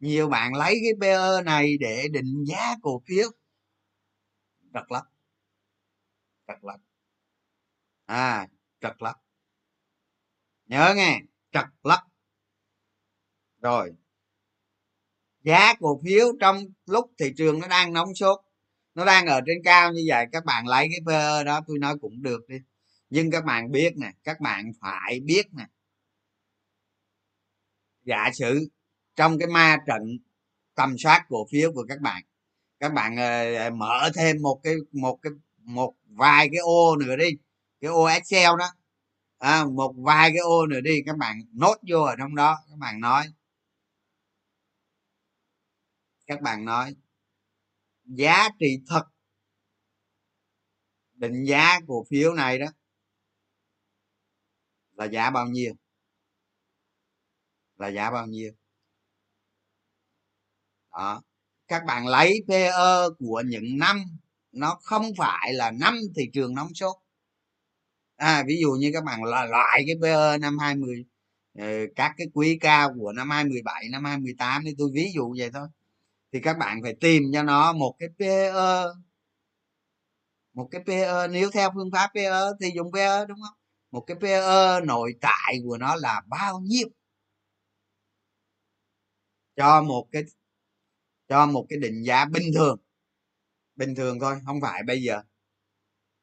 nhiều 0.00 0.28
bạn 0.28 0.54
lấy 0.54 0.80
cái 0.82 0.92
PE 1.00 1.42
này 1.44 1.76
để 1.80 2.08
định 2.12 2.44
giá 2.48 2.74
cổ 2.82 3.02
phiếu. 3.06 3.30
Trật 4.74 4.84
lắm 4.88 5.02
trật 6.46 6.64
lắm 6.64 6.80
à 8.06 8.48
trật 8.80 9.02
lắm 9.02 9.16
nhớ 10.66 10.92
nghe, 10.96 11.20
trật 11.52 11.66
lắm 11.82 11.98
rồi. 13.62 13.92
Giá 15.44 15.74
cổ 15.80 16.00
phiếu 16.04 16.26
trong 16.40 16.64
lúc 16.86 17.10
thị 17.18 17.32
trường 17.36 17.60
nó 17.60 17.68
đang 17.68 17.92
nóng 17.92 18.14
sốt, 18.14 18.40
nó 18.94 19.04
đang 19.04 19.26
ở 19.26 19.40
trên 19.46 19.58
cao 19.64 19.92
như 19.92 20.02
vậy, 20.08 20.26
các 20.32 20.44
bạn 20.44 20.66
lấy 20.66 20.88
cái 20.90 21.00
PE 21.06 21.44
đó, 21.44 21.60
tôi 21.66 21.78
nói 21.78 21.94
cũng 22.00 22.22
được 22.22 22.48
đi. 22.48 22.56
Nhưng 23.10 23.30
các 23.30 23.44
bạn 23.44 23.70
biết 23.72 23.96
nè, 23.96 24.12
các 24.24 24.40
bạn 24.40 24.72
phải 24.80 25.20
biết 25.24 25.46
nè. 25.52 25.64
Giả 28.04 28.30
sử 28.34 28.68
trong 29.18 29.38
cái 29.38 29.48
ma 29.48 29.76
trận 29.86 30.02
tầm 30.74 30.98
soát 30.98 31.26
cổ 31.28 31.46
phiếu 31.50 31.72
của 31.72 31.84
các 31.88 32.00
bạn. 32.00 32.22
Các 32.80 32.92
bạn 32.92 33.12
uh, 33.12 33.74
mở 33.74 34.10
thêm 34.14 34.42
một 34.42 34.60
cái 34.62 34.74
một 34.92 35.18
cái 35.22 35.32
một 35.58 35.94
vài 36.06 36.48
cái 36.52 36.60
ô 36.60 36.96
nữa 36.96 37.16
đi 37.16 37.30
cái 37.80 37.90
ô 37.90 38.04
excel 38.04 38.50
đó. 38.58 38.66
À, 39.38 39.64
một 39.64 39.94
vài 39.98 40.30
cái 40.30 40.38
ô 40.38 40.66
nữa 40.66 40.80
đi 40.80 41.02
các 41.06 41.16
bạn 41.16 41.40
nốt 41.52 41.76
vô 41.88 42.02
ở 42.02 42.16
trong 42.18 42.34
đó 42.34 42.58
các 42.70 42.78
bạn 42.78 43.00
nói. 43.00 43.26
Các 46.26 46.40
bạn 46.40 46.64
nói 46.64 46.96
giá 48.04 48.48
trị 48.58 48.66
thật 48.88 49.02
định 51.14 51.44
giá 51.44 51.80
cổ 51.88 52.04
phiếu 52.10 52.34
này 52.34 52.58
đó 52.58 52.66
là 54.92 55.04
giá 55.04 55.30
bao 55.30 55.46
nhiêu? 55.46 55.74
Là 57.76 57.88
giá 57.88 58.10
bao 58.10 58.26
nhiêu? 58.26 58.57
Đó. 60.98 61.22
Các 61.68 61.84
bạn 61.86 62.06
lấy 62.06 62.44
PE 62.48 62.70
của 63.18 63.42
những 63.46 63.78
năm, 63.78 64.04
nó 64.52 64.78
không 64.82 65.12
phải 65.18 65.52
là 65.54 65.70
năm 65.70 65.98
thị 66.16 66.30
trường 66.32 66.54
nóng 66.54 66.74
sốt. 66.74 66.96
À 68.16 68.44
ví 68.46 68.58
dụ 68.60 68.72
như 68.72 68.90
các 68.94 69.04
bạn 69.04 69.24
là 69.24 69.44
loại 69.44 69.84
cái 69.86 69.96
PE 70.02 70.38
năm 70.38 70.58
20 70.58 71.04
ờ, 71.58 71.66
các 71.96 72.14
cái 72.18 72.26
quý 72.34 72.58
cao 72.60 72.94
của 72.98 73.12
năm 73.12 73.30
2017 73.30 73.88
năm 73.92 74.04
2018 74.04 74.62
thì 74.64 74.74
tôi 74.78 74.90
ví 74.94 75.12
dụ 75.14 75.34
vậy 75.38 75.50
thôi. 75.54 75.68
Thì 76.32 76.40
các 76.40 76.58
bạn 76.58 76.82
phải 76.82 76.94
tìm 77.00 77.22
cho 77.34 77.42
nó 77.42 77.72
một 77.72 77.96
cái 77.98 78.08
PE 78.18 78.52
một 80.54 80.68
cái 80.70 80.82
PE 80.86 81.28
nếu 81.28 81.50
theo 81.50 81.70
phương 81.74 81.90
pháp 81.92 82.10
PE 82.14 82.30
thì 82.60 82.70
dùng 82.74 82.92
PE 82.92 83.26
đúng 83.26 83.38
không? 83.42 83.58
Một 83.90 84.00
cái 84.00 84.16
PE 84.20 84.40
nội 84.86 85.14
tại 85.20 85.54
của 85.64 85.78
nó 85.78 85.96
là 85.96 86.22
bao 86.28 86.60
nhiêu? 86.60 86.88
Cho 89.56 89.82
một 89.82 90.08
cái 90.12 90.24
cho 91.28 91.46
một 91.46 91.66
cái 91.68 91.78
định 91.78 92.02
giá 92.02 92.24
bình 92.24 92.52
thường. 92.54 92.78
Bình 93.76 93.94
thường 93.94 94.20
thôi, 94.20 94.36
không 94.46 94.60
phải 94.60 94.82
bây 94.82 95.02
giờ. 95.02 95.22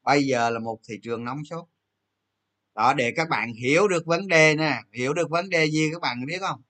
Bây 0.03 0.23
giờ 0.23 0.49
là 0.49 0.59
một 0.59 0.79
thị 0.87 0.95
trường 1.03 1.25
nóng 1.25 1.45
sốt. 1.45 1.65
Đó, 2.75 2.93
để 2.93 3.13
các 3.15 3.29
bạn 3.29 3.53
hiểu 3.53 3.87
được 3.87 4.05
vấn 4.05 4.27
đề 4.27 4.55
nè, 4.55 4.81
hiểu 4.93 5.13
được 5.13 5.29
vấn 5.29 5.49
đề 5.49 5.65
gì 5.69 5.89
các 5.93 6.01
bạn 6.01 6.25
biết 6.25 6.39
không? 6.39 6.61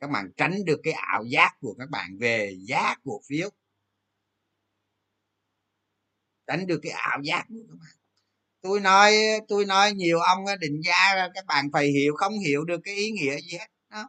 Các 0.00 0.10
bạn 0.10 0.30
tránh 0.36 0.64
được 0.64 0.80
cái 0.82 0.92
ảo 0.92 1.24
giác 1.24 1.56
của 1.60 1.74
các 1.78 1.90
bạn 1.90 2.18
về 2.20 2.56
giá 2.60 2.94
cổ 3.04 3.20
phiếu. 3.28 3.50
Tránh 6.46 6.66
được 6.66 6.80
cái 6.82 6.92
ảo 6.92 7.18
giác 7.22 7.44
của 7.48 7.62
các 7.68 7.76
bạn. 7.80 7.96
Tôi 8.62 8.80
nói 8.80 9.14
tôi 9.48 9.66
nói 9.66 9.92
nhiều 9.92 10.20
ông 10.20 10.44
định 10.60 10.80
giá 10.84 11.28
các 11.34 11.46
bạn 11.46 11.66
phải 11.72 11.86
hiểu, 11.88 12.14
không 12.16 12.38
hiểu 12.38 12.64
được 12.64 12.80
cái 12.84 12.94
ý 12.94 13.10
nghĩa 13.10 13.36
gì 13.36 13.58
hết. 13.58 13.66
Đó. 13.90 14.08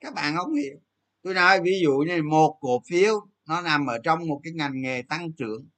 Các 0.00 0.14
bạn 0.14 0.36
không 0.36 0.54
hiểu 0.54 0.80
tôi 1.24 1.34
nói 1.34 1.60
ví 1.60 1.80
dụ 1.82 1.92
như 1.92 2.22
một 2.22 2.58
cổ 2.60 2.82
phiếu, 2.88 3.20
nó 3.48 3.60
nằm 3.60 3.86
ở 3.86 3.98
trong 4.04 4.28
một 4.28 4.40
cái 4.44 4.52
ngành 4.52 4.82
nghề 4.82 5.02
tăng 5.02 5.32
trưởng. 5.32 5.68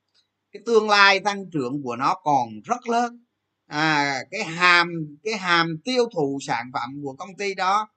Cái 0.52 0.62
tương 0.66 0.90
lai 0.90 1.20
tăng 1.20 1.50
trưởng 1.50 1.82
của 1.82 1.96
nó 1.96 2.14
còn 2.24 2.48
rất 2.64 2.88
lớn. 2.88 3.24
À 3.66 4.18
cái 4.30 4.44
hàm 4.44 4.88
cái 5.24 5.34
hàm 5.36 5.76
tiêu 5.84 6.04
thụ 6.14 6.38
sản 6.46 6.70
phẩm 6.72 6.90
của 7.02 7.12
công 7.18 7.36
ty 7.36 7.54
đó 7.54 7.88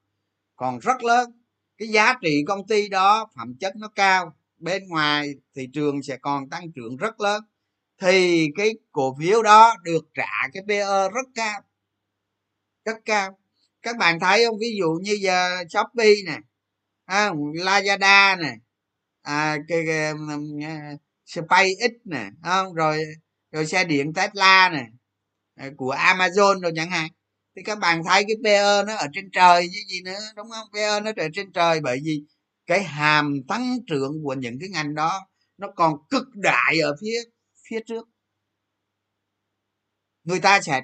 còn 0.55 0.79
rất 0.79 1.03
lớn. 1.03 1.31
Cái 1.77 1.87
giá 1.87 2.13
trị 2.21 2.43
công 2.47 2.67
ty 2.67 2.89
đó, 2.89 3.29
phẩm 3.35 3.55
chất 3.59 3.75
nó 3.75 3.87
cao. 3.87 4.35
Bên 4.57 4.87
ngoài 4.87 5.29
thị 5.55 5.67
trường 5.73 6.03
sẽ 6.03 6.17
còn 6.17 6.49
tăng 6.49 6.71
trưởng 6.75 6.97
rất 6.97 7.21
lớn. 7.21 7.43
Thì 8.01 8.47
cái 8.57 8.73
cổ 8.91 9.15
phiếu 9.19 9.43
đó 9.43 9.75
được 9.83 10.05
trả 10.13 10.47
cái 10.53 10.63
PE 10.67 11.09
rất 11.13 11.27
cao 11.35 11.61
rất 12.85 12.97
cao. 13.05 13.37
Các 13.81 13.97
bạn 13.97 14.19
thấy 14.19 14.45
không? 14.45 14.57
Ví 14.59 14.77
dụ 14.79 14.89
như 15.01 15.17
giờ 15.21 15.63
Shopee 15.69 16.13
nè 16.25 16.37
à, 17.09 17.31
Lazada 17.53 18.35
nè. 18.35 18.53
À, 19.21 19.57
cái, 19.67 19.83
cái 19.87 20.11
um, 20.11 20.59
SpaceX 21.25 21.91
nè 22.05 22.29
không? 22.43 22.73
Rồi 22.73 23.03
rồi 23.51 23.65
xe 23.65 23.83
điện 23.83 24.13
Tesla 24.13 24.69
nè 24.73 24.85
à, 25.55 25.69
của 25.77 25.95
Amazon 25.95 26.61
rồi 26.61 26.71
chẳng 26.75 26.89
hạn. 26.89 27.09
Thì 27.55 27.61
các 27.65 27.79
bạn 27.79 28.03
thấy 28.05 28.23
cái 28.27 28.35
PE 28.43 28.83
nó 28.87 28.95
ở 28.95 29.07
trên 29.13 29.29
trời 29.31 29.67
chứ 29.73 29.79
gì 29.89 30.01
nữa 30.05 30.19
đúng 30.35 30.49
không? 30.49 30.67
PE 30.73 30.99
nó 30.99 31.11
ở 31.17 31.27
trên 31.33 31.51
trời 31.53 31.79
bởi 31.83 31.99
vì 32.05 32.23
cái 32.65 32.83
hàm 32.83 33.33
tăng 33.47 33.77
trưởng 33.87 34.11
của 34.23 34.33
những 34.33 34.57
cái 34.59 34.69
ngành 34.69 34.95
đó 34.95 35.27
nó 35.57 35.67
còn 35.75 35.93
cực 36.09 36.27
đại 36.35 36.79
ở 36.79 36.95
phía 37.01 37.19
phía 37.69 37.79
trước. 37.87 38.07
Người 40.23 40.39
ta 40.39 40.61
sẽ 40.61 40.81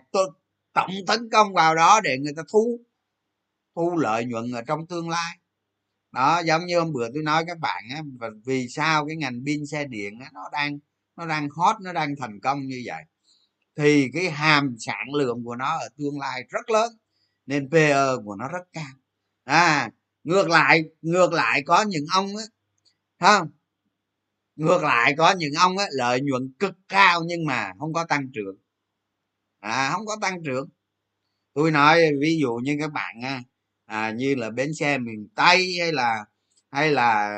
tổng 0.74 0.92
tấn 1.08 1.30
công 1.32 1.54
vào 1.54 1.76
đó 1.76 2.02
để 2.04 2.18
người 2.22 2.34
ta 2.38 2.44
thu 2.54 2.80
thu 3.76 3.98
lợi 3.98 4.26
nhuận 4.26 4.52
ở 4.52 4.62
trong 4.68 4.88
tương 4.88 5.10
lai 5.10 5.38
đó 6.16 6.42
giống 6.46 6.66
như 6.66 6.80
hôm 6.80 6.94
bữa 6.94 7.10
tôi 7.14 7.24
nói 7.24 7.44
các 7.48 7.60
bạn 7.60 7.84
á 7.96 8.02
và 8.20 8.30
vì 8.46 8.68
sao 8.70 9.08
cái 9.08 9.16
ngành 9.16 9.42
pin 9.46 9.66
xe 9.66 9.86
điện 9.86 10.20
á, 10.20 10.30
nó 10.34 10.50
đang 10.52 10.80
nó 11.18 11.28
đang 11.28 11.50
hot 11.50 11.76
nó 11.82 11.94
đang 11.94 12.16
thành 12.20 12.40
công 12.40 12.68
như 12.68 12.84
vậy? 12.86 13.04
Thì 13.78 14.10
cái 14.14 14.32
hàm 14.32 14.76
sản 14.80 15.14
lượng 15.14 15.44
của 15.46 15.56
nó 15.56 15.78
ở 15.80 15.90
tương 15.98 16.20
lai 16.20 16.44
rất 16.50 16.70
lớn 16.70 16.94
nên 17.46 17.70
PE 17.72 17.96
của 18.26 18.36
nó 18.36 18.48
rất 18.48 18.64
cao. 18.74 18.94
À 19.46 19.92
ngược 20.24 20.50
lại 20.50 20.84
ngược 21.02 21.34
lại 21.34 21.64
có 21.66 21.82
những 21.84 22.06
ông 22.14 22.28
á 22.38 22.44
không 23.20 23.50
ngược 24.56 24.84
lại 24.84 25.16
có 25.18 25.32
những 25.38 25.54
ông 25.54 25.78
á 25.78 25.86
lợi 25.92 26.22
nhuận 26.22 26.54
cực 26.60 26.74
cao 26.90 27.22
nhưng 27.28 27.46
mà 27.46 27.74
không 27.80 27.94
có 27.94 28.06
tăng 28.10 28.28
trưởng. 28.34 28.58
À 29.60 29.92
không 29.94 30.06
có 30.06 30.18
tăng 30.22 30.44
trưởng. 30.44 30.70
Tôi 31.54 31.72
nói 31.72 32.02
ví 32.22 32.38
dụ 32.42 32.56
như 32.64 32.78
các 32.80 32.92
bạn 32.94 33.22
á 33.24 33.44
à, 33.86 34.12
như 34.12 34.36
là 34.36 34.50
bến 34.50 34.74
xe 34.74 34.98
miền 34.98 35.28
tây 35.36 35.78
hay 35.80 35.92
là 35.94 36.26
hay 36.72 36.92
là 36.92 37.30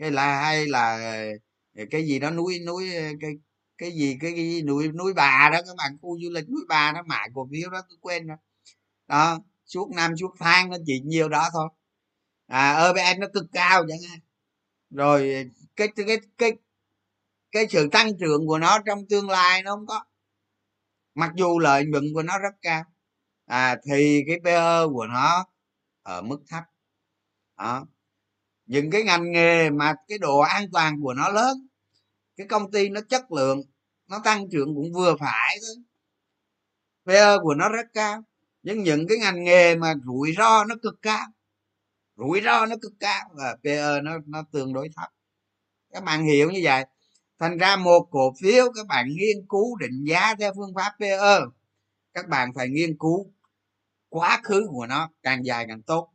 hay 0.00 0.10
là 0.10 0.40
hay 0.42 0.66
là 0.66 0.98
ờ, 1.76 1.84
cái 1.90 2.06
gì 2.06 2.18
đó 2.18 2.30
núi 2.30 2.58
núi 2.66 2.94
ờ, 2.94 3.02
cái 3.20 3.30
cái 3.78 3.92
gì 3.92 4.16
cái, 4.20 4.32
cái 4.36 4.44
gì, 4.44 4.62
núi 4.62 4.88
núi 4.88 5.12
bà 5.14 5.50
đó 5.52 5.58
các 5.66 5.76
bạn 5.78 5.98
khu 6.02 6.18
du 6.22 6.30
lịch 6.30 6.48
núi 6.50 6.60
bà 6.68 6.92
nó 6.92 7.02
mãi 7.02 7.28
cổ 7.34 7.48
phiếu 7.52 7.70
đó 7.70 7.82
tôi 7.88 7.98
quên 8.00 8.26
rồi. 8.26 8.36
Đó 9.08 9.38
suốt 9.66 9.90
năm 9.96 10.16
suốt 10.16 10.34
tháng 10.40 10.70
nó 10.70 10.76
chỉ 10.86 11.00
nhiều 11.00 11.28
đó 11.28 11.48
thôi. 11.52 11.68
À 12.46 12.86
EPS 12.86 13.18
nó 13.20 13.26
cực 13.34 13.46
cao 13.52 13.84
chẳng 13.88 13.98
hạn. 14.10 14.20
Rồi 14.90 15.34
ờ, 15.34 15.42
cái 15.76 15.88
cái 15.96 16.18
cái 16.38 16.52
cái 17.52 17.66
sự 17.70 17.88
tăng 17.92 18.18
trưởng 18.18 18.46
của 18.46 18.58
nó 18.58 18.78
trong 18.86 19.06
tương 19.08 19.30
lai 19.30 19.62
nó 19.62 19.70
không 19.76 19.86
có. 19.86 20.04
Mặc 21.14 21.32
dù 21.36 21.58
lợi 21.58 21.84
nhuận 21.86 22.04
của 22.14 22.22
nó 22.22 22.38
rất 22.38 22.54
cao. 22.62 22.84
À 23.46 23.76
thì 23.90 24.22
cái 24.28 24.40
PE 24.44 24.86
của 24.94 25.06
nó 25.06 25.46
ở 26.08 26.22
mức 26.22 26.38
thấp. 26.48 26.64
Đó. 27.58 27.86
Những 28.66 28.90
cái 28.90 29.02
ngành 29.02 29.32
nghề 29.32 29.70
mà 29.70 29.94
cái 30.08 30.18
độ 30.18 30.38
an 30.38 30.64
toàn 30.72 31.02
của 31.02 31.14
nó 31.14 31.28
lớn, 31.28 31.68
cái 32.36 32.46
công 32.46 32.70
ty 32.70 32.88
nó 32.88 33.00
chất 33.08 33.32
lượng, 33.32 33.60
nó 34.08 34.18
tăng 34.24 34.50
trưởng 34.50 34.74
cũng 34.74 34.92
vừa 34.92 35.16
phải 35.20 35.56
thôi. 35.60 35.84
PE 37.06 37.36
của 37.42 37.54
nó 37.54 37.68
rất 37.68 37.86
cao, 37.94 38.22
nhưng 38.62 38.82
những 38.82 39.06
cái 39.08 39.18
ngành 39.18 39.44
nghề 39.44 39.76
mà 39.76 39.94
rủi 40.06 40.34
ro 40.38 40.64
nó 40.64 40.74
cực 40.82 40.94
cao, 41.02 41.26
rủi 42.16 42.40
ro 42.44 42.66
nó 42.66 42.76
cực 42.82 42.92
cao 43.00 43.30
và 43.34 43.56
PE 43.64 44.00
nó 44.02 44.18
nó 44.26 44.42
tương 44.52 44.72
đối 44.72 44.88
thấp. 44.96 45.08
Các 45.92 46.04
bạn 46.04 46.24
hiểu 46.24 46.50
như 46.50 46.60
vậy. 46.62 46.84
Thành 47.38 47.58
ra 47.58 47.76
một 47.76 48.08
cổ 48.10 48.34
phiếu 48.40 48.72
các 48.76 48.86
bạn 48.86 49.08
nghiên 49.08 49.46
cứu 49.48 49.76
định 49.76 50.04
giá 50.04 50.34
theo 50.34 50.52
phương 50.56 50.74
pháp 50.76 50.92
PE 51.00 51.40
các 52.14 52.28
bạn 52.28 52.50
phải 52.54 52.68
nghiên 52.68 52.98
cứu 52.98 53.32
quá 54.08 54.40
khứ 54.44 54.66
của 54.70 54.86
nó 54.86 55.10
càng 55.22 55.44
dài 55.44 55.64
càng 55.68 55.82
tốt 55.82 56.12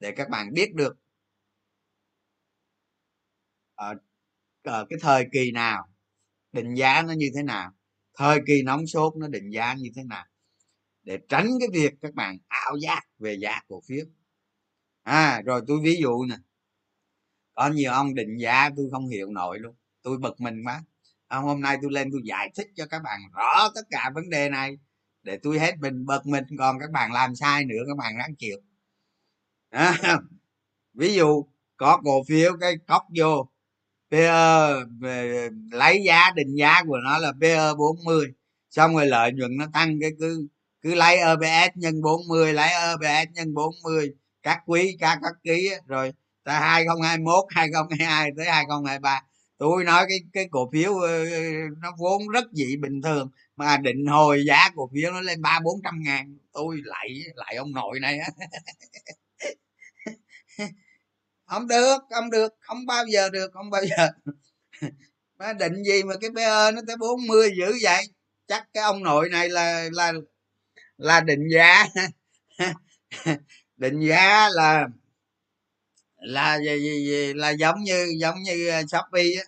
để 0.00 0.12
các 0.16 0.28
bạn 0.28 0.52
biết 0.52 0.74
được 0.74 0.96
ở, 3.74 3.94
ở 4.62 4.86
cái 4.90 4.98
thời 5.02 5.26
kỳ 5.32 5.50
nào 5.50 5.88
định 6.52 6.74
giá 6.74 7.02
nó 7.02 7.12
như 7.12 7.30
thế 7.34 7.42
nào 7.42 7.72
thời 8.14 8.40
kỳ 8.46 8.62
nóng 8.62 8.86
sốt 8.86 9.16
nó 9.16 9.28
định 9.28 9.50
giá 9.50 9.74
như 9.74 9.90
thế 9.96 10.02
nào 10.04 10.26
để 11.02 11.18
tránh 11.28 11.46
cái 11.60 11.68
việc 11.72 11.94
các 12.02 12.14
bạn 12.14 12.38
ảo 12.48 12.76
giác 12.76 13.00
về 13.18 13.34
giá 13.40 13.60
cổ 13.68 13.82
phiếu. 13.88 14.04
À 15.02 15.42
rồi 15.44 15.62
tôi 15.66 15.80
ví 15.84 15.96
dụ 16.02 16.24
nè 16.24 16.36
có 17.54 17.68
nhiều 17.68 17.92
ông 17.92 18.14
định 18.14 18.36
giá 18.38 18.70
tôi 18.76 18.88
không 18.90 19.08
hiểu 19.08 19.30
nổi 19.30 19.58
luôn 19.58 19.74
tôi 20.02 20.18
bực 20.18 20.40
mình 20.40 20.62
quá. 20.64 20.84
Ông 21.26 21.44
hôm 21.44 21.60
nay 21.60 21.78
tôi 21.82 21.92
lên 21.92 22.08
tôi 22.12 22.20
giải 22.24 22.50
thích 22.54 22.66
cho 22.76 22.86
các 22.86 23.02
bạn 23.02 23.20
rõ 23.32 23.68
tất 23.74 23.82
cả 23.90 24.10
vấn 24.14 24.30
đề 24.30 24.48
này 24.48 24.78
để 25.22 25.38
tôi 25.42 25.58
hết 25.58 25.74
mình 25.80 26.06
bực 26.06 26.26
mình 26.26 26.44
còn 26.58 26.78
các 26.80 26.90
bạn 26.90 27.12
làm 27.12 27.34
sai 27.36 27.64
nữa 27.64 27.82
các 27.88 27.96
bạn 27.96 28.16
ráng 28.16 28.34
chịu. 28.38 28.56
À, 29.70 29.98
ví 30.94 31.14
dụ 31.14 31.44
có 31.76 32.00
cổ 32.04 32.24
phiếu 32.28 32.52
cái 32.60 32.76
cốc 32.86 33.02
vô 33.18 33.48
PE 34.10 34.30
lấy 35.72 36.02
giá 36.06 36.30
định 36.36 36.54
giá 36.58 36.82
của 36.86 36.98
nó 37.04 37.18
là 37.18 37.32
PE 37.40 37.74
40 37.78 38.32
xong 38.70 38.94
rồi 38.94 39.06
lợi 39.06 39.32
nhuận 39.32 39.56
nó 39.56 39.66
tăng 39.72 40.00
cái 40.00 40.10
cứ 40.18 40.48
cứ 40.82 40.94
lấy 40.94 41.16
EPS 41.16 41.76
nhân 41.76 42.02
40 42.02 42.52
lấy 42.52 42.68
EPS 42.68 43.30
nhân 43.34 43.54
40 43.54 44.14
các 44.42 44.58
quý 44.66 44.96
các 45.00 45.18
các 45.22 45.32
ký 45.44 45.70
rồi 45.86 46.12
từ 46.44 46.52
2021 46.52 47.44
2022 47.50 48.30
tới 48.36 48.46
2023 48.46 49.22
tôi 49.58 49.84
nói 49.84 50.04
cái 50.08 50.18
cái 50.32 50.48
cổ 50.50 50.70
phiếu 50.72 50.94
ờ, 50.98 51.24
nó 51.82 51.92
vốn 51.98 52.28
rất 52.28 52.44
dị 52.52 52.76
bình 52.76 53.02
thường 53.02 53.30
mà 53.56 53.76
định 53.76 54.06
hồi 54.06 54.44
giá 54.46 54.70
cổ 54.76 54.90
phiếu 54.94 55.12
nó 55.12 55.20
lên 55.20 55.42
ba 55.42 55.60
bốn 55.64 55.80
trăm 55.84 56.00
ngàn 56.02 56.38
tôi 56.52 56.76
lại 56.84 57.08
lại 57.34 57.56
ông 57.56 57.72
nội 57.72 58.00
này 58.00 58.18
á. 58.18 58.28
Không 61.46 61.68
được 61.68 61.98
không 62.10 62.30
được 62.30 62.52
không 62.60 62.86
bao 62.86 63.04
giờ 63.12 63.28
được 63.30 63.50
không 63.54 63.70
bao 63.70 63.82
giờ. 63.84 64.08
Mà 65.38 65.52
định 65.52 65.84
gì 65.84 66.02
mà 66.04 66.14
cái 66.20 66.30
PE 66.36 66.72
nó 66.72 66.80
tới 66.86 66.96
40 66.96 67.50
dữ 67.58 67.72
vậy? 67.82 68.04
Chắc 68.48 68.68
cái 68.74 68.82
ông 68.84 69.02
nội 69.02 69.28
này 69.30 69.48
là 69.48 69.88
là 69.92 70.12
là 70.98 71.20
định 71.20 71.48
giá. 71.54 71.84
Định 73.76 74.00
giá 74.00 74.48
là 74.54 74.88
là 76.20 76.58
gì, 76.58 76.78
gì, 76.80 77.06
gì, 77.06 77.32
là 77.34 77.50
giống 77.50 77.82
như 77.82 78.14
giống 78.20 78.42
như 78.42 78.68
ờ, 78.68 78.82
shopee 78.86 79.24
á 79.38 79.44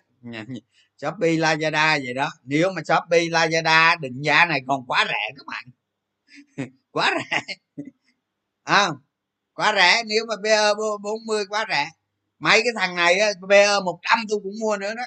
shopee 1.05 1.37
lazada 1.37 1.99
vậy 2.05 2.13
đó. 2.13 2.29
Nếu 2.43 2.71
mà 2.71 2.81
shopee 2.85 3.19
lazada 3.19 3.99
định 3.99 4.21
giá 4.21 4.45
này 4.45 4.59
còn 4.67 4.85
quá 4.87 5.05
rẻ 5.07 5.33
các 5.37 5.45
bạn. 5.47 5.65
Quá 6.91 7.13
rẻ. 7.31 7.39
À, 8.63 8.89
quá 9.53 9.73
rẻ. 9.75 10.03
Nếu 10.07 10.25
mà 10.27 10.35
PE 10.43 10.73
40 11.03 11.45
quá 11.49 11.65
rẻ. 11.69 11.89
Mấy 12.39 12.61
cái 12.63 12.73
thằng 12.79 12.95
này 12.95 13.19
á 13.19 13.29
PE 13.49 13.79
100 13.85 14.19
tôi 14.29 14.39
cũng 14.43 14.53
mua 14.61 14.77
nữa 14.77 14.93
đó. 14.95 15.03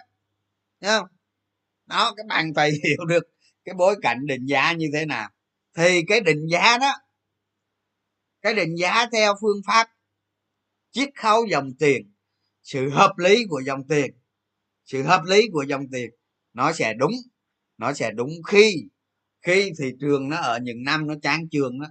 Thấy 0.80 0.98
không? 0.98 1.06
Đó 1.86 2.14
các 2.16 2.26
bạn 2.26 2.52
phải 2.56 2.70
hiểu 2.84 3.04
được 3.04 3.24
cái 3.64 3.74
bối 3.74 3.96
cảnh 4.02 4.26
định 4.26 4.46
giá 4.46 4.72
như 4.72 4.86
thế 4.94 5.06
nào. 5.06 5.30
Thì 5.76 6.02
cái 6.08 6.20
định 6.20 6.46
giá 6.50 6.78
đó 6.78 6.92
cái 8.42 8.54
định 8.54 8.74
giá 8.78 9.06
theo 9.12 9.34
phương 9.40 9.60
pháp 9.66 9.88
chiết 10.90 11.08
khấu 11.16 11.46
dòng 11.46 11.70
tiền 11.78 12.12
sự 12.62 12.90
hợp 12.90 13.18
lý 13.18 13.44
của 13.48 13.60
dòng 13.66 13.88
tiền 13.88 14.17
sự 14.88 15.02
hợp 15.02 15.22
lý 15.26 15.48
của 15.52 15.62
dòng 15.62 15.84
tiền 15.92 16.10
nó 16.54 16.72
sẽ 16.72 16.94
đúng 16.94 17.12
nó 17.78 17.92
sẽ 17.94 18.12
đúng 18.12 18.30
khi 18.48 18.84
khi 19.42 19.72
thị 19.80 19.92
trường 20.00 20.28
nó 20.28 20.36
ở 20.36 20.58
những 20.62 20.84
năm 20.84 21.06
nó 21.06 21.14
chán 21.22 21.48
trường 21.50 21.80
đó 21.80 21.86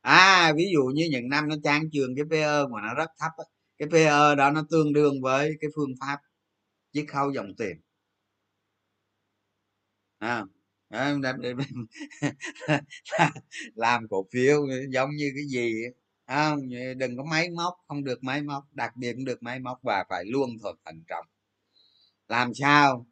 à 0.00 0.52
ví 0.56 0.64
dụ 0.74 0.84
như 0.94 1.08
những 1.12 1.28
năm 1.28 1.48
nó 1.48 1.56
chán 1.64 1.90
trường 1.92 2.16
cái 2.16 2.24
PE 2.30 2.66
mà 2.72 2.80
nó 2.82 2.94
rất 2.94 3.10
thấp 3.18 3.32
cái 3.78 3.88
PE 3.92 4.34
đó 4.36 4.50
nó 4.50 4.64
tương 4.70 4.92
đương 4.92 5.22
với 5.22 5.52
cái 5.60 5.70
phương 5.76 5.90
pháp 6.00 6.18
chiết 6.92 7.06
khấu 7.08 7.32
dòng 7.32 7.54
tiền. 7.58 7.80
À, 10.18 10.44
à 10.88 11.14
làm 13.74 14.08
cổ 14.10 14.26
phiếu 14.32 14.66
giống 14.90 15.10
như 15.10 15.32
cái 15.34 15.44
gì 15.48 15.72
không 16.26 16.60
đừng 16.98 17.16
có 17.16 17.24
máy 17.24 17.50
móc 17.50 17.74
không 17.88 18.04
được 18.04 18.24
máy 18.24 18.42
móc 18.42 18.64
đặc 18.72 18.96
biệt 18.96 19.12
cũng 19.12 19.24
được 19.24 19.42
máy 19.42 19.58
móc 19.60 19.78
và 19.82 20.04
phải 20.10 20.24
luôn 20.24 20.50
thật 20.62 20.74
thận 20.84 21.02
trọng 21.08 21.26
làm 22.28 22.54
sao? 22.54 23.06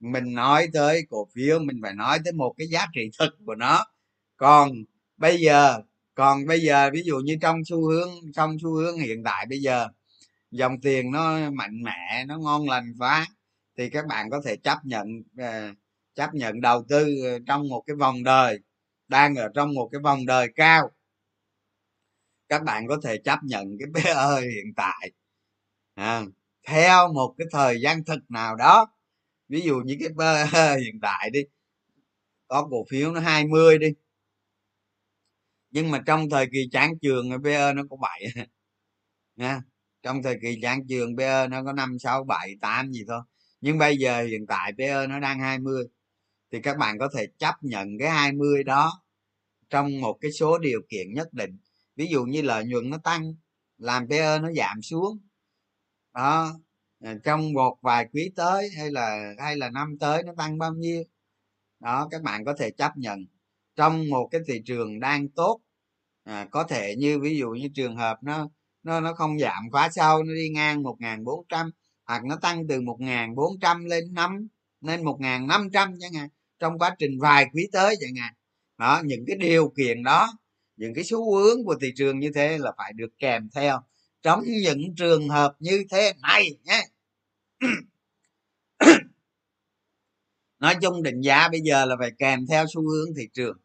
Mình 0.00 0.34
nói 0.34 0.68
tới 0.74 1.02
cổ 1.10 1.28
phiếu 1.34 1.58
mình 1.60 1.80
phải 1.82 1.94
nói 1.94 2.18
tới 2.24 2.32
một 2.32 2.54
cái 2.58 2.66
giá 2.68 2.86
trị 2.94 3.10
thực 3.18 3.34
của 3.46 3.54
nó. 3.54 3.84
Còn 4.36 4.72
bây 5.16 5.38
giờ 5.40 5.80
còn 6.14 6.46
bây 6.46 6.60
giờ 6.60 6.90
ví 6.92 7.02
dụ 7.04 7.18
như 7.18 7.38
trong 7.42 7.64
xu 7.66 7.88
hướng 7.90 8.10
trong 8.34 8.56
xu 8.62 8.74
hướng 8.74 8.98
hiện 8.98 9.24
tại 9.24 9.46
bây 9.50 9.58
giờ 9.60 9.88
dòng 10.50 10.80
tiền 10.80 11.12
nó 11.12 11.50
mạnh 11.50 11.82
mẽ 11.82 12.24
nó 12.28 12.38
ngon 12.38 12.68
lành 12.68 12.94
quá 12.98 13.26
thì 13.78 13.90
các 13.90 14.06
bạn 14.06 14.30
có 14.30 14.42
thể 14.44 14.56
chấp 14.56 14.78
nhận 14.84 15.08
ờ, 15.38 15.72
chấp 16.14 16.34
nhận 16.34 16.60
đầu 16.60 16.84
tư 16.88 17.06
ờ, 17.24 17.38
trong 17.46 17.68
một 17.68 17.84
cái 17.86 17.96
vòng 17.96 18.22
đời 18.24 18.58
đang 19.08 19.34
ở 19.36 19.48
trong 19.54 19.74
một 19.74 19.88
cái 19.92 20.00
vòng 20.04 20.26
đời 20.26 20.48
cao. 20.56 20.90
Các 22.48 22.62
bạn 22.62 22.86
có 22.88 22.98
thể 23.04 23.18
chấp 23.24 23.38
nhận 23.42 23.76
cái 23.78 23.88
PE 24.14 24.40
hiện 24.40 24.74
tại. 24.76 25.12
À, 25.94 26.24
theo 26.66 27.12
một 27.12 27.34
cái 27.38 27.46
thời 27.52 27.80
gian 27.80 28.04
thực 28.04 28.20
nào 28.30 28.56
đó. 28.56 28.86
Ví 29.48 29.60
dụ 29.60 29.76
như 29.84 29.96
cái 30.00 30.10
hiện 30.84 31.00
tại 31.02 31.30
đi, 31.32 31.40
có 32.48 32.68
cổ 32.70 32.84
phiếu 32.90 33.12
nó 33.12 33.20
20 33.20 33.78
đi. 33.78 33.88
Nhưng 35.70 35.90
mà 35.90 36.02
trong 36.06 36.30
thời 36.30 36.46
kỳ 36.52 36.68
chán 36.72 36.98
trường 37.02 37.30
PE 37.44 37.72
nó 37.72 37.82
có 37.90 37.96
7 37.96 38.22
nha, 39.36 39.62
trong 40.02 40.22
thời 40.22 40.36
kỳ 40.42 40.58
chán 40.62 40.80
trường 40.88 41.16
PE 41.16 41.48
nó 41.48 41.64
có 41.64 41.72
5 41.72 41.98
6 41.98 42.24
7 42.24 42.54
8 42.60 42.92
gì 42.92 43.04
thôi. 43.08 43.20
Nhưng 43.60 43.78
bây 43.78 43.96
giờ 43.98 44.22
hiện 44.22 44.46
tại 44.48 44.72
PE 44.78 45.06
nó 45.06 45.20
đang 45.20 45.40
20 45.40 45.84
thì 46.52 46.60
các 46.62 46.78
bạn 46.78 46.98
có 46.98 47.08
thể 47.16 47.26
chấp 47.38 47.54
nhận 47.62 47.88
cái 48.00 48.10
20 48.10 48.64
đó 48.64 49.02
trong 49.70 50.00
một 50.00 50.18
cái 50.20 50.32
số 50.32 50.58
điều 50.58 50.80
kiện 50.88 51.14
nhất 51.14 51.28
định. 51.32 51.58
Ví 51.96 52.06
dụ 52.06 52.24
như 52.24 52.42
lợi 52.42 52.64
nhuận 52.64 52.90
nó 52.90 52.98
tăng, 53.04 53.34
làm 53.78 54.08
PE 54.08 54.38
nó 54.38 54.52
giảm 54.52 54.82
xuống 54.82 55.18
đó 56.16 56.52
à, 57.00 57.14
trong 57.24 57.52
một 57.52 57.78
vài 57.82 58.06
quý 58.12 58.30
tới 58.36 58.68
hay 58.76 58.90
là 58.90 59.34
hay 59.38 59.56
là 59.56 59.70
năm 59.70 59.96
tới 60.00 60.22
nó 60.22 60.32
tăng 60.36 60.58
bao 60.58 60.74
nhiêu? 60.74 61.04
Đó 61.80 62.08
các 62.10 62.22
bạn 62.22 62.44
có 62.44 62.54
thể 62.58 62.70
chấp 62.70 62.92
nhận. 62.96 63.18
Trong 63.76 64.10
một 64.10 64.28
cái 64.30 64.40
thị 64.48 64.62
trường 64.66 65.00
đang 65.00 65.28
tốt 65.28 65.60
à, 66.24 66.48
có 66.50 66.64
thể 66.64 66.94
như 66.98 67.18
ví 67.20 67.38
dụ 67.38 67.50
như 67.50 67.68
trường 67.74 67.96
hợp 67.96 68.18
nó 68.22 68.48
nó 68.82 69.00
nó 69.00 69.14
không 69.14 69.38
giảm 69.38 69.70
quá 69.72 69.88
sâu 69.92 70.22
nó 70.22 70.34
đi 70.34 70.48
ngang 70.48 70.82
một 70.82 70.96
bốn 71.24 71.46
trăm 71.48 71.70
hoặc 72.06 72.24
nó 72.24 72.36
tăng 72.36 72.66
từ 72.68 72.80
một 72.80 72.98
bốn 73.36 73.60
trăm 73.60 73.84
lên 73.84 74.14
năm 74.14 74.48
lên 74.80 75.04
một 75.04 75.18
năm 75.20 75.68
trăm 75.72 75.94
chẳng 76.00 76.12
hạn 76.12 76.28
trong 76.58 76.78
quá 76.78 76.96
trình 76.98 77.18
vài 77.20 77.46
quý 77.52 77.68
tới 77.72 77.96
chẳng 78.00 78.14
hạn. 78.22 78.34
Đó 78.78 79.02
những 79.04 79.24
cái 79.26 79.36
điều 79.36 79.72
kiện 79.76 80.02
đó 80.02 80.28
những 80.76 80.94
cái 80.94 81.04
xu 81.04 81.34
hướng 81.34 81.64
của 81.64 81.74
thị 81.80 81.92
trường 81.96 82.20
như 82.20 82.30
thế 82.34 82.58
là 82.58 82.72
phải 82.78 82.92
được 82.92 83.10
kèm 83.18 83.48
theo 83.54 83.80
trong 84.26 84.42
những 84.44 84.94
trường 84.96 85.28
hợp 85.28 85.56
như 85.58 85.84
thế 85.90 86.12
này 86.22 86.58
nhé. 86.64 86.82
Nói 90.58 90.74
chung 90.82 91.02
định 91.02 91.20
giá 91.20 91.48
bây 91.48 91.60
giờ 91.60 91.84
là 91.84 91.96
phải 91.98 92.10
kèm 92.18 92.46
theo 92.46 92.64
xu 92.74 92.82
hướng 92.82 93.14
thị 93.16 93.28
trường. 93.32 93.58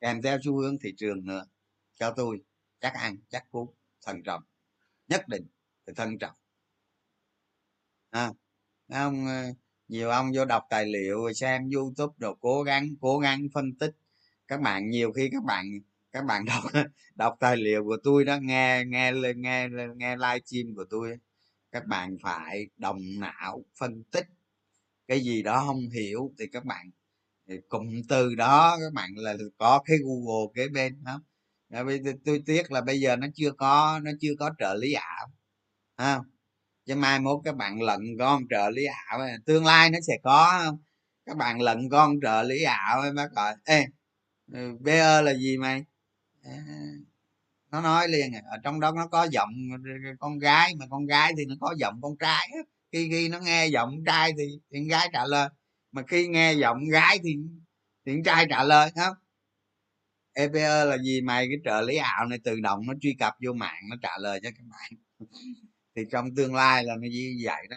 Kèm 0.00 0.22
theo 0.22 0.38
xu 0.44 0.56
hướng 0.56 0.78
thị 0.78 0.94
trường 0.96 1.26
nữa. 1.26 1.46
Cho 1.94 2.14
tôi 2.16 2.40
chắc 2.80 2.94
ăn 2.94 3.16
chắc 3.28 3.50
cú 3.50 3.74
thận 4.06 4.22
trọng. 4.22 4.42
Nhất 5.08 5.28
định 5.28 5.46
phải 5.86 5.94
thận 5.94 6.18
trọng. 6.18 6.34
À, 8.10 8.32
ông 8.88 9.26
ờ, 9.26 9.42
nhiều 9.88 10.10
ông 10.10 10.30
vô 10.34 10.44
đọc 10.44 10.62
tài 10.70 10.86
liệu 10.86 11.32
xem 11.32 11.70
youtube 11.74 12.14
rồi 12.18 12.34
cố 12.40 12.62
gắng 12.62 12.88
cố 13.00 13.18
gắng 13.18 13.48
phân 13.54 13.74
tích. 13.78 13.96
Các 14.46 14.60
bạn 14.60 14.90
nhiều 14.90 15.12
khi 15.12 15.28
các 15.32 15.44
bạn 15.44 15.80
các 16.12 16.24
bạn 16.24 16.44
đọc 16.44 16.64
đọc 17.14 17.36
tài 17.40 17.56
liệu 17.56 17.84
của 17.84 17.96
tôi 18.04 18.24
đó, 18.24 18.38
nghe 18.42 18.84
nghe 18.86 19.12
nghe 19.36 19.68
nghe 19.96 20.16
live 20.16 20.40
stream 20.44 20.74
của 20.76 20.84
tôi 20.90 21.18
các 21.72 21.86
bạn 21.86 22.16
phải 22.22 22.66
đồng 22.76 22.98
não 23.18 23.64
phân 23.78 24.02
tích. 24.04 24.26
Cái 25.08 25.20
gì 25.20 25.42
đó 25.42 25.64
không 25.66 25.80
hiểu 25.94 26.32
thì 26.38 26.46
các 26.52 26.64
bạn 26.64 26.90
cụm 27.68 27.88
từ 28.08 28.34
đó 28.34 28.76
các 28.80 28.92
bạn 28.94 29.10
là 29.16 29.36
có 29.58 29.82
cái 29.84 29.96
google 30.04 30.52
kế 30.54 30.68
bên 30.68 31.02
không? 31.06 31.20
Tôi 32.24 32.42
tiếc 32.46 32.72
là 32.72 32.80
bây 32.80 33.00
giờ 33.00 33.16
nó 33.16 33.26
chưa 33.34 33.52
có, 33.52 34.00
nó 34.02 34.10
chưa 34.20 34.32
có 34.38 34.50
trợ 34.58 34.74
lý 34.74 34.92
ảo 34.92 35.28
không? 35.96 36.26
Chứ 36.86 36.94
mai 36.94 37.20
mốt 37.20 37.40
các 37.44 37.56
bạn 37.56 37.82
lận 37.82 38.00
con 38.18 38.42
trợ 38.50 38.70
lý 38.70 38.84
ảo 38.84 39.20
tương 39.46 39.66
lai 39.66 39.90
nó 39.90 39.98
sẽ 40.06 40.18
có 40.22 40.60
không? 40.64 40.78
Các 41.26 41.36
bạn 41.36 41.60
lận 41.60 41.88
con 41.90 42.14
trợ 42.22 42.42
lý 42.42 42.62
ảo 42.62 43.00
ấy 43.00 43.12
bác 43.12 43.32
gọi, 43.32 43.54
ê 43.64 43.86
ừ, 44.52 44.78
be 44.80 45.22
là 45.22 45.34
gì 45.34 45.56
mày? 45.58 45.84
À, 46.48 46.64
nó 47.70 47.80
nói 47.80 48.08
liền 48.08 48.32
ở 48.32 48.56
trong 48.64 48.80
đó 48.80 48.92
nó 48.92 49.06
có 49.06 49.24
giọng 49.32 49.50
con 50.20 50.38
gái 50.38 50.74
mà 50.78 50.86
con 50.90 51.06
gái 51.06 51.32
thì 51.38 51.44
nó 51.44 51.54
có 51.60 51.74
giọng 51.78 52.00
con 52.02 52.16
trai 52.18 52.48
khi 52.92 53.08
khi 53.10 53.28
nó 53.28 53.40
nghe 53.40 53.66
giọng 53.66 54.04
trai 54.06 54.32
thì, 54.38 54.44
thì 54.72 54.78
con 54.80 54.88
gái 54.88 55.08
trả 55.12 55.26
lời 55.26 55.48
mà 55.92 56.02
khi 56.08 56.28
nghe 56.28 56.52
giọng 56.52 56.88
gái 56.88 57.18
thì 57.24 57.36
thì 58.06 58.12
con 58.12 58.22
trai 58.24 58.46
trả 58.50 58.64
lời 58.64 58.90
không? 58.96 59.14
EPE 60.32 60.84
là 60.84 60.98
gì 60.98 61.20
mày 61.20 61.48
cái 61.48 61.58
trợ 61.64 61.80
lý 61.80 61.96
ảo 61.96 62.26
này 62.26 62.38
tự 62.44 62.60
động 62.60 62.86
nó 62.86 62.94
truy 63.00 63.16
cập 63.18 63.34
vô 63.46 63.52
mạng 63.52 63.82
nó 63.90 63.96
trả 64.02 64.18
lời 64.18 64.40
cho 64.42 64.50
các 64.56 64.64
bạn. 64.70 64.90
Thì 65.96 66.02
trong 66.10 66.34
tương 66.34 66.54
lai 66.54 66.84
là 66.84 66.94
nó 66.94 67.08
như 67.10 67.36
vậy 67.44 67.66
đó, 67.70 67.76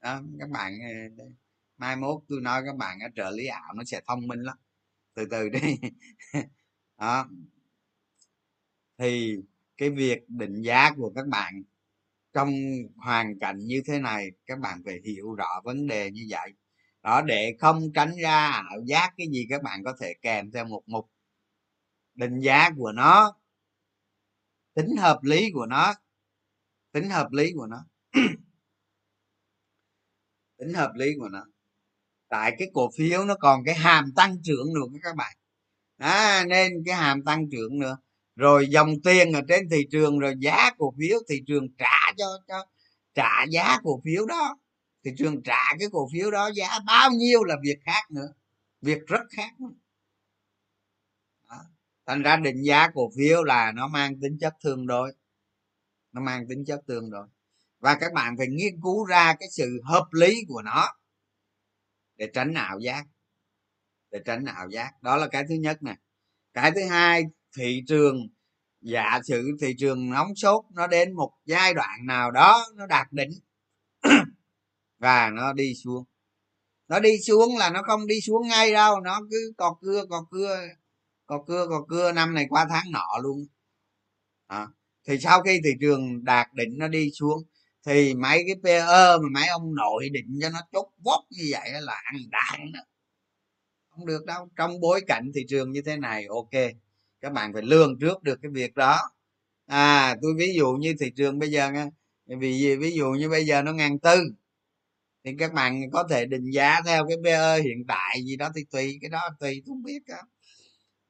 đó 0.00 0.22
các 0.40 0.50
bạn 0.50 0.78
ờ, 1.18 1.24
mai 1.76 1.96
mốt 1.96 2.22
tôi 2.28 2.40
nói 2.40 2.62
các 2.66 2.76
bạn 2.76 2.98
cái 3.00 3.08
trợ 3.16 3.30
lý 3.30 3.46
ảo 3.46 3.74
nó 3.74 3.84
sẽ 3.84 4.00
thông 4.06 4.26
minh 4.28 4.40
lắm. 4.40 4.56
Từ 5.14 5.26
từ 5.30 5.48
đi. 5.48 5.60
Đó 6.98 7.28
thì 9.00 9.36
cái 9.76 9.90
việc 9.90 10.28
định 10.28 10.62
giá 10.62 10.90
của 10.96 11.12
các 11.14 11.26
bạn 11.26 11.62
trong 12.32 12.50
hoàn 12.96 13.38
cảnh 13.38 13.58
như 13.58 13.82
thế 13.86 13.98
này 13.98 14.30
các 14.46 14.58
bạn 14.58 14.82
phải 14.84 15.00
hiểu 15.04 15.34
rõ 15.34 15.60
vấn 15.64 15.86
đề 15.86 16.10
như 16.10 16.26
vậy. 16.30 16.52
Đó 17.02 17.22
để 17.22 17.56
không 17.60 17.92
tránh 17.94 18.12
ra 18.22 18.50
ảo 18.50 18.80
giác 18.86 19.14
cái 19.16 19.26
gì 19.32 19.46
các 19.50 19.62
bạn 19.62 19.84
có 19.84 19.96
thể 20.00 20.14
kèm 20.22 20.50
theo 20.50 20.64
một 20.64 20.82
mục 20.86 21.10
định 22.14 22.40
giá 22.40 22.70
của 22.76 22.92
nó 22.92 23.36
tính 24.74 24.96
hợp 24.96 25.18
lý 25.22 25.50
của 25.54 25.66
nó 25.66 25.94
tính 26.92 27.10
hợp 27.10 27.32
lý 27.32 27.52
của 27.52 27.66
nó 27.66 27.84
tính 30.58 30.74
hợp 30.74 30.92
lý 30.94 31.06
của 31.18 31.28
nó. 31.28 31.44
Tại 32.28 32.54
cái 32.58 32.70
cổ 32.74 32.90
phiếu 32.96 33.24
nó 33.24 33.34
còn 33.40 33.64
cái 33.64 33.74
hàm 33.74 34.12
tăng 34.16 34.36
trưởng 34.42 34.74
nữa 34.74 34.98
các 35.02 35.16
bạn. 35.16 35.36
À, 35.98 36.44
nên 36.48 36.82
cái 36.86 36.94
hàm 36.94 37.24
tăng 37.24 37.50
trưởng 37.50 37.78
nữa 37.78 37.98
rồi 38.40 38.66
dòng 38.70 38.94
tiền 39.04 39.32
ở 39.32 39.40
trên 39.48 39.68
thị 39.70 39.86
trường, 39.90 40.18
rồi 40.18 40.34
giá 40.38 40.70
cổ 40.78 40.94
phiếu, 40.98 41.18
thị 41.28 41.42
trường 41.46 41.66
trả 41.78 42.12
cho 42.16 42.26
cho, 42.48 42.66
trả 43.14 43.44
giá 43.50 43.78
cổ 43.82 44.00
phiếu 44.04 44.26
đó. 44.26 44.58
Thị 45.04 45.10
trường 45.18 45.42
trả 45.42 45.76
cái 45.78 45.88
cổ 45.92 46.08
phiếu 46.12 46.30
đó, 46.30 46.50
giá 46.54 46.78
bao 46.86 47.10
nhiêu 47.10 47.44
là 47.44 47.56
việc 47.62 47.78
khác 47.84 48.10
nữa. 48.10 48.28
Việc 48.82 48.98
rất 49.06 49.20
khác 49.36 49.60
nữa. 49.60 49.74
Đó. 51.48 51.56
thành 52.06 52.22
ra 52.22 52.36
định 52.36 52.62
giá 52.62 52.88
cổ 52.94 53.10
phiếu 53.16 53.44
là 53.44 53.72
nó 53.72 53.88
mang 53.88 54.20
tính 54.20 54.38
chất 54.40 54.54
tương 54.64 54.86
đối. 54.86 55.12
Nó 56.12 56.20
mang 56.20 56.48
tính 56.48 56.64
chất 56.66 56.80
tương 56.86 57.10
đối. 57.10 57.26
Và 57.78 57.96
các 58.00 58.12
bạn 58.12 58.36
phải 58.38 58.46
nghiên 58.46 58.80
cứu 58.82 59.04
ra 59.04 59.34
cái 59.40 59.48
sự 59.50 59.80
hợp 59.84 60.06
lý 60.12 60.44
của 60.48 60.62
nó 60.62 60.88
để 62.16 62.30
tránh 62.34 62.54
ảo 62.54 62.78
giác. 62.78 63.04
Để 64.10 64.20
tránh 64.24 64.44
ảo 64.44 64.68
giác. 64.70 64.92
Đó 65.02 65.16
là 65.16 65.28
cái 65.28 65.44
thứ 65.48 65.54
nhất 65.54 65.82
nè. 65.82 65.96
Cái 66.54 66.72
thứ 66.74 66.84
hai 66.84 67.24
thị 67.56 67.82
trường. 67.88 68.28
Giả 68.80 69.20
sử 69.24 69.56
thị 69.60 69.74
trường 69.78 70.10
nóng 70.10 70.34
sốt 70.36 70.64
nó 70.74 70.86
đến 70.86 71.12
một 71.14 71.32
giai 71.44 71.74
đoạn 71.74 72.06
nào 72.06 72.30
đó 72.30 72.66
nó 72.76 72.86
đạt 72.86 73.12
đỉnh 73.12 73.30
và 74.98 75.30
nó 75.30 75.52
đi 75.52 75.74
xuống. 75.84 76.04
Nó 76.88 77.00
đi 77.00 77.10
xuống 77.26 77.56
là 77.58 77.70
nó 77.70 77.82
không 77.82 78.06
đi 78.06 78.20
xuống 78.20 78.48
ngay 78.48 78.72
đâu 78.72 79.00
nó 79.00 79.20
cứ 79.30 79.52
cọt 79.56 79.76
cưa 79.80 80.04
cọt 80.10 80.24
cưa 80.30 80.60
cọt 81.26 81.40
cưa 81.46 81.66
cọt 81.68 81.84
cưa 81.88 82.12
năm 82.12 82.34
này 82.34 82.46
qua 82.50 82.66
tháng 82.70 82.90
nọ 82.92 83.18
luôn. 83.22 83.46
À, 84.46 84.68
thì 85.08 85.18
sau 85.18 85.42
khi 85.42 85.60
thị 85.64 85.70
trường 85.80 86.24
đạt 86.24 86.48
đỉnh 86.54 86.78
nó 86.78 86.88
đi 86.88 87.10
xuống 87.10 87.42
thì 87.86 88.14
mấy 88.14 88.44
cái 88.46 88.56
PE 88.64 88.86
mà 89.22 89.28
mấy 89.32 89.48
ông 89.48 89.74
nội 89.74 90.08
định 90.12 90.38
cho 90.42 90.50
nó 90.50 90.58
chốt 90.72 90.92
vót 91.04 91.20
như 91.30 91.44
vậy 91.50 91.70
là 91.80 92.02
ăn 92.04 92.16
đạn 92.30 92.72
đó. 92.72 92.80
Không 93.88 94.06
được 94.06 94.24
đâu. 94.26 94.48
Trong 94.56 94.80
bối 94.80 95.00
cảnh 95.06 95.30
thị 95.34 95.40
trường 95.48 95.72
như 95.72 95.82
thế 95.82 95.96
này 95.96 96.26
ok 96.26 96.50
các 97.20 97.32
bạn 97.32 97.52
phải 97.52 97.62
lường 97.62 97.98
trước 97.98 98.22
được 98.22 98.38
cái 98.42 98.50
việc 98.54 98.74
đó. 98.74 98.98
À 99.66 100.16
tôi 100.22 100.34
ví 100.38 100.54
dụ 100.56 100.72
như 100.72 100.94
thị 101.00 101.10
trường 101.16 101.38
bây 101.38 101.50
giờ 101.50 101.70
nha. 101.72 101.86
Vì 102.26 102.76
ví 102.76 102.92
dụ 102.92 103.10
như 103.10 103.28
bây 103.28 103.46
giờ 103.46 103.62
nó 103.62 103.72
ngàn 103.72 103.98
tư. 103.98 104.20
Thì 105.24 105.32
các 105.38 105.52
bạn 105.52 105.90
có 105.92 106.04
thể 106.10 106.26
định 106.26 106.50
giá 106.50 106.80
theo 106.86 107.06
cái 107.08 107.16
PE 107.24 107.60
hiện 107.62 107.84
tại 107.88 108.22
gì 108.24 108.36
đó 108.36 108.50
thì 108.56 108.64
tùy, 108.70 108.98
cái 109.00 109.10
đó 109.10 109.20
tùy, 109.40 109.62
tôi 109.66 109.74
không 109.74 109.82
biết 109.82 109.98
đó. 110.08 110.16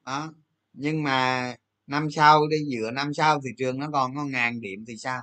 đó. 0.07 0.33
Nhưng 0.73 1.03
mà 1.03 1.55
năm 1.87 2.09
sau 2.11 2.49
đi, 2.49 2.57
giữa 2.69 2.91
năm 2.91 3.15
sau 3.15 3.41
thị 3.41 3.51
trường 3.59 3.79
nó 3.79 3.91
còn 3.93 4.17
có 4.17 4.25
ngàn 4.25 4.61
điểm 4.61 4.85
thì 4.89 4.97
sao? 4.97 5.23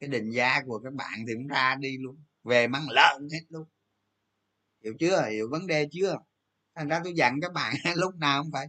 Cái 0.00 0.08
định 0.08 0.30
giá 0.30 0.62
của 0.66 0.78
các 0.84 0.92
bạn 0.94 1.24
thì 1.28 1.34
cũng 1.34 1.46
ra 1.48 1.76
đi 1.80 1.98
luôn. 1.98 2.16
Về 2.44 2.68
mắng 2.68 2.86
lợn 2.90 3.28
hết 3.32 3.40
luôn. 3.48 3.64
Hiểu 4.84 4.94
chưa? 5.00 5.28
Hiểu 5.30 5.48
vấn 5.50 5.66
đề 5.66 5.88
chưa? 5.92 6.16
Thành 6.74 6.88
ra 6.88 7.00
tôi 7.04 7.12
dặn 7.16 7.40
các 7.42 7.52
bạn 7.52 7.74
lúc 7.96 8.16
nào 8.16 8.42
cũng 8.42 8.52
phải 8.52 8.66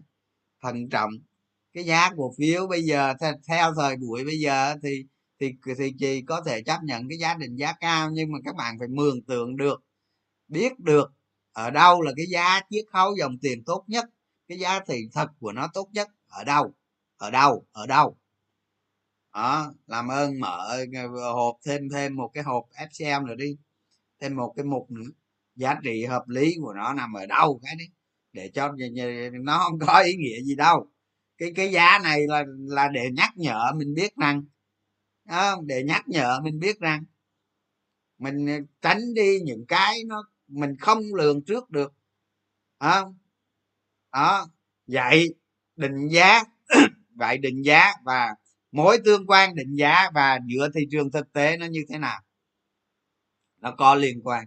thận 0.61 0.89
trọng 0.89 1.11
cái 1.79 1.85
giá 1.85 2.09
cổ 2.17 2.33
phiếu 2.37 2.67
bây 2.67 2.83
giờ 2.83 3.13
theo 3.47 3.73
thời 3.75 3.95
buổi 3.97 4.25
bây 4.25 4.39
giờ 4.39 4.75
thì 4.83 5.05
thì 5.39 5.53
thì 5.77 5.93
chị 5.99 6.21
có 6.21 6.41
thể 6.45 6.61
chấp 6.61 6.79
nhận 6.83 7.09
cái 7.09 7.17
giá 7.17 7.33
định 7.33 7.55
giá 7.55 7.73
cao, 7.79 8.09
nhưng 8.11 8.31
mà 8.31 8.39
các 8.45 8.55
bạn 8.55 8.79
phải 8.79 8.87
mường 8.87 9.21
tượng 9.21 9.57
được, 9.57 9.83
biết 10.47 10.79
được 10.79 11.11
ở 11.53 11.69
đâu 11.69 12.01
là 12.01 12.11
cái 12.17 12.25
giá 12.29 12.61
chiết 12.69 12.85
khấu 12.93 13.15
dòng 13.19 13.37
tiền 13.41 13.63
tốt 13.65 13.83
nhất, 13.87 14.05
cái 14.47 14.59
giá 14.59 14.79
thị 14.87 15.09
thật 15.13 15.27
của 15.39 15.51
nó 15.51 15.67
tốt 15.73 15.89
nhất, 15.93 16.07
ở 16.27 16.43
đâu 16.43 16.73
ở 17.17 17.31
đâu 17.31 17.65
ở 17.71 17.87
đâu. 17.87 18.17
Đó, 19.33 19.73
làm 19.87 20.07
ơn 20.07 20.39
mở 20.39 20.77
ờ, 21.21 21.33
hộp 21.33 21.57
thêm 21.65 21.89
thêm 21.89 22.15
một 22.15 22.31
cái 22.33 22.43
hộp 22.43 22.63
fcm 22.71 23.25
nữa 23.25 23.35
đi, 23.35 23.57
thêm 24.21 24.35
một 24.35 24.53
cái 24.55 24.65
mục 24.65 24.91
nữa. 24.91 25.09
Giá 25.55 25.75
trị 25.83 26.05
hợp 26.05 26.29
lý 26.29 26.55
của 26.61 26.73
nó 26.73 26.93
nằm 26.93 27.13
ở 27.13 27.25
đâu 27.25 27.59
cái 27.63 27.75
đấy, 27.75 27.87
để 28.33 28.51
cho 28.53 28.71
nó 29.43 29.59
không 29.59 29.79
có 29.87 30.03
ý 30.05 30.15
nghĩa 30.15 30.41
gì 30.41 30.55
đâu 30.55 30.87
cái 31.39 31.51
cái 31.55 31.71
giá 31.71 31.99
này 32.03 32.27
là 32.27 32.43
là 32.47 32.87
để 32.87 33.09
nhắc 33.13 33.29
nhở 33.35 33.71
mình 33.75 33.93
biết 33.93 34.15
rằng 34.15 34.43
đó, 35.25 35.61
để 35.65 35.83
nhắc 35.83 36.03
nhở 36.07 36.39
mình 36.43 36.59
biết 36.59 36.79
rằng 36.79 37.05
mình 38.17 38.47
ờ, 38.47 38.53
tránh 38.81 39.13
đi 39.13 39.39
những 39.43 39.65
cái 39.67 40.03
nó 40.07 40.29
mình 40.47 40.75
không 40.79 40.99
lường 41.15 41.41
trước 41.45 41.69
được 41.69 41.93
đó, 42.79 43.13
đó. 44.13 44.47
vậy 44.87 45.35
định 45.75 46.07
giá 46.11 46.43
vậy 47.15 47.37
định 47.37 47.61
giá 47.65 47.93
và 48.05 48.35
mối 48.71 48.97
tương 49.05 49.27
quan 49.27 49.55
định 49.55 49.75
giá 49.75 50.09
và 50.13 50.39
giữa 50.47 50.69
thị 50.75 50.87
trường 50.91 51.11
thực 51.11 51.33
tế 51.33 51.57
nó 51.57 51.65
như 51.65 51.85
thế 51.89 51.97
nào? 51.97 52.21
Nó 53.57 53.75
có 53.77 53.95
liên 53.95 54.21
quan. 54.23 54.45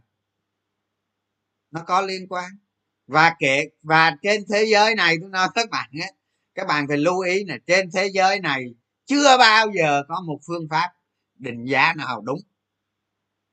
Nó 1.71 1.83
có 1.87 2.01
liên 2.01 2.29
quan. 2.29 2.51
Và 3.07 3.37
kệ 3.39 3.65
và 3.83 4.17
trên 4.23 4.43
thế 4.53 4.65
giới 4.73 4.95
này 4.95 5.17
tôi 5.21 5.31
nói 5.31 5.49
các 5.55 5.71
bạn 5.71 5.91
ấy 5.93 6.13
các 6.55 6.67
bạn 6.67 6.89
phải 6.89 6.97
lưu 6.97 7.21
ý 7.21 7.45
là 7.45 7.59
trên 7.67 7.91
thế 7.95 8.11
giới 8.15 8.41
này 8.41 8.65
chưa 9.05 9.39
bao 9.39 9.67
giờ 9.79 10.03
có 10.09 10.21
một 10.27 10.39
phương 10.47 10.69
pháp 10.71 10.91
định 11.35 11.65
giá 11.65 11.95
nào 11.95 12.21
đúng. 12.21 12.41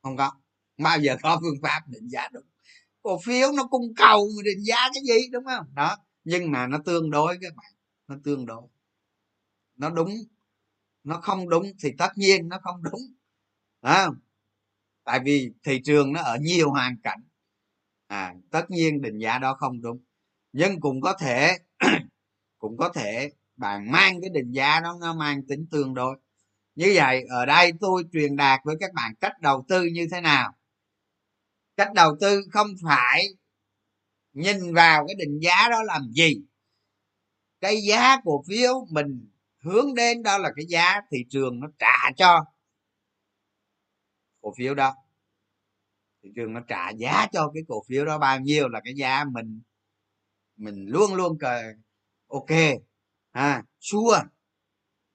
Không 0.01 0.17
có. 0.17 0.31
Bao 0.77 0.99
giờ 0.99 1.15
có 1.21 1.39
phương 1.41 1.61
pháp 1.61 1.81
định 1.87 2.07
giá 2.07 2.27
đúng. 2.31 2.45
Cổ 3.01 3.19
phiếu 3.25 3.51
nó 3.51 3.67
cung 3.67 3.93
cầu 3.95 4.27
mà 4.37 4.43
định 4.43 4.63
giá 4.63 4.89
cái 4.93 5.03
gì, 5.07 5.29
đúng 5.31 5.45
không? 5.45 5.65
Đó. 5.75 5.97
Nhưng 6.23 6.51
mà 6.51 6.67
nó 6.67 6.77
tương 6.85 7.09
đối 7.09 7.37
các 7.41 7.55
bạn. 7.55 7.71
Nó 8.07 8.15
tương 8.23 8.45
đối. 8.45 8.67
Nó 9.75 9.89
đúng. 9.89 10.09
Nó 11.03 11.19
không 11.21 11.49
đúng 11.49 11.71
thì 11.83 11.93
tất 11.97 12.09
nhiên 12.15 12.49
nó 12.49 12.59
không 12.63 12.83
đúng. 12.83 13.01
Đó 13.81 14.13
tại 15.03 15.19
vì 15.25 15.51
thị 15.63 15.81
trường 15.85 16.13
nó 16.13 16.21
ở 16.21 16.37
nhiều 16.41 16.71
hoàn 16.71 16.97
cảnh. 17.03 17.23
À 18.07 18.33
tất 18.51 18.71
nhiên 18.71 19.01
định 19.01 19.17
giá 19.17 19.39
đó 19.39 19.53
không 19.53 19.81
đúng. 19.81 20.03
Nhưng 20.51 20.79
cũng 20.79 21.01
có 21.01 21.13
thể 21.19 21.57
cũng 22.59 22.77
có 22.77 22.89
thể 22.89 23.31
bạn 23.55 23.91
mang 23.91 24.21
cái 24.21 24.29
định 24.29 24.51
giá 24.51 24.79
đó, 24.79 24.97
nó 25.01 25.13
mang 25.13 25.41
tính 25.47 25.67
tương 25.71 25.93
đối. 25.93 26.17
Như 26.75 26.91
vậy, 26.95 27.23
ở 27.29 27.45
đây 27.45 27.71
tôi 27.79 28.03
truyền 28.13 28.35
đạt 28.35 28.59
với 28.63 28.75
các 28.79 28.93
bạn 28.93 29.13
cách 29.21 29.41
đầu 29.41 29.65
tư 29.67 29.83
như 29.83 30.07
thế 30.11 30.21
nào. 30.21 30.53
Cách 31.77 31.93
đầu 31.93 32.17
tư 32.21 32.41
không 32.51 32.67
phải 32.83 33.23
nhìn 34.33 34.73
vào 34.73 35.07
cái 35.07 35.15
định 35.15 35.39
giá 35.39 35.69
đó 35.69 35.83
làm 35.83 36.01
gì. 36.11 36.33
Cái 37.61 37.77
giá 37.89 38.17
cổ 38.23 38.43
phiếu 38.47 38.87
mình 38.91 39.29
hướng 39.57 39.95
đến 39.95 40.23
đó 40.23 40.37
là 40.37 40.49
cái 40.55 40.65
giá 40.69 41.01
thị 41.11 41.17
trường 41.29 41.59
nó 41.59 41.67
trả 41.79 42.11
cho 42.17 42.45
cổ 44.41 44.53
phiếu 44.57 44.75
đó. 44.75 44.95
Thị 46.23 46.29
trường 46.35 46.53
nó 46.53 46.59
trả 46.67 46.89
giá 46.89 47.27
cho 47.31 47.51
cái 47.53 47.63
cổ 47.67 47.83
phiếu 47.87 48.05
đó 48.05 48.17
bao 48.17 48.39
nhiêu 48.39 48.69
là 48.69 48.81
cái 48.83 48.93
giá 48.95 49.23
mình 49.23 49.61
mình 50.55 50.85
luôn 50.87 51.15
luôn 51.15 51.37
cờ 51.37 51.61
ok. 52.29 52.51
À 53.31 53.63
sure. 53.79 54.21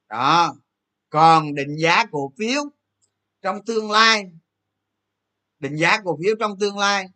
Đó. 0.09 0.55
Còn 1.09 1.55
định 1.55 1.77
giá 1.77 2.05
cổ 2.11 2.33
phiếu 2.39 2.63
trong 3.43 3.65
tương 3.65 3.91
lai. 3.91 4.33
Định 5.59 5.77
giá 5.77 6.01
cổ 6.05 6.19
phiếu 6.23 6.35
trong 6.41 6.59
tương 6.59 6.79
lai 6.79 7.07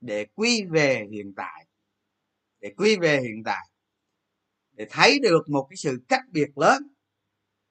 để 0.00 0.26
quy 0.34 0.64
về 0.70 1.06
hiện 1.12 1.32
tại. 1.36 1.66
Để 2.60 2.72
quy 2.76 2.96
về 2.96 3.20
hiện 3.20 3.42
tại. 3.44 3.68
Để 4.72 4.86
thấy 4.90 5.18
được 5.18 5.48
một 5.48 5.66
cái 5.70 5.76
sự 5.76 5.98
cách 6.08 6.22
biệt 6.30 6.58
lớn. 6.58 6.82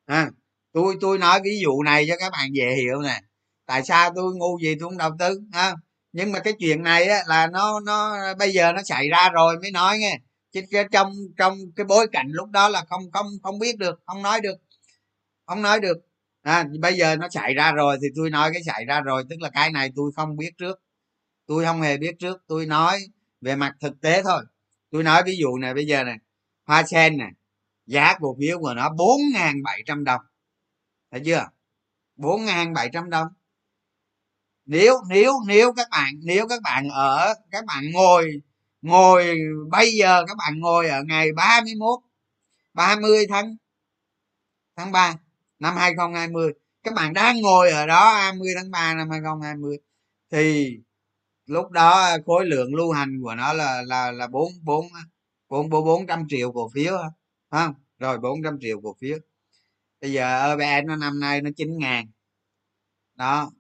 À, 0.06 0.32
tôi 0.72 0.98
tôi 1.02 1.18
nói 1.18 1.40
ví 1.44 1.60
dụ 1.62 1.84
này 1.84 2.06
cho 2.10 2.16
các 2.20 2.32
bạn 2.32 2.50
dễ 2.54 2.76
hiểu 2.76 3.02
nè. 3.02 3.22
Tại 3.66 3.84
sao 3.84 4.12
tôi 4.16 4.36
ngu 4.36 4.60
gì 4.60 4.76
tôi 4.80 4.90
không 4.90 4.98
đầu 4.98 5.12
tư 5.20 5.42
ha? 5.52 5.76
Nhưng 6.12 6.32
mà 6.32 6.40
cái 6.40 6.54
chuyện 6.60 6.84
này 6.84 7.06
á, 7.06 7.24
là 7.28 7.48
nó 7.48 7.80
nó 7.80 8.18
bây 8.40 8.52
giờ 8.52 8.72
nó 8.72 8.84
xảy 8.84 9.10
ra 9.10 9.30
rồi 9.30 9.60
mới 9.62 9.72
nói 9.72 9.98
nghe 9.98 10.20
chứ 10.72 10.84
trong 10.92 11.14
trong 11.38 11.58
cái 11.76 11.86
bối 11.86 12.08
cảnh 12.12 12.28
lúc 12.30 12.50
đó 12.50 12.70
là 12.70 12.86
không 12.90 13.12
không 13.12 13.28
không 13.44 13.60
biết 13.60 13.78
được 13.78 14.02
không 14.06 14.22
nói 14.22 14.42
được 14.42 14.56
không 15.46 15.62
nói 15.62 15.80
được. 15.80 15.98
À, 16.42 16.66
bây 16.82 16.94
giờ 16.94 17.16
nó 17.16 17.30
xảy 17.30 17.54
ra 17.54 17.72
rồi 17.72 17.98
thì 18.02 18.08
tôi 18.16 18.30
nói 18.30 18.50
cái 18.54 18.64
xảy 18.64 18.86
ra 18.86 19.02
rồi 19.02 19.24
tức 19.30 19.36
là 19.42 19.50
cái 19.50 19.72
này 19.72 19.92
tôi 19.96 20.12
không 20.16 20.38
biết 20.38 20.52
trước. 20.58 20.82
Tôi 21.48 21.66
không 21.66 21.82
hề 21.82 21.98
biết 21.98 22.16
trước 22.20 22.44
tôi 22.48 22.66
nói 22.66 23.00
về 23.42 23.56
mặt 23.56 23.76
thực 23.82 24.02
tế 24.02 24.24
thôi. 24.24 24.44
Tôi 24.92 25.04
nói 25.04 25.24
ví 25.26 25.38
dụ 25.38 25.58
này 25.58 25.74
bây 25.74 25.86
giờ 25.88 26.04
này 26.04 26.18
hoa 26.66 26.84
sen 26.84 27.18
này 27.18 27.32
giá 27.86 28.18
cổ 28.20 28.36
phiếu 28.40 28.60
của 28.60 28.74
nó 28.74 28.90
bốn 28.90 29.22
n 29.34 29.64
bảy 29.64 29.82
trăm 29.86 30.04
đồng. 30.04 30.22
Thấy 31.12 31.22
chưa? 31.26 31.48
bốn 32.16 32.46
n 32.46 32.74
bảy 32.74 32.90
trăm 32.94 33.10
đồng. 33.10 33.28
Nếu 34.66 34.98
nếu 35.10 35.34
nếu 35.48 35.74
các 35.74 35.88
bạn 35.92 36.14
nếu 36.24 36.48
các 36.48 36.62
bạn 36.62 36.90
ở 36.90 37.34
các 37.52 37.66
bạn 37.66 37.84
ngồi 37.94 38.42
ngồi, 38.86 39.40
bây 39.72 39.92
giờ 40.00 40.24
các 40.28 40.38
bạn 40.38 40.60
ngồi 40.60 40.88
ở 40.90 41.04
ngày 41.04 41.32
31 41.36 42.00
30 42.74 43.26
tháng 43.30 43.56
tháng 44.76 44.92
3 44.92 45.16
năm 45.60 45.76
2020 45.78 46.54
các 46.84 46.94
bạn 46.94 47.14
đang 47.14 47.42
ngồi 47.42 47.72
ở 47.72 47.88
đó 47.88 48.14
20 48.14 48.48
tháng 48.56 48.72
3 48.72 48.94
năm 48.94 49.10
2020 49.10 49.78
thì 50.32 50.72
lúc 51.46 51.72
đó 51.72 52.18
khối 52.26 52.46
lượng 52.46 52.76
lưu 52.76 52.92
hành 52.92 53.20
của 53.24 53.36
nó 53.36 53.54
là 53.54 53.82
là 53.82 54.12
là 54.12 54.28
bốn 54.28 54.52
bốn 54.64 54.88
bốn 55.50 55.70
bốn 55.70 56.08
trăm 56.08 56.26
triệu 56.30 56.52
cổ 56.52 56.70
phiếu 56.74 56.98
không? 57.52 57.74
Rồi 58.00 58.20
400 58.20 58.58
triệu 58.62 58.82
cổ 58.82 58.96
phiếu. 59.00 59.18
Bây 60.02 60.12
giờ 60.14 60.56
EVN 60.58 60.88
nó 60.88 60.96
năm 60.96 61.20
nay 61.20 61.42
nó 61.42 61.50
9 61.58 61.78
ngàn. 61.78 62.08
Đó. 63.16 63.52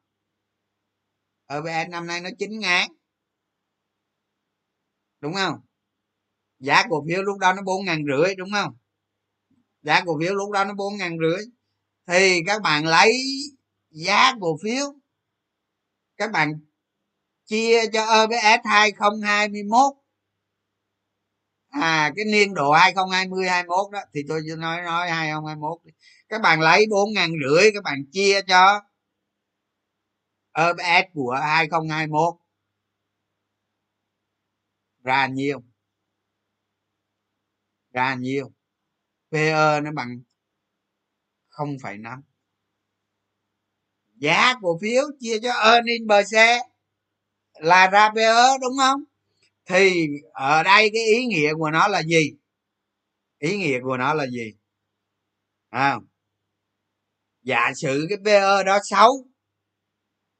EVN 1.47 1.91
năm 1.91 2.07
nay 2.07 2.21
nó 2.21 2.29
9 2.39 2.59
ngàn 2.59 2.89
đúng 5.21 5.33
không? 5.33 5.55
Giá 6.59 6.83
cổ 6.89 7.03
phiếu 7.07 7.23
lúc 7.23 7.37
đó 7.39 7.53
nó 7.53 7.61
bốn 7.61 7.85
ngàn 7.85 8.03
rưỡi, 8.07 8.35
đúng 8.35 8.49
không? 8.53 8.73
Giá 9.81 10.03
cổ 10.05 10.19
phiếu 10.19 10.35
lúc 10.35 10.51
đó 10.51 10.63
nó 10.65 10.73
bốn 10.73 10.97
ngàn 10.97 11.17
rưỡi. 11.19 11.45
Thì 12.07 12.41
các 12.47 12.61
bạn 12.61 12.85
lấy 12.85 13.23
giá 13.89 14.33
cổ 14.41 14.57
phiếu, 14.63 14.93
các 16.17 16.31
bạn 16.31 16.53
chia 17.45 17.87
cho 17.93 18.05
EPS 18.05 18.65
2021 18.65 19.93
à 21.69 22.11
cái 22.15 22.25
niên 22.25 22.53
độ 22.53 22.71
2020 22.71 23.49
21 23.49 23.91
đó, 23.91 23.99
thì 24.13 24.21
tôi 24.27 24.41
nói 24.57 24.81
nói 24.81 25.11
2021 25.11 25.77
các 26.29 26.41
bạn 26.41 26.61
lấy 26.61 26.85
bốn 26.91 27.13
ngàn 27.13 27.31
rưỡi, 27.43 27.71
các 27.73 27.83
bạn 27.83 28.03
chia 28.11 28.41
cho 28.47 28.81
EPS 30.53 31.13
của 31.13 31.39
2021 31.43 32.35
ra 35.05 35.27
nhiêu 35.27 35.63
ra 37.93 38.15
nhiêu 38.15 38.51
PE 39.31 39.81
nó 39.81 39.91
bằng 39.91 40.21
0,5 41.49 42.21
giá 44.15 44.53
cổ 44.61 44.79
phiếu 44.81 45.03
chia 45.19 45.39
cho 45.39 45.51
earning 45.51 46.07
per 46.09 46.31
share 46.31 46.59
là 47.53 47.87
ra 47.87 48.09
PE 48.15 48.57
đúng 48.61 48.77
không? 48.77 49.03
Thì 49.65 50.07
ở 50.33 50.63
đây 50.63 50.89
cái 50.93 51.03
ý 51.03 51.25
nghĩa 51.25 51.53
của 51.53 51.69
nó 51.71 51.87
là 51.87 52.03
gì? 52.03 52.31
Ý 53.39 53.57
nghĩa 53.57 53.79
của 53.83 53.97
nó 53.97 54.13
là 54.13 54.27
gì? 54.27 54.53
À, 55.69 55.97
giả 57.43 57.71
sử 57.75 58.05
cái 58.09 58.17
PE 58.25 58.63
đó 58.63 58.79
6 58.83 59.11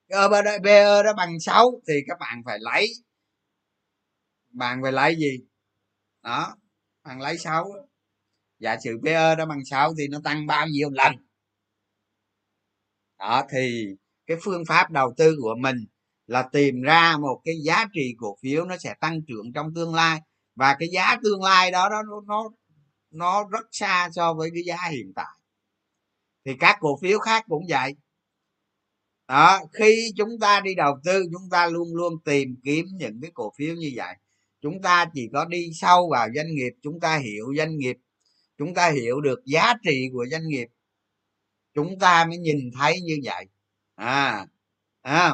cái 0.10 0.60
PE 0.64 1.04
đó 1.04 1.14
bằng 1.18 1.40
6 1.40 1.82
thì 1.88 1.94
các 2.08 2.18
bạn 2.20 2.42
phải 2.46 2.58
lấy 2.62 2.88
bạn 4.56 4.82
về 4.82 4.92
lấy 4.92 5.16
gì? 5.16 5.40
Đó 6.24 6.56
bạn 7.04 7.22
lấy 7.22 7.38
6 7.38 7.66
giả 8.60 8.78
sử 8.84 9.00
PE 9.04 9.36
đó 9.36 9.46
bằng 9.46 9.66
6 9.66 9.94
thì 9.98 10.08
nó 10.08 10.20
tăng 10.24 10.48
bao 10.48 10.68
nhiêu 10.68 10.90
lần? 10.90 11.14
Đó 13.20 13.44
thì 13.52 13.86
cái 14.28 14.38
phương 14.44 14.64
pháp 14.68 14.92
đầu 14.92 15.14
tư 15.18 15.36
của 15.42 15.56
mình 15.60 15.78
là 16.28 16.50
tìm 16.52 16.82
ra 16.82 17.18
một 17.18 17.42
cái 17.46 17.56
giá 17.66 17.86
trị 17.94 18.16
cổ 18.18 18.38
phiếu 18.42 18.66
nó 18.66 18.78
sẽ 18.78 18.96
tăng 19.00 19.20
trưởng 19.28 19.54
trong 19.54 19.74
tương 19.76 19.96
lai. 19.96 20.20
Và 20.56 20.76
cái 20.80 20.90
giá 20.94 21.16
tương 21.24 21.44
lai 21.44 21.72
đó 21.72 21.90
đó 21.90 22.02
nó 22.10 22.22
nó, 22.28 22.50
nó 23.12 23.48
rất 23.50 23.66
xa 23.72 24.10
so 24.14 24.34
với 24.34 24.50
cái 24.54 24.64
giá 24.66 24.78
hiện 24.92 25.14
tại. 25.16 25.40
Thì 26.46 26.52
các 26.60 26.78
cổ 26.80 27.00
phiếu 27.02 27.20
khác 27.20 27.44
cũng 27.48 27.64
vậy. 27.70 27.96
Đó 29.28 29.60
khi 29.74 30.12
chúng 30.18 30.40
ta 30.42 30.62
đi 30.62 30.76
đầu 30.76 30.94
tư 31.04 31.24
chúng 31.24 31.50
ta 31.52 31.68
luôn 31.68 31.96
luôn 31.96 32.14
tìm 32.26 32.56
kiếm 32.64 32.86
những 32.94 33.20
cái 33.22 33.32
cổ 33.34 33.54
phiếu 33.58 33.76
như 33.76 33.92
vậy 33.96 34.16
chúng 34.66 34.82
ta 34.82 35.06
chỉ 35.14 35.30
có 35.34 35.46
đi 35.46 35.70
sâu 35.74 36.10
vào 36.12 36.28
doanh 36.36 36.56
nghiệp 36.56 36.74
chúng 36.84 37.00
ta 37.00 37.18
hiểu 37.18 37.46
doanh 37.58 37.78
nghiệp 37.78 37.98
chúng 38.58 38.74
ta 38.74 38.92
hiểu 38.92 39.22
được 39.22 39.40
giá 39.46 39.74
trị 39.84 40.10
của 40.14 40.26
doanh 40.32 40.48
nghiệp. 40.48 40.68
Chúng 41.74 42.00
ta 42.00 42.26
mới 42.26 42.38
nhìn 42.38 42.58
thấy 42.80 43.02
như 43.02 43.20
vậy. 43.24 43.46
À 43.96 44.46
à 45.02 45.34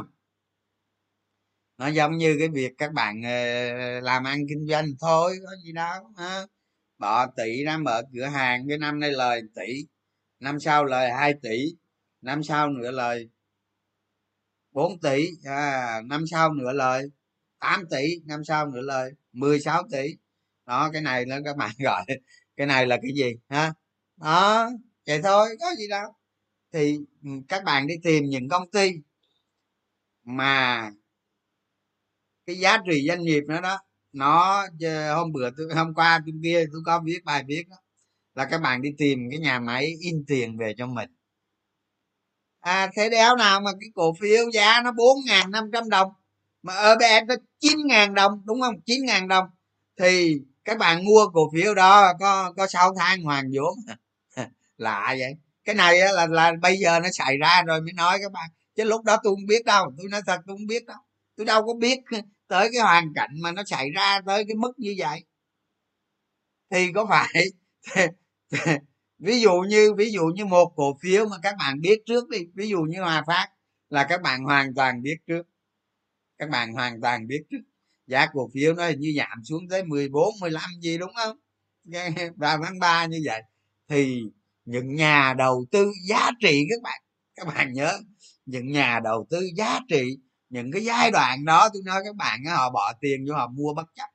nó 1.78 1.88
giống 1.88 2.18
như 2.18 2.36
cái 2.40 2.48
việc 2.50 2.72
các 2.78 2.94
bạn 2.94 3.22
ờ, 3.24 4.00
làm 4.02 4.24
ăn 4.24 4.40
kinh 4.50 4.68
doanh 4.68 4.86
thôi 5.02 5.38
có 5.46 5.52
gì 5.66 5.72
đâu 5.72 6.04
à. 6.18 6.42
bỏ 6.98 7.28
tỷ 7.38 7.64
ra 7.66 7.78
mở 7.78 8.04
cửa 8.14 8.26
hàng 8.26 8.66
cái 8.70 8.78
năm 8.78 9.00
nay 9.00 9.12
lời 9.12 9.42
tỷ 9.56 9.88
năm 10.40 10.60
sau 10.60 10.86
lời 10.86 11.12
2 11.12 11.34
tỷ 11.44 11.76
năm 12.22 12.44
sau 12.44 12.70
nữa 12.70 12.92
lời 12.92 13.30
4 14.72 15.00
tỷ 15.02 15.28
à, 15.46 16.02
năm 16.06 16.24
sau 16.32 16.54
nữa 16.54 16.74
lời 16.74 17.12
8 17.60 17.86
tỷ 17.92 18.20
năm 18.26 18.44
sau 18.46 18.68
nữa 18.68 18.82
lời 18.82 19.12
16 19.34 19.84
tỷ 19.92 20.18
đó, 20.66 20.90
cái 20.94 21.02
này 21.02 21.26
nó 21.26 21.36
các 21.46 21.58
bạn 21.58 21.72
gọi, 21.80 22.06
cái 22.58 22.68
này 22.68 22.88
là 22.88 22.98
cái 23.02 23.12
gì, 23.16 23.34
ha? 23.50 23.74
Đó, 24.18 24.70
vậy 25.08 25.22
thôi, 25.24 25.50
có 25.60 25.76
gì 25.78 25.88
đâu. 25.90 26.12
Thì 26.74 26.98
ừ, 27.24 27.30
các 27.50 27.64
bạn 27.64 27.88
đi 27.88 27.96
tìm 28.04 28.26
những 28.26 28.50
công 28.50 28.72
ty 28.72 28.92
mà 30.24 30.92
cái 32.46 32.60
giá 32.60 32.78
trị 32.86 33.08
doanh 33.08 33.24
nghiệp 33.24 33.44
nữa 33.48 33.62
đó, 33.64 33.78
nó 34.14 34.64
ờ, 34.82 35.16
hôm 35.16 35.32
bữa 35.32 35.50
tôi, 35.58 35.68
hôm 35.76 35.94
qua 35.94 36.20
tôi 36.26 36.34
kia 36.44 36.66
tôi 36.74 36.82
có 36.86 37.02
viết 37.06 37.20
bài 37.26 37.44
viết 37.48 37.64
đó, 37.70 37.78
là 38.36 38.46
các 38.52 38.62
bạn 38.62 38.82
đi 38.82 38.90
tìm 38.98 39.20
cái 39.32 39.40
nhà 39.40 39.60
máy 39.60 39.94
in 40.02 40.24
tiền 40.28 40.58
về 40.58 40.74
cho 40.78 40.88
mình. 40.88 41.10
À 42.60 42.90
thế 42.96 43.10
đéo 43.10 43.36
nào 43.36 43.62
mà 43.62 43.72
cái 43.80 43.90
cổ 43.96 44.14
phiếu 44.22 44.50
giá 44.54 44.82
nó 44.84 44.92
bốn 44.92 45.18
ngàn 45.26 45.52
năm 45.52 45.70
trăm 45.74 45.90
đồng 45.90 46.12
mà 46.64 46.74
EBS 46.74 47.28
nó 47.28 47.36
chín 47.60 47.78
ngàn 47.86 48.14
đồng, 48.14 48.42
đúng 48.46 48.62
không? 48.62 48.82
chín 48.86 49.06
ngàn 49.06 49.28
đồng. 49.28 49.46
Thì 50.00 50.40
các 50.66 50.78
bạn 50.78 51.06
mua 51.06 51.28
cổ 51.34 51.52
phiếu 51.54 51.74
đó 51.76 52.14
có 52.20 52.54
có 52.58 52.68
sáu 52.68 52.96
tháng 52.98 53.24
hoàn 53.24 53.52
vốn. 53.54 53.76
Lạ 54.78 55.16
vậy. 55.20 55.34
Cái 55.64 55.76
này 55.76 56.00
là 56.14 56.28
là 56.28 56.52
bây 56.62 56.78
giờ 56.78 57.00
nó 57.00 57.10
xảy 57.12 57.38
ra 57.38 57.64
rồi 57.68 57.82
mới 57.82 57.94
nói 57.94 58.18
các 58.22 58.32
bạn. 58.32 58.50
Chứ 58.76 58.84
lúc 58.84 59.04
đó 59.04 59.18
tôi 59.24 59.36
không 59.36 59.46
biết 59.46 59.66
đâu. 59.66 59.92
Tôi 59.98 60.08
nói 60.10 60.22
thật 60.28 60.42
tôi 60.48 60.58
không 60.58 60.68
biết 60.68 60.86
đâu. 60.86 60.98
Tôi 61.36 61.46
đâu 61.46 61.66
có 61.68 61.74
biết 61.74 62.00
tới 62.48 62.70
cái 62.74 62.82
hoàn 62.82 63.14
cảnh 63.16 63.30
mà 63.42 63.52
nó 63.52 63.64
xảy 63.66 63.90
ra 63.90 64.22
tới 64.26 64.44
cái 64.48 64.56
mức 64.56 64.80
như 64.80 64.96
vậy. 64.98 65.24
Thì 66.70 66.92
có 66.96 67.06
phải 67.10 67.46
ví 69.20 69.42
dụ 69.42 69.52
như, 69.62 69.94
ví 69.94 70.12
dụ 70.12 70.26
như 70.36 70.46
một 70.46 70.74
cổ 70.76 70.98
phiếu 71.02 71.26
mà 71.30 71.38
các 71.44 71.56
bạn 71.60 71.82
biết 71.82 72.02
trước 72.06 72.30
đi. 72.30 72.40
Ví 72.56 72.70
dụ 72.70 72.82
như 72.82 73.02
hòa 73.02 73.24
phát 73.28 73.48
là 73.90 74.06
các 74.10 74.22
bạn 74.22 74.44
hoàn 74.44 74.76
toàn 74.76 75.02
biết 75.02 75.16
trước 75.28 75.48
các 76.42 76.50
bạn 76.50 76.74
hoàn 76.74 77.02
toàn 77.02 77.28
biết 77.28 77.44
trước 77.50 77.58
giá 78.08 78.28
cổ 78.34 78.50
phiếu 78.54 78.74
nó 78.74 78.88
như 78.98 79.14
giảm 79.18 79.44
xuống 79.44 79.70
tới 79.70 79.84
14, 79.84 80.30
15 80.42 80.72
gì 80.82 80.98
đúng 80.98 81.12
không? 81.16 81.38
Vào 82.36 82.60
tháng 82.64 82.80
3 82.80 83.06
như 83.06 83.22
vậy. 83.26 83.42
Thì 83.88 84.22
những 84.66 84.96
nhà 84.96 85.34
đầu 85.38 85.66
tư 85.72 85.92
giá 86.10 86.30
trị 86.40 86.64
các 86.70 86.82
bạn 86.84 87.02
các 87.36 87.48
bạn 87.48 87.74
nhớ 87.74 88.00
những 88.46 88.72
nhà 88.72 89.00
đầu 89.04 89.28
tư 89.30 89.50
giá 89.56 89.80
trị 89.90 90.18
những 90.50 90.72
cái 90.72 90.84
giai 90.86 91.12
đoạn 91.12 91.46
đó 91.46 91.70
tôi 91.74 91.82
nói 91.86 92.02
các 92.06 92.16
bạn 92.16 92.46
họ 92.46 92.70
bỏ 92.70 92.94
tiền 93.02 93.26
vô 93.28 93.36
họ 93.36 93.48
mua 93.48 93.74
bất 93.74 93.88
chấp. 93.96 94.10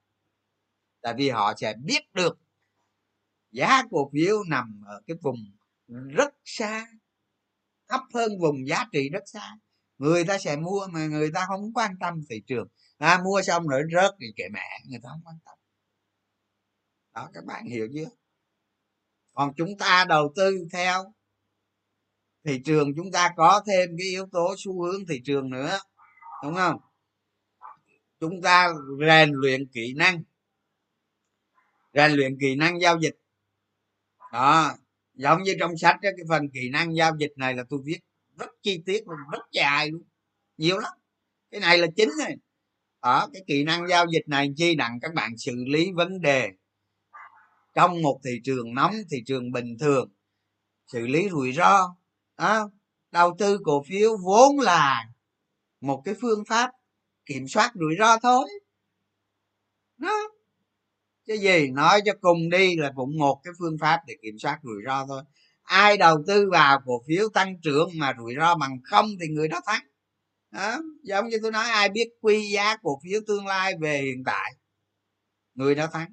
Tại 1.03 1.15
vì 1.17 1.31
họ 1.31 1.55
sẽ 1.57 1.75
biết 1.85 2.03
được 2.15 2.39
giá 3.51 3.83
cổ 3.91 4.11
phiếu 4.13 4.45
nằm 4.49 4.83
ở 4.87 5.03
cái 5.07 5.17
vùng 5.23 5.39
rất 5.89 6.35
xa 6.45 6.87
thấp 7.89 8.01
hơn 8.15 8.39
vùng 8.41 8.69
giá 8.69 8.85
trị 8.93 9.09
rất 9.09 9.23
xa 9.27 9.57
người 9.99 10.25
ta 10.25 10.39
sẽ 10.39 10.57
mua 10.57 10.87
mà 10.93 11.07
người 11.07 11.31
ta 11.35 11.45
không 11.49 11.73
quan 11.75 11.99
tâm 12.01 12.15
thị 12.31 12.43
trường. 12.47 12.69
À, 12.99 13.21
mua 13.25 13.43
xong 13.43 13.69
rồi 13.69 13.83
rớt 13.93 14.15
thì 14.21 14.27
kệ 14.37 14.45
mẹ 14.53 14.81
người 14.89 15.01
ta 15.03 15.09
không 15.13 15.21
quan 15.25 15.37
tâm. 15.45 15.59
Đó 17.15 17.31
các 17.35 17.45
bạn 17.45 17.67
hiểu 17.67 17.89
chưa? 17.95 18.09
Còn 19.33 19.53
chúng 19.57 19.79
ta 19.79 20.05
đầu 20.09 20.33
tư 20.37 20.67
theo 20.73 21.15
thị 22.45 22.61
trường 22.65 22.95
chúng 22.97 23.13
ta 23.13 23.33
có 23.37 23.63
thêm 23.67 23.91
cái 23.99 24.07
yếu 24.07 24.27
tố 24.33 24.55
xu 24.59 24.83
hướng 24.83 25.07
thị 25.09 25.21
trường 25.25 25.51
nữa 25.51 25.79
đúng 26.43 26.55
không? 26.55 26.81
Chúng 28.21 28.43
ta 28.43 28.69
rèn 29.07 29.31
luyện 29.33 29.69
kỹ 29.73 29.95
năng. 29.97 30.23
Rèn 31.95 32.13
luyện 32.13 32.37
kỹ 32.41 32.55
năng 32.55 32.81
giao 32.81 32.99
dịch. 33.01 33.15
Đó 34.33 34.77
giống 35.15 35.43
như 35.43 35.57
trong 35.61 35.77
sách 35.77 35.97
đó, 36.03 36.11
cái 36.17 36.27
phần 36.29 36.49
kỹ 36.55 36.71
năng 36.73 36.97
giao 36.97 37.13
dịch 37.19 37.33
này 37.37 37.55
là 37.55 37.65
tôi 37.69 37.81
viết 37.85 37.99
rất 38.39 38.51
chi 38.63 38.83
tiết 38.87 39.03
luôn 39.07 39.19
rất 39.33 39.43
dài 39.53 39.91
luôn 39.91 40.03
nhiều 40.57 40.79
lắm. 40.79 40.93
Cái 41.51 41.61
này 41.61 41.79
là 41.79 41.87
chính 41.97 42.11
này. 42.19 42.37
Ở 43.01 43.29
cái 43.33 43.43
kỹ 43.47 43.65
năng 43.65 43.89
giao 43.89 44.07
dịch 44.07 44.29
này 44.29 44.49
chi 44.57 44.75
đặng 44.75 44.99
các 45.03 45.15
bạn 45.15 45.37
xử 45.39 45.53
lý 45.67 45.93
vấn 45.93 46.21
đề. 46.21 46.49
Trong 47.75 48.03
một 48.03 48.21
thị 48.25 48.41
trường 48.45 48.75
nóng 48.75 48.95
thị 49.11 49.23
trường 49.27 49.53
bình 49.53 49.79
thường 49.81 50.13
xử 50.87 51.07
lý 51.07 51.29
rủi 51.31 51.53
ro 51.53 51.97
à, 52.37 52.61
đầu 53.11 53.37
tư 53.39 53.59
cổ 53.65 53.83
phiếu 53.89 54.17
vốn 54.17 54.59
là 54.61 55.05
một 55.81 56.03
cái 56.05 56.15
phương 56.21 56.45
pháp 56.45 56.71
kiểm 57.27 57.49
soát 57.49 57.73
rủi 57.75 57.95
ro 57.99 58.19
thôi. 58.19 58.49
Đó. 59.97 60.17
Cái 61.27 61.39
gì 61.39 61.71
nói 61.71 62.01
cho 62.05 62.13
cùng 62.21 62.51
đi 62.51 62.77
là 62.77 62.93
cũng 62.97 63.19
một 63.19 63.41
cái 63.45 63.53
phương 63.59 63.77
pháp 63.81 64.01
để 64.07 64.15
kiểm 64.23 64.39
soát 64.39 64.59
rủi 64.63 64.83
ro 64.87 65.07
thôi 65.07 65.23
ai 65.67 65.97
đầu 65.97 66.23
tư 66.27 66.51
vào 66.53 66.81
cổ 66.87 67.03
phiếu 67.09 67.29
tăng 67.29 67.61
trưởng 67.63 67.89
mà 67.99 68.15
rủi 68.19 68.35
ro 68.39 68.55
bằng 68.55 68.79
không 68.85 69.07
thì 69.21 69.29
người 69.29 69.49
đó 69.49 69.61
thắng. 69.67 69.87
Đó. 70.51 70.79
giống 71.03 71.29
như 71.29 71.39
tôi 71.43 71.53
nói, 71.53 71.71
ai 71.71 71.89
biết 71.89 72.09
quy 72.21 72.51
giá 72.51 72.77
cổ 72.77 73.01
phiếu 73.05 73.21
tương 73.27 73.47
lai 73.47 73.75
về 73.81 74.03
hiện 74.03 74.25
tại, 74.25 74.53
người 75.55 75.75
đó 75.75 75.87
thắng. 75.93 76.13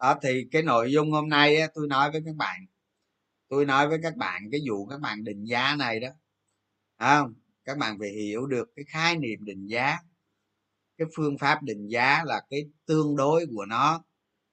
Đó, 0.00 0.18
thì 0.22 0.44
cái 0.52 0.62
nội 0.62 0.92
dung 0.92 1.12
hôm 1.12 1.28
nay 1.28 1.58
tôi 1.74 1.86
nói 1.88 2.10
với 2.10 2.22
các 2.26 2.34
bạn, 2.36 2.66
tôi 3.48 3.66
nói 3.66 3.88
với 3.88 3.98
các 4.02 4.16
bạn 4.16 4.42
cái 4.52 4.60
vụ 4.70 4.86
các 4.86 5.00
bạn 5.00 5.24
định 5.24 5.44
giá 5.44 5.76
này 5.76 6.00
đó. 6.00 6.08
Không? 6.98 7.34
Các 7.64 7.78
bạn 7.78 7.98
phải 7.98 8.08
hiểu 8.08 8.46
được 8.46 8.68
cái 8.76 8.84
khái 8.88 9.16
niệm 9.16 9.44
định 9.44 9.66
giá. 9.66 9.98
Cái 10.98 11.06
phương 11.16 11.38
pháp 11.38 11.62
định 11.62 11.88
giá 11.88 12.24
là 12.24 12.42
cái 12.50 12.64
tương 12.86 13.16
đối 13.16 13.46
của 13.54 13.66
nó 13.66 14.04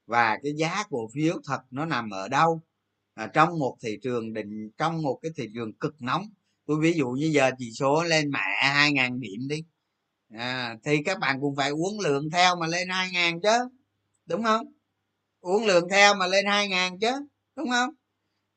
và 0.06 0.40
cái 0.44 0.54
giá 0.58 0.84
cổ 0.90 1.10
phiếu 1.14 1.40
thật 1.46 1.62
nó 1.72 1.86
nằm 1.86 2.10
ở 2.10 2.28
đâu 2.28 2.62
à, 3.16 3.28
trong 3.34 3.60
một 3.60 3.78
thị 3.84 3.98
trường 4.04 4.34
định 4.34 4.70
trong 4.78 5.02
một 5.02 5.20
cái 5.22 5.32
thị 5.38 5.50
trường 5.54 5.74
cực 5.74 5.96
nóng 6.00 6.24
tôi 6.68 6.78
ví 6.82 6.94
dụ 6.94 7.10
như 7.10 7.26
giờ 7.26 7.52
chỉ 7.58 7.72
số 7.72 8.04
lên 8.04 8.32
mẹ 8.32 8.40
2.000 8.62 9.20
điểm 9.20 9.48
đi. 9.50 9.64
À, 10.34 10.78
thì 10.84 10.98
các 11.06 11.20
bạn 11.20 11.38
cũng 11.42 11.56
phải 11.56 11.70
uống 11.70 12.00
lượng 12.00 12.30
theo 12.32 12.56
mà 12.56 12.68
lên 12.68 12.88
2.000 12.88 13.40
chứ 13.44 13.76
đúng 14.26 14.44
không? 14.44 14.68
Uống 15.40 15.66
lượng 15.66 15.88
theo 15.92 16.16
mà 16.16 16.28
lên 16.28 16.46
2.000 16.46 17.00
chứ 17.02 17.12
đúng 17.56 17.70
không? 17.70 17.90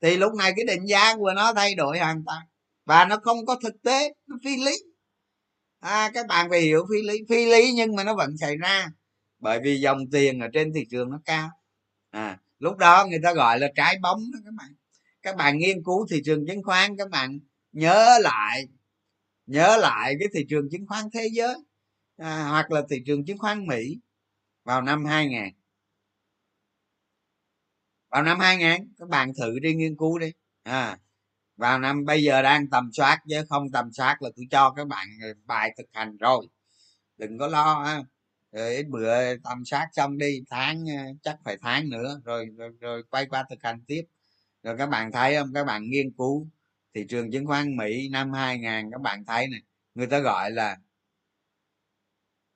Thì 0.03 0.17
lúc 0.17 0.35
này 0.35 0.53
cái 0.57 0.65
định 0.65 0.87
giá 0.87 1.17
của 1.17 1.33
nó 1.37 1.55
thay 1.55 1.75
đổi 1.75 1.99
hoàn 1.99 2.25
toàn 2.27 2.47
và 2.85 3.05
nó 3.05 3.17
không 3.23 3.47
có 3.47 3.57
thực 3.63 3.83
tế 3.83 4.13
nó 4.27 4.37
phi 4.45 4.57
lý. 4.57 4.77
À, 5.81 6.11
các 6.15 6.27
bạn 6.27 6.51
phải 6.51 6.61
hiểu 6.61 6.87
phi 6.91 7.03
lý 7.09 7.19
phi 7.29 7.47
lý 7.47 7.73
nhưng 7.73 7.97
mà 7.97 8.05
nó 8.05 8.15
vẫn 8.15 8.37
xảy 8.37 8.57
ra 8.57 8.89
bởi 9.39 9.61
vì 9.65 9.81
dòng 9.81 9.99
tiền 10.13 10.41
ở 10.41 10.49
trên 10.53 10.73
thị 10.75 10.85
trường 10.91 11.11
nó 11.11 11.21
cao. 11.25 11.49
À 12.11 12.39
lúc 12.59 12.77
đó 12.77 13.07
người 13.11 13.21
ta 13.23 13.35
gọi 13.35 13.59
là 13.59 13.69
trái 13.75 13.99
bóng 14.03 14.21
đó 14.33 14.39
các 14.45 14.55
bạn. 14.59 14.75
Các 15.23 15.37
bạn 15.37 15.59
nghiên 15.59 15.85
cứu 15.85 16.07
thị 16.11 16.23
trường 16.25 16.47
chứng 16.47 16.63
khoán 16.63 16.97
các 16.97 17.11
bạn 17.11 17.39
nhớ 17.73 18.19
lại 18.23 18.69
nhớ 19.47 19.77
lại 19.81 20.15
cái 20.19 20.29
thị 20.35 20.47
trường 20.49 20.69
chứng 20.71 20.87
khoán 20.87 21.05
thế 21.15 21.29
giới 21.33 21.55
à, 22.17 22.49
hoặc 22.49 22.71
là 22.71 22.83
thị 22.91 23.03
trường 23.07 23.25
chứng 23.25 23.39
khoán 23.39 23.67
mỹ 23.67 23.99
vào 24.65 24.83
năm 24.83 25.05
2000 25.05 25.43
vào 28.11 28.23
năm 28.23 28.41
2000 28.41 28.93
các 28.99 29.09
bạn 29.09 29.33
thử 29.35 29.59
đi 29.59 29.75
nghiên 29.75 29.97
cứu 29.97 30.19
đi. 30.19 30.33
À 30.63 30.99
vào 31.59 31.79
năm 31.79 32.05
bây 32.05 32.23
giờ 32.23 32.43
đang 32.43 32.71
tầm 32.71 32.91
soát 32.93 33.19
chứ 33.29 33.45
không 33.49 33.71
tầm 33.73 33.93
soát 33.93 34.23
là 34.23 34.31
tôi 34.37 34.47
cho 34.51 34.71
các 34.77 34.87
bạn 34.89 35.09
bài 35.45 35.75
thực 35.79 35.87
hành 35.93 36.17
rồi. 36.17 36.49
Đừng 37.17 37.39
có 37.39 37.47
lo 37.47 37.85
ha 37.85 38.03
rồi 38.53 38.76
ít 38.76 38.86
bữa 38.88 39.36
tầm 39.36 39.64
soát 39.64 39.88
xong 39.92 40.18
đi 40.18 40.40
tháng 40.51 40.84
ờ, 40.86 41.05
chắc 41.22 41.38
phải 41.44 41.57
tháng 41.62 41.90
nữa 41.90 42.20
rồi 42.24 42.46
rồi, 42.57 42.70
rồi 42.80 43.03
quay 43.11 43.26
qua 43.26 43.44
thực 43.51 43.62
hành 43.62 43.80
tiếp. 43.86 44.03
Rồi 44.62 44.76
các 44.78 44.86
bạn 44.86 45.12
thấy 45.12 45.36
không? 45.36 45.53
Các 45.55 45.64
bạn 45.66 45.90
nghiên 45.90 46.12
cứu 46.18 46.46
thị 46.94 47.07
trường 47.09 47.30
chứng 47.32 47.46
khoán 47.46 47.76
Mỹ 47.76 48.09
năm 48.12 48.32
2000 48.32 48.90
các 48.92 49.01
bạn 49.01 49.24
thấy 49.26 49.49
này 49.49 49.61
người 49.94 50.07
ta 50.07 50.18
gọi 50.18 50.51
là 50.51 50.76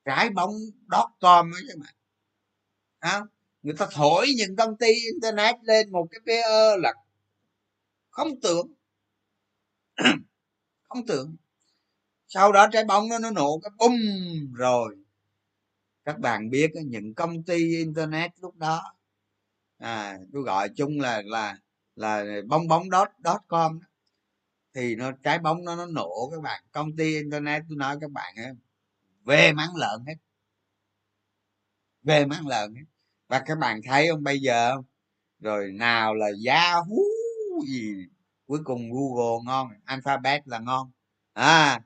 trái 0.05 0.31
bóng 0.31 0.55
dot 0.93 1.11
com 1.21 1.51
ấy 1.55 1.63
các 1.69 1.79
bạn. 1.79 1.95
Không 3.01 3.29
người 3.63 3.75
ta 3.79 3.87
thổi 3.93 4.27
những 4.37 4.57
công 4.57 4.77
ty 4.77 4.87
internet 4.87 5.57
lên 5.63 5.93
một 5.93 6.07
cái 6.11 6.21
PE 6.27 6.77
là 6.79 6.93
không 8.11 8.41
tưởng. 8.43 8.67
Không 10.89 11.07
tưởng. 11.07 11.37
Sau 12.29 12.53
đó 12.53 12.69
trái 12.73 12.85
bóng 12.85 13.09
nó 13.09 13.19
nó 13.19 13.31
nổ 13.31 13.61
cái 13.63 13.71
bum 13.79 13.93
rồi 14.55 15.02
các 16.05 16.19
bạn 16.19 16.51
biết 16.51 16.71
những 16.87 17.15
công 17.15 17.43
ty 17.43 17.77
internet 17.77 18.33
lúc 18.41 18.57
đó 18.57 18.95
à 19.79 20.19
tôi 20.33 20.43
gọi 20.43 20.69
chung 20.77 21.01
là 21.01 21.23
là 21.25 21.59
là 21.97 22.25
bong 22.49 22.69
bóng 22.69 22.91
dot 22.91 23.09
dot 23.25 23.41
com 23.49 23.79
thì 24.75 24.97
nó 24.97 25.13
trái 25.23 25.39
bóng 25.39 25.65
nó 25.65 25.77
nó 25.77 25.87
nổ 25.87 26.29
các 26.33 26.41
bạn. 26.43 26.65
Công 26.73 26.97
ty 26.97 27.15
internet 27.15 27.63
tôi 27.69 27.79
nói 27.79 27.97
các 28.01 28.11
bạn 28.11 28.35
ấy, 28.37 28.53
về 29.25 29.53
mắng 29.53 29.77
lợn 29.77 30.05
hết. 30.07 30.15
Về 32.03 32.27
mắng 32.27 32.47
lợn 32.47 32.75
hết. 32.75 32.85
Và 33.29 33.43
các 33.47 33.59
bạn 33.59 33.81
thấy 33.85 34.09
không 34.11 34.23
bây 34.23 34.41
giờ 34.41 34.77
rồi 35.41 35.73
nào 35.73 36.15
là 36.15 36.27
yahoo 36.47 37.03
gì 37.69 37.95
cuối 38.47 38.61
cùng 38.65 38.91
google 38.93 39.45
ngon 39.47 39.69
alphabet 39.85 40.49
là 40.49 40.59
ngon. 40.59 40.91
À 41.33 41.81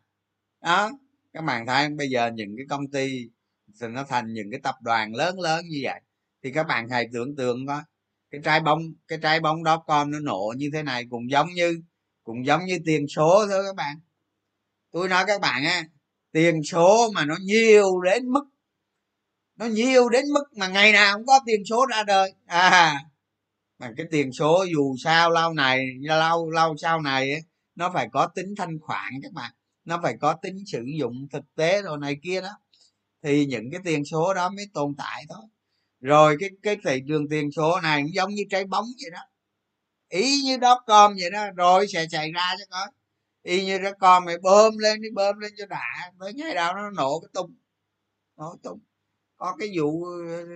đó 0.60 0.90
các 1.32 1.42
bạn 1.44 1.66
thấy 1.66 1.86
không? 1.86 1.96
bây 1.96 2.10
giờ 2.10 2.30
những 2.34 2.54
cái 2.56 2.66
công 2.70 2.90
ty 2.90 3.30
thì 3.80 3.86
nó 3.88 4.04
thành 4.04 4.32
những 4.32 4.50
cái 4.50 4.60
tập 4.62 4.74
đoàn 4.80 5.14
lớn 5.14 5.40
lớn 5.40 5.64
như 5.68 5.80
vậy? 5.82 6.00
Thì 6.42 6.52
các 6.52 6.66
bạn 6.66 6.88
hãy 6.90 7.08
tưởng 7.12 7.36
tượng 7.36 7.66
coi 7.66 7.82
cái 8.30 8.40
trái 8.44 8.60
bóng 8.60 8.80
cái 9.08 9.18
trái 9.22 9.40
bóng 9.40 9.64
đó 9.64 9.84
con 9.86 10.10
nó 10.10 10.18
nổ 10.20 10.54
như 10.56 10.70
thế 10.72 10.82
này 10.82 11.04
cũng 11.10 11.30
giống 11.30 11.48
như 11.54 11.82
cũng 12.24 12.46
giống 12.46 12.64
như 12.64 12.78
tiền 12.86 13.08
số 13.08 13.46
thôi 13.50 13.62
các 13.66 13.76
bạn. 13.76 13.96
Tôi 14.92 15.08
nói 15.08 15.24
các 15.26 15.40
bạn 15.40 15.64
á 15.64 15.84
tiền 16.32 16.62
số 16.62 17.10
mà 17.14 17.24
nó 17.24 17.36
nhiều 17.42 18.00
đến 18.00 18.28
mức 18.28 18.44
nó 19.56 19.66
nhiều 19.66 20.08
đến 20.08 20.24
mức 20.34 20.44
mà 20.56 20.68
ngày 20.68 20.92
nào 20.92 21.16
cũng 21.16 21.26
có 21.26 21.40
tiền 21.46 21.64
số 21.64 21.86
ra 21.86 22.02
đời. 22.02 22.34
À 22.46 23.04
mà 23.78 23.92
cái 23.96 24.06
tiền 24.10 24.32
số 24.32 24.66
dù 24.74 24.94
sao 25.04 25.30
lâu 25.30 25.52
này 25.52 25.86
lâu 26.00 26.50
lâu 26.50 26.76
sau 26.76 27.00
này 27.00 27.32
ấy, 27.32 27.40
nó 27.74 27.90
phải 27.94 28.08
có 28.12 28.26
tính 28.26 28.54
thanh 28.56 28.78
khoản 28.80 29.12
các 29.22 29.32
bạn. 29.32 29.52
Nó 29.84 30.00
phải 30.02 30.14
có 30.20 30.34
tính 30.42 30.56
sử 30.66 30.84
dụng 30.98 31.28
thực 31.32 31.54
tế 31.54 31.82
rồi 31.82 31.98
này 31.98 32.16
kia 32.22 32.40
đó 32.40 32.58
thì 33.26 33.46
những 33.46 33.70
cái 33.70 33.80
tiền 33.84 34.04
số 34.04 34.34
đó 34.34 34.50
mới 34.50 34.66
tồn 34.74 34.94
tại 34.98 35.24
thôi. 35.28 35.44
Rồi 36.00 36.36
cái 36.40 36.50
cái 36.62 36.76
thị 36.84 37.02
trường 37.08 37.28
tiền 37.28 37.50
số 37.52 37.80
này 37.80 38.02
cũng 38.02 38.14
giống 38.14 38.30
như 38.30 38.42
trái 38.50 38.64
bóng 38.64 38.84
vậy 39.02 39.10
đó. 39.10 39.20
Ý 40.08 40.42
như 40.44 40.56
đó 40.56 40.84
com 40.86 41.14
vậy 41.20 41.30
đó, 41.30 41.46
rồi 41.56 41.86
sẽ 41.88 42.06
xảy 42.12 42.32
ra 42.32 42.54
cho 42.58 42.64
coi 42.70 42.86
y 43.42 43.66
như 43.66 43.78
đó 43.78 43.90
con 44.00 44.24
mày 44.24 44.38
bơm 44.38 44.78
lên 44.78 45.00
đi, 45.02 45.08
bơm 45.14 45.38
lên 45.38 45.52
cho 45.56 45.66
đã. 45.66 46.12
Tới 46.20 46.34
ngày 46.34 46.54
nào 46.54 46.74
nó 46.74 46.90
nổ 46.90 47.20
cái 47.20 47.28
tung. 47.32 47.54
Nổ 48.36 48.56
tung. 48.62 48.78
Có 49.36 49.56
cái 49.58 49.68
vụ 49.78 50.04
ờ, 50.04 50.46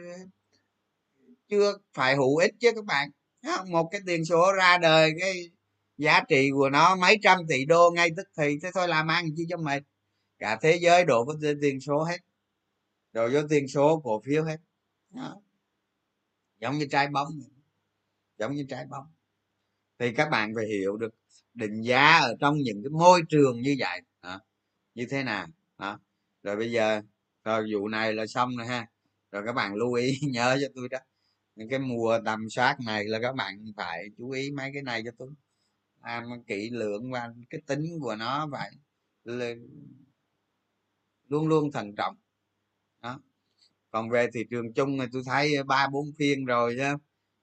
chưa 1.49 1.79
phải 1.95 2.16
hữu 2.16 2.37
ích 2.37 2.55
chứ 2.61 2.73
các 2.75 2.85
bạn. 2.85 3.11
Một 3.66 3.89
cái 3.93 4.01
tiền 4.07 4.25
số 4.25 4.53
ra 4.53 4.79
đời 4.79 5.12
cái 5.21 5.51
giá 5.99 6.21
trị 6.29 6.51
của 6.55 6.71
nó 6.71 6.97
mấy 6.97 7.16
trăm 7.23 7.39
tỷ 7.49 7.64
đô 7.64 7.91
ngay 7.91 8.11
tức 8.16 8.29
thì, 8.37 8.59
thế 8.62 8.71
thôi 8.75 8.89
làm 8.89 9.09
ăn 9.09 9.25
chi 9.37 9.45
cho 9.49 9.57
mệt. 9.57 9.83
Cả 10.39 10.59
thế 10.62 10.79
giới 10.81 11.05
đổ 11.05 11.25
vào 11.25 11.37
tiền 11.62 11.81
số 11.81 12.05
hết 12.05 12.18
rồi 13.13 13.31
vô 13.35 13.41
tiền 13.51 13.69
số 13.69 14.01
cổ 14.05 14.21
phiếu 14.21 14.45
hết. 14.45 14.57
Đó. 15.11 15.41
giống 16.61 16.79
như 16.79 16.87
trái 16.91 17.09
bóng 17.09 17.29
giống 18.39 18.55
như 18.55 18.67
trái 18.69 18.87
bóng. 18.87 19.07
Thì 19.99 20.13
các 20.15 20.29
bạn 20.31 20.53
phải 20.57 20.67
hiểu 20.67 20.97
được 20.97 21.15
định 21.55 21.83
giá 21.83 22.19
ở 22.19 22.37
trong 22.41 22.59
những 22.59 22.83
cái 22.83 22.91
môi 22.91 23.23
trường 23.29 23.63
như 23.63 23.77
vậy. 23.79 24.01
Đó. 24.23 24.41
như 24.95 25.07
thế 25.11 25.25
nào? 25.25 25.47
Đó. 25.79 26.01
rồi 26.43 26.57
bây 26.57 26.73
giờ, 26.73 27.03
rồi 27.45 27.67
vụ 27.75 27.89
này 27.89 28.13
là 28.15 28.27
xong 28.27 28.57
rồi 28.57 28.67
ha. 28.67 28.87
Rồi 29.33 29.43
các 29.47 29.53
bạn 29.53 29.75
lưu 29.75 29.93
ý, 29.95 30.19
nhớ 30.33 30.59
cho 30.61 30.67
tôi 30.75 30.89
đó. 30.89 30.99
Những 31.57 31.69
cái 31.69 31.79
mùa 31.79 32.19
tầm 32.25 32.51
soát 32.51 32.77
này 32.87 33.05
là 33.05 33.19
các 33.23 33.35
bạn 33.37 33.73
phải 33.77 34.09
chú 34.19 34.31
ý 34.31 34.51
mấy 34.51 34.71
cái 34.75 34.83
này 34.83 35.03
cho 35.05 35.11
tôi. 35.19 35.31
Làm 36.03 36.45
kỹ 36.47 36.71
lưỡng 36.71 37.11
và 37.13 37.29
cái 37.51 37.61
tính 37.67 37.99
của 38.01 38.17
nó 38.17 38.49
phải 38.53 38.71
luôn 41.29 41.49
luôn 41.49 41.73
thận 41.73 41.95
trọng 41.97 42.17
đó. 43.03 43.20
Còn 43.90 44.11
về 44.11 44.26
thị 44.34 44.44
trường 44.51 44.72
chung 44.72 44.98
thì 44.98 45.07
tôi 45.12 45.22
thấy 45.26 45.62
ba 45.62 45.88
bốn 45.88 46.12
phiên 46.18 46.44
rồi 46.44 46.76
chứ 46.78 46.96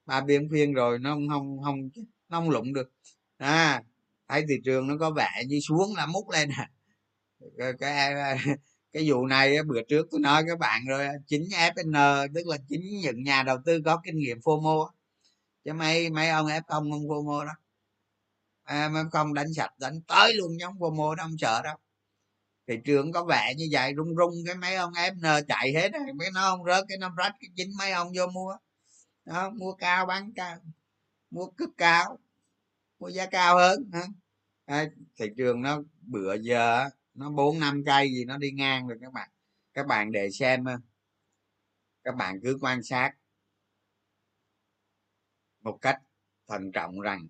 ba 0.06 0.22
bốn 0.22 0.50
phiên 0.52 0.74
rồi 0.74 1.00
nó 1.00 1.14
không 1.14 1.30
không 1.30 1.64
không 1.64 1.90
nó 2.30 2.40
không 2.40 2.50
lụng 2.50 2.74
được. 2.74 2.92
À 3.38 3.84
thấy 4.28 4.46
thị 4.50 4.56
trường 4.66 4.88
nó 4.88 4.96
có 5.00 5.12
vẻ 5.12 5.44
như 5.48 5.60
xuống 5.68 5.96
là 5.96 6.06
mút 6.06 6.30
lên 6.30 6.50
à. 6.58 6.72
Cái, 7.58 7.74
cái 7.80 8.14
cái 8.94 9.12
vụ 9.12 9.26
này 9.26 9.64
bữa 9.64 9.82
trước 9.90 10.08
tôi 10.12 10.20
nói 10.20 10.44
các 10.48 10.60
bạn 10.60 10.86
rồi 10.88 11.08
chính 11.28 11.44
fn 11.44 12.28
tức 12.36 12.48
là 12.48 12.58
chính 12.70 12.82
những 13.02 13.24
nhà 13.24 13.44
đầu 13.44 13.58
tư 13.66 13.82
có 13.86 14.02
kinh 14.04 14.18
nghiệm 14.18 14.40
fomo 14.40 14.90
chứ 15.66 15.74
mấy 15.74 16.10
mấy 16.10 16.30
ông 16.30 16.48
f 16.48 16.62
không 16.68 16.92
không 16.92 17.08
fomo 17.08 17.46
đó. 17.46 17.54
À, 18.64 18.92
không 19.12 19.34
đánh 19.34 19.54
sạch 19.54 19.80
đánh 19.80 20.02
tới 20.08 20.34
luôn 20.36 20.60
giống 20.60 20.74
fomo 20.80 21.16
đó 21.16 21.24
không 21.24 21.38
sợ 21.38 21.62
đâu 21.64 21.76
thị 22.68 22.76
trường 22.86 23.12
có 23.12 23.24
vẻ 23.24 23.54
như 23.58 23.68
vậy 23.72 23.94
rung 23.98 24.16
rung 24.16 24.34
cái 24.46 24.56
mấy 24.56 24.76
ông 24.76 24.94
fn 24.94 25.44
chạy 25.48 25.74
hết 25.74 25.90
rồi 25.94 26.02
cái 26.20 26.32
nó 26.34 26.42
không 26.42 26.66
rớt 26.66 26.86
cái 26.88 26.98
nó 26.98 27.14
rách 27.18 27.36
cái 27.40 27.50
chín 27.56 27.68
mấy 27.78 27.92
ông 27.92 28.12
vô 28.16 28.28
mua. 28.28 28.58
Đó 29.26 29.50
mua 29.50 29.74
cao 29.74 30.06
bán 30.06 30.34
cao 30.34 30.58
mua 31.30 31.48
cực 31.48 31.70
cao 31.78 32.20
mua 33.00 33.08
giá 33.08 33.26
cao 33.26 33.58
hơn 33.58 33.92
à, 34.66 34.86
thị 35.16 35.26
trường 35.38 35.62
nó 35.62 35.82
bữa 36.02 36.36
giờ 36.36 36.90
nó 37.14 37.30
bốn 37.30 37.60
năm 37.60 37.84
cây 37.86 38.10
gì 38.10 38.26
nó 38.26 38.38
đi 38.38 38.52
ngang 38.52 38.88
rồi 38.88 38.98
các 39.02 39.14
bạn. 39.14 39.30
Các 39.74 39.88
bạn 39.88 40.12
để 40.12 40.30
xem 40.32 40.66
các 42.04 42.16
bạn 42.16 42.40
cứ 42.44 42.58
quan 42.62 42.84
sát 42.84 43.14
một 45.62 45.78
cách 45.82 46.02
thận 46.48 46.72
trọng 46.72 47.00
rằng 47.00 47.28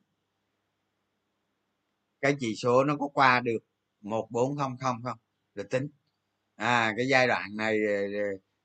cái 2.22 2.36
chỉ 2.40 2.56
số 2.56 2.84
nó 2.84 2.98
có 2.98 3.08
qua 3.08 3.40
được 3.40 3.60
một 4.02 4.28
bốn 4.32 4.58
không 4.58 4.78
không 4.78 5.04
không 5.04 5.18
rồi 5.58 5.66
tính. 5.70 5.88
À 6.56 6.94
cái 6.98 7.08
giai 7.08 7.28
đoạn 7.28 7.56
này 7.56 7.78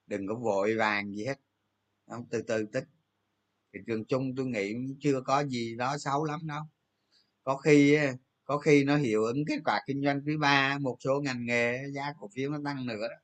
đừng 0.06 0.26
có 0.26 0.34
vội 0.34 0.74
vàng 0.74 1.14
gì 1.14 1.24
hết. 1.24 1.38
Không 2.06 2.26
từ 2.30 2.42
từ 2.42 2.66
tính. 2.72 2.84
Thị 3.72 3.80
trường 3.86 4.04
chung 4.04 4.36
tôi 4.36 4.46
nghĩ 4.46 4.74
chưa 5.00 5.20
có 5.20 5.44
gì 5.44 5.76
đó 5.76 5.98
xấu 5.98 6.24
lắm 6.24 6.40
đâu. 6.46 6.62
Có 7.44 7.56
khi 7.56 7.98
có 8.44 8.58
khi 8.58 8.84
nó 8.84 8.96
hiệu 8.96 9.24
ứng 9.24 9.44
kết 9.48 9.58
quả 9.64 9.80
kinh 9.86 10.02
doanh 10.04 10.20
quý 10.26 10.36
ba, 10.36 10.78
một 10.78 10.96
số 11.04 11.20
ngành 11.20 11.46
nghề 11.46 11.78
giá 11.94 12.12
cổ 12.20 12.30
phiếu 12.34 12.50
nó 12.50 12.58
tăng 12.64 12.86
nữa 12.86 13.08
đó. 13.08 13.16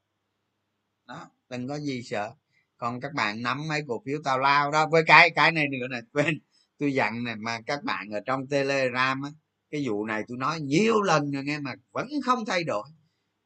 Đó, 1.07 1.31
đừng 1.49 1.69
có 1.69 1.79
gì 1.79 2.03
sợ. 2.03 2.35
Còn 2.77 3.01
các 3.01 3.13
bạn 3.15 3.43
nắm 3.43 3.69
mấy 3.69 3.83
cổ 3.89 4.03
phiếu 4.07 4.19
tào 4.25 4.39
lao 4.39 4.71
đó, 4.71 4.87
với 4.87 5.03
cái 5.07 5.31
cái 5.31 5.53
này 5.53 5.69
nữa 5.69 5.89
này 5.91 6.03
quên. 6.13 6.41
Tôi 6.79 6.95
dặn 6.95 7.25
này 7.25 7.37
mà 7.37 7.61
các 7.67 7.85
bạn 7.85 8.11
ở 8.11 8.21
trong 8.27 8.47
telegram 8.47 9.23
á, 9.23 9.31
cái 9.71 9.85
vụ 9.89 10.07
này 10.07 10.23
tôi 10.29 10.39
nói 10.39 10.61
nhiều 10.61 11.03
lần 11.03 11.31
rồi 11.31 11.45
nghe 11.45 11.59
mà 11.59 11.75
vẫn 11.91 12.09
không 12.25 12.45
thay 12.47 12.65
đổi 12.65 12.89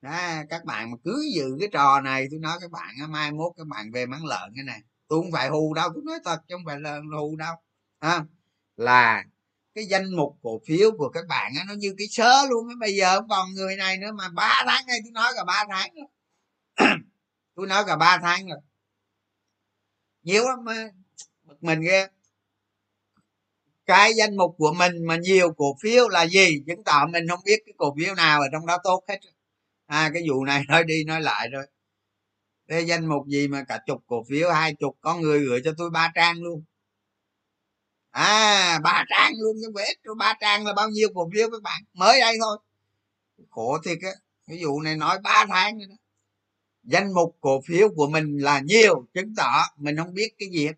đó, 0.03 0.43
các 0.51 0.65
bạn 0.65 0.91
mà 0.91 0.97
cứ 1.05 1.27
giữ 1.35 1.57
cái 1.61 1.69
trò 1.73 2.01
này 2.01 2.27
tôi 2.31 2.41
nói 2.41 2.59
các 2.61 2.71
bạn 2.71 2.95
mai 3.09 3.33
mốt 3.33 3.53
các 3.57 3.67
bạn 3.67 3.91
về 3.93 4.07
mắng 4.07 4.25
lợn 4.25 4.53
cái 4.57 4.65
này. 4.65 4.81
Tôi 5.09 5.23
không 5.23 5.33
phải 5.33 5.49
hù 5.49 5.75
đâu 5.75 5.89
tôi 5.95 6.03
nói 6.07 6.19
thật 6.25 6.39
chứ 6.49 6.55
không 6.55 6.65
phải 6.67 6.81
là 6.81 7.01
hù 7.21 7.37
đâu 7.37 7.55
à, 7.99 8.25
là 8.77 9.25
cái 9.75 9.85
danh 9.85 10.17
mục 10.17 10.39
cổ 10.43 10.61
phiếu 10.67 10.91
của 10.99 11.09
các 11.09 11.25
bạn 11.29 11.53
á 11.59 11.65
nó 11.69 11.75
như 11.75 11.95
cái 11.99 12.07
sớ 12.11 12.47
luôn 12.51 12.69
á. 12.69 12.75
Bây 12.81 12.97
giờ 12.97 13.17
không 13.17 13.29
còn 13.29 13.55
người 13.55 13.77
này 13.77 13.99
nữa 13.99 14.13
mà 14.15 14.29
ba 14.29 14.63
tháng 14.67 14.87
nay 14.87 14.99
tôi 15.05 15.13
nói 15.13 15.33
cả 15.37 15.45
ba 15.45 15.65
tháng 15.69 15.91
rồi. 15.95 16.07
Tôi 17.57 17.67
nói 17.67 17.85
cả 17.87 17.97
ba 17.97 18.19
tháng 18.23 18.49
rồi. 18.49 18.59
Nhiều 20.23 20.45
lắm 20.49 20.65
mà 20.65 20.75
bực 21.45 21.63
mình 21.63 21.81
ghê. 21.81 22.09
Cái 23.87 24.15
danh 24.15 24.37
mục 24.37 24.55
của 24.59 24.73
mình 24.73 24.93
mà 25.07 25.17
nhiều 25.17 25.55
cổ 25.55 25.77
phiếu 25.83 26.09
là 26.09 26.27
gì? 26.27 26.63
Chứng 26.67 26.85
tỏ 26.85 27.07
mình 27.13 27.29
không 27.29 27.41
biết 27.45 27.63
cái 27.67 27.75
cổ 27.79 27.95
phiếu 27.99 28.15
nào 28.15 28.41
ở 28.41 28.47
trong 28.53 28.67
đó 28.67 28.79
tốt 28.85 29.05
hết 29.09 29.19
hai 29.93 30.11
cái 30.15 30.23
vụ 30.29 30.45
này 30.45 30.63
nói 30.69 30.85
đi 30.85 31.05
nói 31.05 31.21
lại 31.21 31.49
rồi 31.49 31.67
thế 32.69 32.81
danh 32.81 33.07
mục 33.07 33.27
gì 33.27 33.49
mà 33.49 33.65
cả 33.69 33.79
chục 33.87 34.05
cổ 34.07 34.25
phiếu, 34.29 34.51
hai 34.51 34.75
chục, 34.75 34.97
có 35.01 35.17
người 35.17 35.41
gửi 35.41 35.61
cho 35.65 35.73
tôi 35.79 35.91
ba 35.91 36.13
trang 36.15 36.43
luôn. 36.43 36.65
À 38.11 38.79
ba 38.85 39.05
trang 39.09 39.33
luôn 39.39 39.57
chứ 39.63 39.73
biết 39.75 39.99
cho 40.05 40.15
ba 40.15 40.35
trang 40.41 40.67
là 40.67 40.73
bao 40.75 40.89
nhiêu 40.89 41.09
cổ 41.15 41.31
phiếu 41.35 41.51
các 41.51 41.63
bạn? 41.63 41.83
Mới 41.95 42.21
đây 42.21 42.37
thôi. 42.41 42.59
Khổ 43.51 43.79
thiệt 43.85 43.99
á, 44.03 44.11
cái 44.47 44.59
vụ 44.65 44.81
này 44.81 44.97
nói 44.97 45.19
ba 45.23 45.47
tháng 45.49 45.79
rồi 45.79 45.87
đó. 45.89 45.95
Danh 46.83 47.15
mục 47.15 47.37
cổ 47.41 47.61
phiếu 47.67 47.89
của 47.97 48.09
mình 48.09 48.39
là 48.39 48.61
nhiều, 48.61 49.07
chứng 49.15 49.35
tỏ 49.37 49.67
mình 49.77 49.97
không 49.97 50.15
biết 50.15 50.35
cái 50.39 50.49
gì 50.53 50.67
hết. 50.67 50.75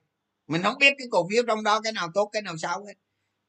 Mình 0.46 0.62
không 0.62 0.78
biết 0.78 0.94
cái 0.98 1.06
cổ 1.10 1.28
phiếu 1.30 1.42
trong 1.46 1.62
đó 1.62 1.80
cái 1.80 1.92
nào 1.92 2.10
tốt, 2.14 2.30
cái 2.32 2.42
nào 2.42 2.56
xấu 2.56 2.84
hết. 2.84 2.94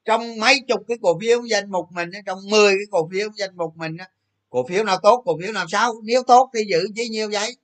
Trong 0.05 0.39
mấy 0.39 0.59
chục 0.67 0.81
cái 0.87 0.97
cổ 1.01 1.19
phiếu 1.19 1.45
danh 1.45 1.71
mục 1.71 1.91
mình 1.91 2.09
trong 2.25 2.39
10 2.49 2.71
cái 2.71 2.85
cổ 2.91 3.09
phiếu 3.11 3.29
danh 3.37 3.57
mục 3.57 3.77
mình 3.77 3.97
cổ 4.55 4.65
phiếu 4.67 4.83
nào 4.83 4.97
tốt 5.03 5.23
cổ 5.25 5.37
phiếu 5.41 5.51
nào 5.51 5.65
xấu? 5.67 6.01
Nếu 6.03 6.23
tốt 6.23 6.49
thì 6.53 6.65
giữ 6.69 6.87
chỉ 6.95 7.09
nhiêu 7.09 7.29
vậy? 7.31 7.57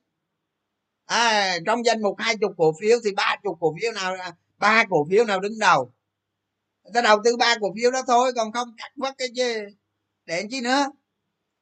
À, 1.04 1.58
trong 1.66 1.84
danh 1.84 2.02
mục 2.02 2.16
hai 2.18 2.36
chục 2.36 2.52
cổ 2.56 2.72
phiếu 2.80 2.98
thì 3.04 3.12
ba 3.12 3.36
chục 3.42 3.56
cổ 3.60 3.74
phiếu 3.80 3.92
nào 3.92 4.16
ba 4.58 4.84
cổ 4.90 5.06
phiếu 5.10 5.24
nào 5.24 5.40
đứng 5.40 5.58
đầu? 5.58 5.92
Ta 6.94 7.00
đầu 7.00 7.20
tư 7.24 7.36
ba 7.36 7.54
cổ 7.60 7.72
phiếu 7.76 7.90
đó 7.90 8.02
thôi 8.06 8.32
còn 8.36 8.52
không 8.52 8.74
cắt 8.76 8.92
mất 8.96 9.14
cái 9.18 9.28
gì, 9.34 9.54
để 10.24 10.46
chi 10.50 10.60
nữa? 10.60 10.86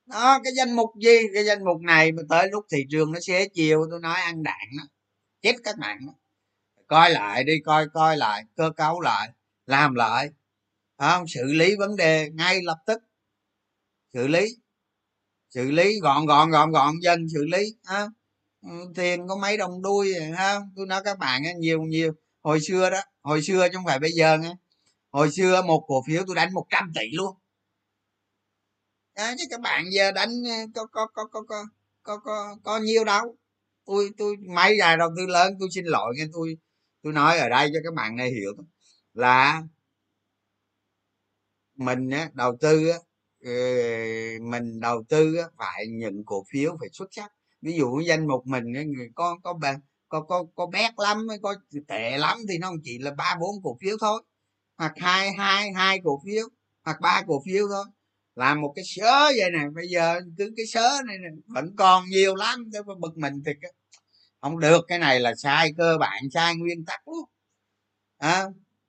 Đó 0.07 0.41
cái 0.45 0.53
danh 0.57 0.77
mục 0.77 0.91
gì? 1.03 1.19
Cái 1.35 1.45
danh 1.45 1.65
mục 1.65 1.81
này 1.81 2.13
mà 2.13 2.23
tới 2.29 2.49
lúc 2.51 2.67
thị 2.73 2.87
trường 2.91 3.13
nó 3.13 3.21
xế 3.21 3.49
chiều 3.49 3.87
tôi 3.91 4.01
nói 4.01 4.21
ăn 4.21 4.43
đạn 4.43 4.69
đó 4.79 4.85
chết 5.43 5.55
các 5.65 5.79
bạn 5.79 6.07
đó. 6.07 6.13
coi 6.87 7.11
lại 7.11 7.45
đi 7.45 7.53
coi 7.65 7.89
coi 7.89 8.17
lại 8.17 8.45
cơ 8.57 8.71
cấu 8.77 9.01
lại 9.01 9.31
làm 9.67 9.95
lại. 9.95 10.29
Không? 10.99 11.29
Xử 11.29 11.45
lý 11.45 11.77
vấn 11.77 11.97
đề 11.97 12.31
ngay 12.31 12.63
lập 12.63 12.79
tức. 12.87 13.03
Xử 14.13 14.29
lý 14.29 14.57
xử 15.51 15.71
lý 15.71 16.01
gọn 16.01 16.27
gọn 16.27 16.51
gọn 16.51 16.71
gọn 16.71 16.95
dân 17.03 17.27
xử 17.35 17.45
lý 17.45 17.75
ha 17.85 18.07
ừ, 18.63 18.69
thiền 18.71 18.95
tiền 18.95 19.29
có 19.29 19.37
mấy 19.37 19.57
đồng 19.57 19.83
đuôi 19.83 20.15
ha. 20.37 20.61
Tôi 20.77 20.87
nói 20.87 21.03
các 21.05 21.19
bạn 21.19 21.43
nhiều 21.59 21.83
nhiều. 21.83 22.13
Hồi 22.43 22.61
xưa 22.61 22.91
đó 22.91 23.01
hồi 23.23 23.43
xưa 23.43 23.69
chứ 23.69 23.73
không 23.77 23.87
phải 23.87 23.99
bây 23.99 24.11
giờ 24.13 24.39
nghe 24.39 24.57
hồi 25.11 25.31
xưa 25.33 25.63
một 25.63 25.85
cổ 25.87 26.03
phiếu 26.07 26.23
tôi 26.27 26.37
đánh 26.37 26.53
100 26.55 26.93
tỷ 26.95 27.11
luôn. 27.13 27.37
À, 29.15 29.35
chứ 29.39 29.45
các 29.51 29.61
bạn 29.61 29.85
giờ 29.93 30.13
đánh 30.13 30.31
có 30.75 30.87
có 30.93 31.07
có 31.15 31.25
có 31.33 31.43
có 31.49 31.65
có 32.03 32.19
có, 32.25 32.57
có 32.65 32.79
nhiều 32.79 33.05
đâu. 33.05 33.37
Tôi 33.87 34.11
tôi 34.19 34.37
mấy 34.55 34.77
dài 34.79 34.97
đầu 34.97 35.11
tư 35.17 35.27
lớn 35.27 35.55
tôi 35.61 35.69
xin 35.75 35.85
lỗi 35.85 36.15
nghe 36.17 36.25
tôi 36.33 36.57
tôi 37.03 37.13
nói 37.13 37.39
ở 37.39 37.49
đây 37.49 37.71
cho 37.75 37.81
các 37.85 37.95
bạn 37.95 38.17
này 38.17 38.31
hiểu. 38.31 38.53
Là 39.15 39.63
mình 41.77 42.11
á, 42.11 42.31
đầu 42.35 42.57
tư 42.61 42.89
á, 42.89 42.99
mình 44.41 44.81
đầu 44.81 45.03
tư 45.09 45.37
phải 45.59 45.87
những 45.89 46.25
cổ 46.27 46.45
phiếu 46.53 46.77
phải 46.81 46.89
xuất 46.93 47.09
sắc. 47.11 47.33
Ví 47.63 47.73
dụ 47.73 48.01
danh 48.01 48.29
mục 48.29 48.47
mình 48.47 48.73
người 48.73 49.11
có 49.15 49.39
có 49.43 49.55
có 50.09 50.21
có 50.21 50.45
có 50.55 50.67
bét 50.67 50.91
lắm 50.97 51.27
có 51.43 51.55
tệ 51.89 52.19
lắm 52.19 52.39
thì 52.49 52.59
nó 52.59 52.73
chỉ 52.85 52.99
là 52.99 53.11
ba 53.11 53.37
bốn 53.41 53.63
cổ 53.63 53.77
phiếu 53.81 53.97
thôi 54.01 54.23
hoặc 54.79 54.93
hai 54.97 55.33
hai 55.33 55.73
hai 55.73 56.01
cổ 56.05 56.23
phiếu 56.27 56.49
hoặc 56.85 57.01
ba 57.01 57.23
cổ 57.27 57.43
phiếu 57.47 57.69
thôi. 57.69 57.85
Làm 58.35 58.61
một 58.61 58.73
cái 58.77 58.85
sớ 58.87 59.25
vậy 59.25 59.51
nè 59.53 59.61
bây 59.75 59.89
giờ 59.89 60.21
cứ 60.39 60.53
cái 60.57 60.67
sớ 60.67 61.01
này 61.07 61.17
này 61.19 61.31
vẫn 61.47 61.77
còn 61.77 62.05
nhiều 62.09 62.35
lắm 62.35 62.71
cho 62.73 62.83
bực 62.83 63.19
mình 63.19 63.43
thì 63.47 63.53
không 64.41 64.61
được 64.61 64.85
cái 64.89 64.99
này 64.99 65.21
là 65.21 65.35
sai 65.35 65.73
cơ 65.79 65.97
bản 66.01 66.23
sai 66.35 66.55
nguyên 66.57 66.85
tắc 66.85 67.09
luôn. 67.09 67.25
À, 68.19 68.47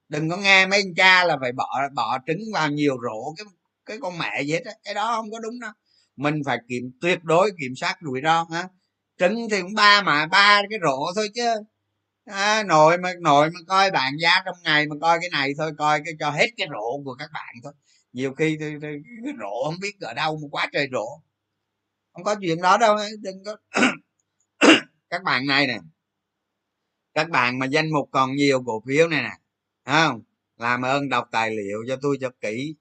đừng 0.09 0.29
có 0.29 0.37
nghe 0.37 0.67
mấy 0.67 0.79
anh 0.79 0.95
cha 0.95 1.23
là 1.23 1.37
phải 1.41 1.51
bỏ 1.51 1.89
bỏ 1.95 2.17
trứng 2.27 2.39
vào 2.53 2.71
nhiều 2.71 2.97
rổ 3.03 3.33
cái 3.37 3.45
cái 3.91 3.99
con 4.01 4.17
mẹ 4.17 4.41
gì 4.41 4.53
hết 4.53 4.63
cái 4.83 4.93
đó 4.93 5.15
không 5.15 5.31
có 5.31 5.39
đúng 5.39 5.59
đâu. 5.59 5.71
Mình 6.15 6.41
phải 6.45 6.57
kiểm 6.69 6.91
tuyệt 7.01 7.23
đối 7.23 7.51
kiểm 7.59 7.75
soát 7.75 7.95
rủi 8.01 8.21
ro 8.23 8.45
ha 8.51 8.67
trứng 9.19 9.47
thì 9.51 9.61
cũng 9.61 9.73
ba 9.73 10.01
mà 10.01 10.25
ba 10.27 10.61
cái 10.69 10.79
rổ 10.83 11.13
thôi 11.15 11.29
chứ. 11.35 11.49
À, 12.25 12.63
nội 12.63 12.97
mà 12.97 13.13
nội 13.21 13.49
mà 13.49 13.59
coi 13.67 13.91
bạn 13.91 14.13
giá 14.21 14.41
trong 14.45 14.55
ngày 14.63 14.87
mà 14.87 14.95
coi 15.01 15.19
cái 15.21 15.29
này 15.31 15.51
thôi 15.57 15.71
coi 15.77 16.01
cái 16.05 16.13
cho 16.19 16.29
hết 16.31 16.47
cái 16.57 16.67
rổ 16.71 17.03
của 17.05 17.15
các 17.19 17.29
bạn 17.33 17.55
thôi. 17.63 17.73
Nhiều 18.13 18.33
khi 18.33 18.57
thì, 18.59 18.65
thì, 18.81 18.87
cái 19.25 19.33
rổ 19.39 19.65
không 19.65 19.79
biết 19.81 19.93
ở 20.01 20.13
đâu 20.13 20.39
mà 20.43 20.47
quá 20.51 20.67
trời 20.73 20.87
rổ. 20.91 21.05
Không 22.13 22.23
có 22.23 22.35
chuyện 22.41 22.61
đó 22.61 22.77
đâu 22.77 22.97
đừng 23.21 23.43
có 23.45 23.57
các 25.09 25.23
bạn 25.23 25.45
này 25.47 25.67
nè. 25.67 25.79
Các 27.13 27.29
bạn 27.29 27.59
mà 27.59 27.65
danh 27.65 27.91
mục 27.91 28.09
còn 28.11 28.35
nhiều 28.35 28.63
cổ 28.65 28.83
phiếu 28.87 29.07
này 29.07 29.21
nè 29.23 29.37
không? 29.85 30.21
Làm 30.57 30.81
ơn 30.81 31.09
đọc 31.09 31.27
tài 31.31 31.51
liệu 31.51 31.77
cho 31.87 31.97
tôi 32.01 32.17
cho 32.21 32.29
kỹ 32.41 32.75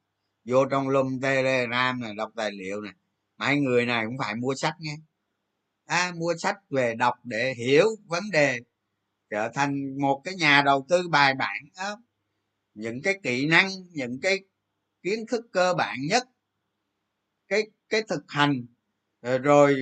vô 0.51 0.65
trong 0.65 0.89
lum 0.89 1.21
telegram 1.21 2.01
này 2.01 2.15
đọc 2.15 2.31
tài 2.37 2.51
liệu 2.53 2.81
này. 2.81 2.93
Mấy 3.39 3.61
người 3.61 3.87
này 3.87 4.05
cũng 4.07 4.19
phải 4.19 4.35
mua 4.35 4.55
sách 4.55 4.75
nghe 4.81 4.97
à, 5.91 6.13
mua 6.17 6.35
sách 6.39 6.57
về 6.71 6.95
đọc 6.95 7.15
để 7.25 7.55
hiểu 7.55 7.87
vấn 8.07 8.31
đề. 8.33 8.59
Trở 9.31 9.49
thành 9.55 10.01
một 10.01 10.21
cái 10.25 10.35
nhà 10.35 10.63
đầu 10.63 10.87
tư 10.89 11.09
bài 11.09 11.35
bản 11.35 11.65
đó. 11.77 12.03
những 12.75 13.03
cái 13.03 13.15
kỹ 13.23 13.47
năng 13.47 13.71
những 13.93 14.21
cái 14.21 14.39
kiến 15.03 15.27
thức 15.27 15.47
cơ 15.53 15.75
bản 15.75 15.97
nhất. 16.09 16.23
Cái 17.49 17.63
cái 17.89 18.03
thực 18.09 18.25
hành. 18.29 18.67
Ờ, 19.21 19.39
rồi 19.39 19.77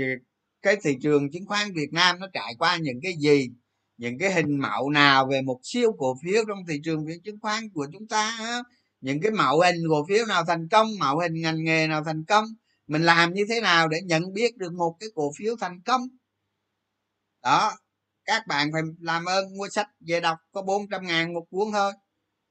cái 0.62 0.76
thị 0.84 0.96
trường 1.02 1.30
chứng 1.30 1.46
khoán 1.46 1.72
Việt 1.74 1.92
Nam 1.92 2.20
nó 2.20 2.26
trải 2.32 2.54
qua 2.58 2.76
những 2.76 3.00
cái 3.02 3.12
gì? 3.18 3.50
Những 3.96 4.18
cái 4.18 4.32
hình 4.32 4.58
mẫu 4.60 4.90
nào 4.90 5.26
về 5.30 5.42
một 5.42 5.60
siêu 5.62 5.92
cổ 5.98 6.16
phiếu 6.24 6.44
trong 6.48 6.58
thị 6.68 6.80
trường 6.84 7.06
chứng 7.24 7.40
khoán 7.40 7.70
của 7.70 7.86
chúng 7.92 8.08
ta 8.08 8.38
những 9.00 9.20
cái 9.22 9.32
mẫu 9.32 9.60
hình 9.60 9.76
cổ 9.90 10.06
phiếu 10.08 10.26
nào 10.26 10.44
thành 10.44 10.68
công 10.68 10.88
mẫu 10.98 11.18
hình 11.18 11.34
ngành 11.40 11.64
nghề 11.64 11.86
nào 11.86 12.04
thành 12.04 12.24
công, 12.24 12.44
mình 12.86 13.02
làm 13.02 13.34
như 13.34 13.44
thế 13.48 13.60
nào 13.60 13.88
để 13.88 13.98
nhận 14.04 14.32
biết 14.32 14.56
được 14.56 14.72
một 14.72 14.96
cái 15.00 15.08
cổ 15.14 15.30
phiếu 15.38 15.56
thành 15.60 15.80
công? 15.82 16.00
Đó, 17.42 17.72
các 18.24 18.46
bạn 18.46 18.70
phải 18.72 18.82
làm 19.00 19.24
ơn 19.24 19.56
mua 19.56 19.68
sách 19.68 19.88
về 20.00 20.20
đọc, 20.20 20.38
có 20.52 20.62
400 20.62 21.06
ngàn 21.06 21.34
một 21.34 21.44
cuốn 21.50 21.68
thôi. 21.72 21.92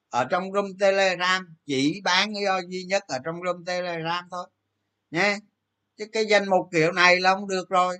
Ở 0.09 0.25
trong 0.25 0.53
room 0.53 0.65
telegram, 0.79 1.57
chỉ 1.65 2.01
bán 2.03 2.33
do 2.45 2.59
duy 2.69 2.83
nhất 2.83 3.03
ở 3.07 3.19
trong 3.25 3.35
room 3.45 3.65
telegram 3.65 4.25
thôi, 4.31 4.49
nhé. 5.11 5.37
Chứ 5.97 6.05
cái 6.11 6.25
danh 6.25 6.49
mục 6.49 6.67
kiểu 6.71 6.91
này 6.91 7.19
là 7.19 7.33
không 7.35 7.47
được 7.47 7.69
rồi. 7.69 7.97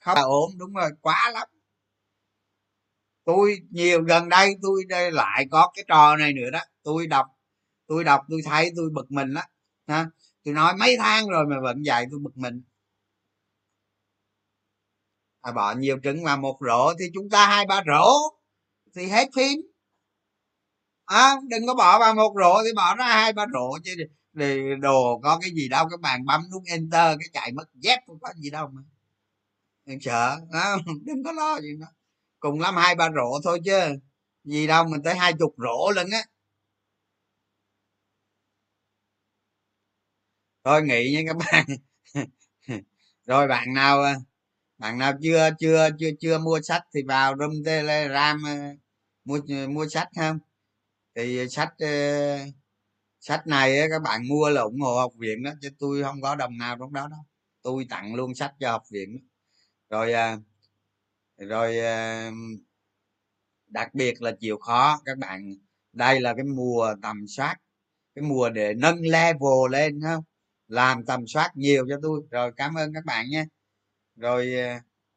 Không 0.00 0.14
là 0.14 0.22
ổn, 0.22 0.50
đúng 0.58 0.74
rồi, 0.74 0.90
quá 1.00 1.30
lắm. 1.34 1.48
Tôi 3.24 3.58
nhiều, 3.70 4.02
gần 4.02 4.28
đây 4.28 4.54
tôi 4.62 4.84
đây 4.88 5.10
lại 5.12 5.46
có 5.50 5.72
cái 5.74 5.84
trò 5.88 6.16
này 6.16 6.32
nữa 6.32 6.50
đó. 6.52 6.60
Tôi 6.82 7.06
đọc 7.06 7.26
tôi 7.92 8.04
đọc 8.04 8.20
tôi 8.28 8.40
thấy 8.44 8.72
tôi 8.76 8.90
bực 8.92 9.10
mình 9.12 9.34
đó 9.34 9.42
ha. 9.86 10.06
Tôi 10.44 10.54
nói 10.54 10.76
mấy 10.76 10.96
tháng 10.98 11.28
rồi 11.28 11.46
mà 11.46 11.60
vẫn 11.60 11.82
dạy 11.82 12.06
tôi 12.10 12.20
bực 12.22 12.36
mình. 12.36 12.62
À, 15.40 15.52
bỏ 15.52 15.74
nhiều 15.74 15.98
trứng 16.02 16.24
vào 16.24 16.36
một 16.36 16.58
rổ 16.60 16.92
thì 16.98 17.04
chúng 17.14 17.30
ta 17.30 17.46
hai 17.46 17.66
ba 17.66 17.82
rổ 17.86 18.06
thì 18.94 19.06
hết 19.06 19.28
phim 19.36 19.60
à, 21.04 21.36
đừng 21.48 21.66
có 21.66 21.74
bỏ 21.74 21.98
vào 21.98 22.14
một 22.14 22.34
rổ 22.36 22.62
thì 22.64 22.72
bỏ 22.76 22.96
ra 22.96 23.04
hai 23.04 23.32
ba 23.32 23.46
rổ 23.52 23.78
chứ 23.84 23.92
thì 24.38 24.60
đồ 24.80 25.20
có 25.22 25.38
cái 25.42 25.50
gì 25.50 25.68
đâu 25.68 25.88
các 25.90 26.00
bạn 26.00 26.24
bấm 26.26 26.40
nút 26.52 26.62
enter 26.66 27.18
cái 27.20 27.28
chạy 27.32 27.52
mất 27.52 27.64
dép 27.74 27.98
không 28.06 28.18
có 28.20 28.28
gì 28.36 28.50
đâu 28.50 28.68
mà. 28.72 28.82
Đừng 29.86 30.00
sợ 30.00 30.40
à, 30.52 30.76
đừng 31.04 31.24
có 31.24 31.32
lo 31.32 31.60
gì 31.60 31.68
đó. 31.80 31.86
Cùng 32.40 32.60
lắm 32.60 32.76
hai 32.76 32.94
ba 32.94 33.08
rổ 33.14 33.40
thôi 33.44 33.60
chứ 33.64 33.78
gì 34.44 34.66
đâu 34.66 34.84
mình 34.84 35.02
tới 35.02 35.14
hai 35.14 35.32
chục 35.38 35.54
rổ 35.58 35.90
lần 35.90 36.10
á. 36.10 36.24
Thôi 40.64 40.82
nghỉ 40.82 41.12
nha 41.12 41.20
các 41.26 41.36
bạn. 41.36 41.66
Rồi 43.26 43.48
bạn 43.48 43.74
nào 43.74 44.02
à, 44.02 44.14
bạn 44.78 44.98
nào 44.98 45.12
chưa 45.22 45.50
chưa 45.60 45.90
chưa 46.00 46.10
chưa 46.20 46.38
mua 46.38 46.60
sách 46.62 46.82
thì 46.94 47.02
vào 47.08 47.36
room 47.38 47.52
telegram 47.64 48.42
à, 48.46 48.72
mua 49.24 49.40
mua 49.68 49.88
sách 49.88 50.08
không 50.16 50.38
thì 51.16 51.48
sách 51.50 51.74
à, 51.78 52.46
sách 53.20 53.46
này 53.46 53.76
các 53.90 54.02
bạn 54.02 54.28
mua 54.28 54.50
là 54.50 54.62
ủng 54.62 54.80
hộ 54.80 54.96
học 55.00 55.12
viện 55.18 55.42
đó, 55.42 55.52
chứ 55.62 55.70
tôi 55.78 56.02
không 56.02 56.22
có 56.22 56.34
đồng 56.34 56.58
nào 56.58 56.76
trong 56.78 56.92
đó 56.92 57.08
đâu. 57.08 57.20
Tôi 57.62 57.86
tặng 57.90 58.14
luôn 58.14 58.34
sách 58.34 58.54
cho 58.60 58.70
học 58.72 58.82
viện 58.92 59.28
rồi 59.90 60.14
rồi 61.38 61.76
đặc 63.66 63.94
biệt 63.94 64.22
là 64.22 64.32
chịu 64.40 64.58
khó, 64.58 65.00
các 65.04 65.18
bạn, 65.18 65.54
đây 65.92 66.20
là 66.20 66.34
cái 66.34 66.44
mùa 66.44 66.94
tầm 67.02 67.26
soát, 67.28 67.56
cái 68.14 68.24
mùa 68.24 68.50
để 68.50 68.74
nâng 68.74 69.00
level 69.00 69.72
lên 69.72 70.00
không 70.02 70.24
làm 70.72 71.04
tầm 71.06 71.26
soát 71.26 71.50
nhiều 71.56 71.86
cho 71.88 71.96
tôi. 72.02 72.20
Rồi, 72.30 72.52
cảm 72.56 72.74
ơn 72.74 72.94
các 72.94 73.04
bạn 73.06 73.26
nhé. 73.30 73.44
rồi 74.16 74.54
ờ, 74.54 74.74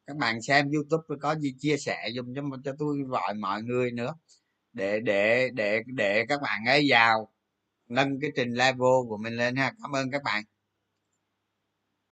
các 0.07 0.17
bạn 0.17 0.41
xem 0.41 0.71
youtube 0.71 1.03
có 1.21 1.35
gì 1.35 1.55
chia 1.59 1.77
sẻ 1.77 2.09
dùng 2.15 2.35
cho 2.35 2.41
cho 2.65 2.73
tôi 2.79 2.97
gọi 3.07 3.33
mọi 3.35 3.63
người 3.63 3.91
nữa. 3.91 4.13
Để 4.73 4.99
để 5.01 5.49
để 5.55 5.83
để 5.87 6.25
các 6.29 6.41
bạn 6.43 6.65
ấy 6.67 6.87
vào, 6.91 7.31
nâng 7.89 8.21
cái 8.21 8.31
trình 8.37 8.53
level 8.53 9.07
của 9.09 9.17
mình 9.23 9.33
lên 9.37 9.55
ha. 9.55 9.73
Cảm 9.83 9.91
ơn 9.95 10.11
các 10.11 10.23
bạn. 10.23 10.43